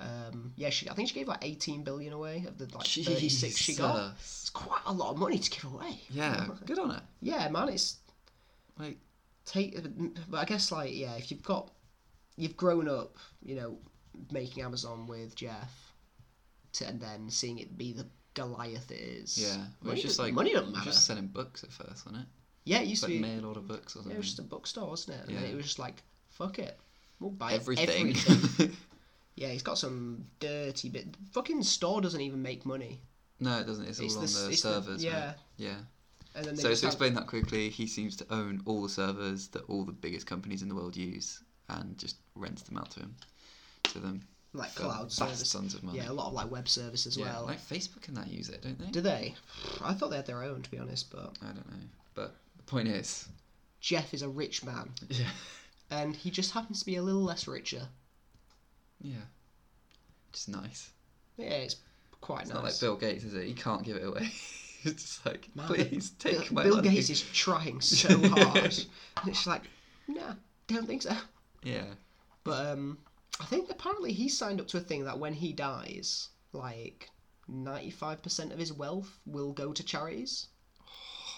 um, 0.00 0.52
yeah, 0.56 0.70
she 0.70 0.88
I 0.88 0.94
think 0.94 1.08
she 1.08 1.14
gave 1.14 1.28
like 1.28 1.44
eighteen 1.44 1.82
billion 1.84 2.12
away 2.12 2.44
of 2.48 2.58
the 2.58 2.64
like 2.76 2.86
thirty 2.86 3.28
six 3.28 3.56
she 3.56 3.74
got. 3.74 4.12
It's 4.18 4.50
quite 4.50 4.80
a 4.86 4.92
lot 4.92 5.10
of 5.12 5.18
money 5.18 5.38
to 5.38 5.50
give 5.50 5.64
away. 5.72 6.00
Yeah, 6.10 6.46
good 6.66 6.78
on 6.78 6.90
her. 6.90 7.02
Yeah, 7.20 7.48
man, 7.48 7.68
it's 7.68 7.98
Like, 8.78 8.98
take. 9.44 9.76
But 10.28 10.38
I 10.38 10.44
guess 10.44 10.72
like 10.72 10.94
yeah, 10.94 11.14
if 11.16 11.30
you've 11.30 11.42
got, 11.42 11.70
you've 12.36 12.56
grown 12.56 12.88
up, 12.88 13.16
you 13.42 13.56
know, 13.56 13.78
making 14.32 14.62
Amazon 14.64 15.06
with 15.06 15.34
Jeff, 15.34 15.92
to, 16.72 16.86
and 16.86 17.00
then 17.00 17.28
seeing 17.30 17.58
it 17.58 17.76
be 17.76 17.92
the 17.92 18.06
Goliath 18.34 18.90
it 18.90 19.00
is. 19.00 19.36
yeah. 19.38 19.64
Well, 19.82 19.92
it's 19.94 20.02
just 20.02 20.18
like 20.18 20.32
money 20.32 20.54
was 20.54 20.66
matter. 20.72 20.84
just 20.84 21.04
selling 21.06 21.26
books 21.26 21.64
at 21.64 21.72
first, 21.72 22.06
wasn't 22.06 22.18
it? 22.22 22.26
yeah, 22.64 22.78
it 22.80 22.86
used 22.86 23.02
Like 23.02 23.12
to 23.12 23.18
be. 23.18 23.22
mail 23.22 23.46
order 23.46 23.60
books 23.60 23.96
or 23.96 23.98
Yeah, 23.98 24.02
something. 24.02 24.12
it 24.14 24.18
was 24.18 24.26
just 24.26 24.38
a 24.38 24.42
bookstore, 24.42 24.88
wasn't 24.88 25.16
it? 25.18 25.26
And 25.28 25.36
then 25.36 25.44
Yeah. 25.44 25.50
it 25.50 25.56
was 25.56 25.64
just 25.64 25.78
like, 25.80 26.02
fuck 26.28 26.58
it, 26.60 26.78
we'll 27.18 27.30
buy 27.32 27.54
everything. 27.54 27.88
everything. 28.10 28.76
yeah, 29.36 29.48
he's 29.48 29.62
got 29.62 29.78
some 29.78 30.24
dirty 30.38 30.88
bit. 30.88 31.06
Fucking 31.32 31.62
store 31.62 32.00
doesn't 32.00 32.20
even 32.20 32.42
make 32.42 32.64
money. 32.66 33.00
no, 33.38 33.58
it 33.60 33.66
doesn't. 33.66 33.86
It's, 33.86 33.98
It's 34.00 34.14
all 34.16 34.20
the- 34.22 34.26
on 34.26 34.32
the 34.44 34.50
it's 34.52 34.62
the- 34.62 34.68
servers. 34.82 35.04
yeah. 35.04 35.32
Yeah. 35.56 35.76
And 36.34 36.44
then 36.46 36.56
So 36.56 36.62
to 36.62 36.68
have- 36.68 36.84
explain 36.84 37.14
that 37.14 37.26
quickly, 37.26 37.70
he 37.70 37.86
seems 37.86 38.14
to 38.16 38.26
own 38.32 38.62
all 38.66 38.82
the 38.82 38.88
servers 38.88 39.48
that 39.48 39.62
all 39.68 39.84
the 39.84 39.92
biggest 39.92 40.26
companies 40.26 40.62
in 40.62 40.68
the 40.68 40.74
world 40.74 40.96
use, 40.96 41.42
and 41.68 41.96
just 41.98 42.16
rents 42.34 42.62
them 42.62 42.76
out 42.76 42.90
to 42.92 43.00
him, 43.00 43.16
to 43.84 43.98
them 43.98 44.26
like 44.52 44.74
cloud 44.74 45.04
vast 45.04 45.16
service. 45.16 45.48
sums 45.50 45.74
of 45.74 45.82
money. 45.84 45.98
Yeah, 45.98 46.10
a 46.10 46.12
lot 46.12 46.26
of 46.28 46.32
like 46.34 46.50
web 46.50 46.68
service 46.68 47.06
as 47.06 47.16
Yeah, 47.16 47.26
well. 47.32 47.46
like 47.46 47.60
Facebook 47.60 48.06
and 48.08 48.16
that 48.16 48.28
use 48.28 48.48
it, 48.48 48.62
don't 48.62 48.78
they? 48.78 48.90
Do 48.90 49.00
they? 49.00 49.34
I 49.80 49.94
thought 49.94 50.10
they 50.10 50.16
had 50.16 50.26
their 50.26 50.42
own, 50.44 50.62
to 50.62 50.70
be 50.70 50.78
honest. 50.78 51.10
But 51.10 51.36
I 51.42 51.46
don't 51.46 51.68
know, 51.70 51.86
but 52.14 52.36
the 52.56 52.62
point 52.64 52.88
is, 52.88 53.28
Jeff 53.80 54.12
is 54.14 54.22
a 54.22 54.28
rich 54.28 54.62
man, 54.64 54.90
yeah, 55.08 55.30
and 55.90 56.14
he 56.14 56.30
just 56.30 56.50
happens 56.52 56.80
to 56.80 56.86
be 56.86 56.96
a 56.96 57.02
little 57.02 57.22
less 57.22 57.46
richer. 57.48 57.88
Yeah, 59.00 59.16
just 60.32 60.48
nice. 60.48 60.90
Yeah, 61.36 61.46
it's 61.50 61.76
quite 62.20 62.42
It's 62.42 62.50
nice. 62.50 62.54
not 62.54 62.64
like 62.64 62.80
Bill 62.80 62.96
Gates, 62.96 63.24
is 63.24 63.34
it? 63.34 63.46
He 63.46 63.54
can't 63.54 63.82
give 63.82 63.96
it 63.96 64.04
away. 64.04 64.30
it's 64.82 65.02
just 65.02 65.26
like, 65.26 65.48
Man, 65.54 65.66
please 65.66 66.10
take 66.18 66.38
Bill, 66.38 66.46
my 66.52 66.62
Bill 66.64 66.76
money. 66.76 66.90
Gates 66.90 67.10
is 67.10 67.22
trying 67.32 67.80
so 67.80 68.08
hard, 68.28 68.56
and 68.56 69.28
it's 69.28 69.46
like, 69.46 69.62
nah, 70.08 70.34
don't 70.66 70.86
think 70.86 71.02
so. 71.02 71.14
Yeah. 71.62 71.84
But 72.44 72.66
um, 72.72 72.98
I 73.40 73.44
think 73.44 73.70
apparently 73.70 74.12
he 74.12 74.28
signed 74.28 74.60
up 74.60 74.68
to 74.68 74.76
a 74.78 74.80
thing 74.80 75.04
that 75.04 75.18
when 75.18 75.34
he 75.34 75.52
dies, 75.52 76.28
like 76.52 77.08
ninety-five 77.48 78.22
percent 78.22 78.52
of 78.52 78.58
his 78.58 78.72
wealth 78.72 79.18
will 79.26 79.52
go 79.52 79.72
to 79.72 79.82
charities. 79.82 80.46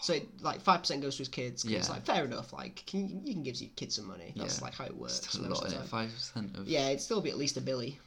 So 0.03 0.19
like 0.41 0.61
five 0.61 0.81
percent 0.81 1.01
goes 1.03 1.15
to 1.17 1.21
his 1.21 1.29
kids. 1.29 1.63
'cause 1.63 1.73
It's 1.73 1.89
like 1.89 2.05
fair 2.05 2.25
enough. 2.25 2.53
Like 2.53 2.83
can 2.87 3.09
you, 3.09 3.21
you 3.25 3.33
can 3.35 3.43
give 3.43 3.57
your 3.61 3.71
kids 3.77 3.95
some 3.97 4.07
money. 4.09 4.33
That's 4.37 4.59
Yeah. 4.59 4.65
like 4.65 4.75
how 4.75 4.85
it 4.85 4.97
works. 4.97 5.27
Still 5.29 5.47
a 5.47 5.49
lot 5.49 5.73
it. 5.73 5.85
Five 5.87 6.13
percent 6.13 6.57
of 6.57 6.67
Yeah, 6.69 6.89
it'd 6.89 7.01
still 7.01 7.21
be 7.21 7.31
at 7.31 7.39
least 7.39 7.57
a 7.57 7.61
billy. 7.61 7.99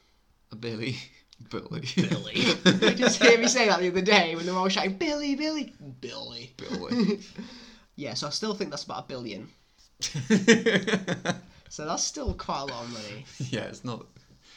a 0.51 0.55
Billy. 0.55 0.97
Billy. 1.49 1.83
Billy. 1.95 2.35
you 2.81 2.93
just 2.95 3.21
hear 3.21 3.37
me 3.37 3.47
say 3.47 3.67
that 3.67 3.79
the 3.81 3.89
other 3.89 4.01
day 4.01 4.35
when 4.35 4.45
they're 4.45 4.55
all 4.55 4.69
shouting 4.69 4.97
Billy, 4.97 5.35
Billy, 5.35 5.73
Billy. 6.01 6.53
Billy. 6.57 7.19
Yeah, 7.97 8.13
so 8.13 8.27
I 8.27 8.29
still 8.31 8.53
think 8.53 8.71
that's 8.71 8.83
about 8.83 9.05
a 9.05 9.07
billion. 9.07 9.47
So 11.69 11.85
that's 11.85 12.03
still 12.03 12.33
quite 12.33 12.59
a 12.61 12.65
lot 12.65 12.83
of 12.83 12.91
money. 12.91 13.25
yeah, 13.49 13.61
it's 13.63 13.83
not. 13.83 14.05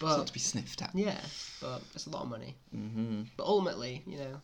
but, 0.00 0.06
It's 0.08 0.16
not 0.18 0.26
to 0.28 0.32
be 0.32 0.38
sniffed 0.40 0.82
at. 0.82 0.90
yeah, 0.94 1.18
but 1.60 1.82
it's 1.94 2.06
a 2.06 2.10
lot 2.10 2.22
of 2.22 2.28
money. 2.30 2.54
Mm-hmm. 2.74 3.22
But 3.36 3.46
ultimately, 3.46 4.02
you 4.06 4.18
know, 4.18 4.40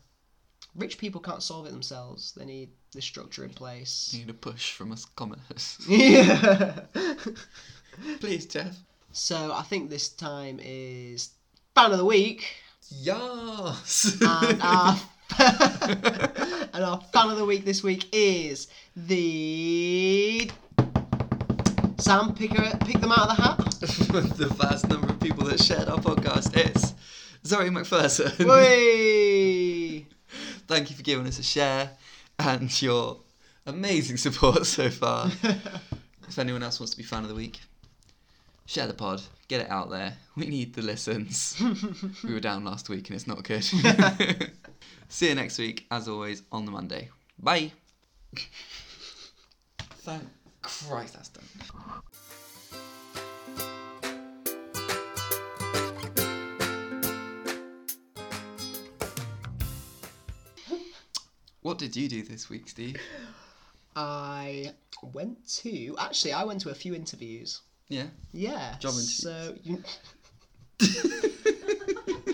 rich 0.77 0.99
people 0.99 1.21
can't 1.21 1.43
solve 1.43 1.67
it 1.67 1.73
themselves. 1.73 2.33
They 2.33 2.45
need 2.45 2.71
the 2.93 3.03
structure 3.03 3.45
in 3.45 3.51
place. 3.51 4.13
Need 4.17 4.31
a 4.31 4.35
push 4.35 4.73
from 4.73 4.93
us 4.93 5.05
commoners. 5.05 5.79
Yeah. 5.89 6.81
Please, 8.21 8.47
Jeff. 8.47 8.77
so 9.13 9.53
I 9.53 9.63
think 9.63 9.89
this 9.89 10.09
time 10.09 10.59
is 10.63 11.31
fan 11.75 11.93
of 11.93 11.99
the 11.99 12.05
week, 12.05 12.57
Yes. 12.91 14.17
and 14.21 14.61
our 14.63 14.97
and 15.39 16.85
our 16.85 17.01
fan 17.13 17.31
of 17.31 17.37
the 17.39 17.45
week 17.47 17.65
this 17.65 17.83
week 17.83 18.07
is 18.13 18.67
the 18.97 20.51
Sam. 21.99 22.35
Pick 22.35 22.51
pick 22.81 23.01
them 23.01 23.13
out 23.13 23.31
of 23.31 23.37
the 23.37 23.43
hat. 23.43 23.59
the 24.37 24.49
vast 24.59 24.89
number 24.89 25.07
of 25.09 25.21
people 25.21 25.45
that 25.47 25.61
shared 25.63 25.89
our 25.89 25.99
podcast 25.99 26.57
is 26.75 26.95
Zoe 27.47 27.71
McPherson. 27.71 28.45
Whey! 28.47 29.84
Thank 30.67 30.91
you 30.91 30.97
for 30.97 31.03
giving 31.03 31.27
us 31.27 31.39
a 31.39 31.43
share 31.43 31.91
and 32.39 32.83
your 32.83 33.19
amazing 33.67 34.17
support 34.17 34.67
so 34.67 34.91
far. 34.91 35.31
if 36.29 36.39
anyone 36.39 36.63
else 36.63 36.81
wants 36.81 36.93
to 36.93 36.97
be 36.97 37.03
fan 37.03 37.23
of 37.23 37.29
the 37.29 37.35
week, 37.35 37.61
share 38.67 38.87
the 38.87 38.95
pod, 38.95 39.23
get 39.49 39.61
it 39.61 39.71
out 39.71 39.91
there. 39.91 40.15
We 40.37 40.47
need 40.47 40.75
the 40.75 40.83
listens. 40.83 41.61
we 42.25 42.33
were 42.33 42.41
down 42.41 42.65
last 42.65 42.89
week 42.89 43.09
and 43.09 43.17
it's 43.17 43.27
not 43.27 43.45
good. 43.45 43.65
See 45.09 45.29
you 45.29 45.35
next 45.35 45.59
week, 45.59 45.87
as 45.91 46.09
always, 46.09 46.43
on 46.51 46.65
the 46.65 46.71
Monday. 46.71 47.11
Bye. 47.39 47.73
Thank 49.99 50.25
Christ 50.63 51.15
that's 51.15 51.29
done. 51.29 51.45
What 61.65 61.79
did 61.79 61.97
you 61.97 62.11
do 62.11 62.23
this 62.23 62.51
week, 62.51 62.69
Steve? 62.69 63.01
I 63.97 64.73
went 65.03 65.49
to 65.63 65.97
actually 65.99 66.35
I 66.35 66.45
went 66.45 66.61
to 66.61 66.69
a 66.69 66.75
few 66.75 66.95
interviews. 66.95 67.63
Yeah. 67.89 68.09
Yeah. 68.35 68.77
Job 68.81 68.93
interviews. 68.93 69.23
So 69.23 69.55
you, 69.63 69.83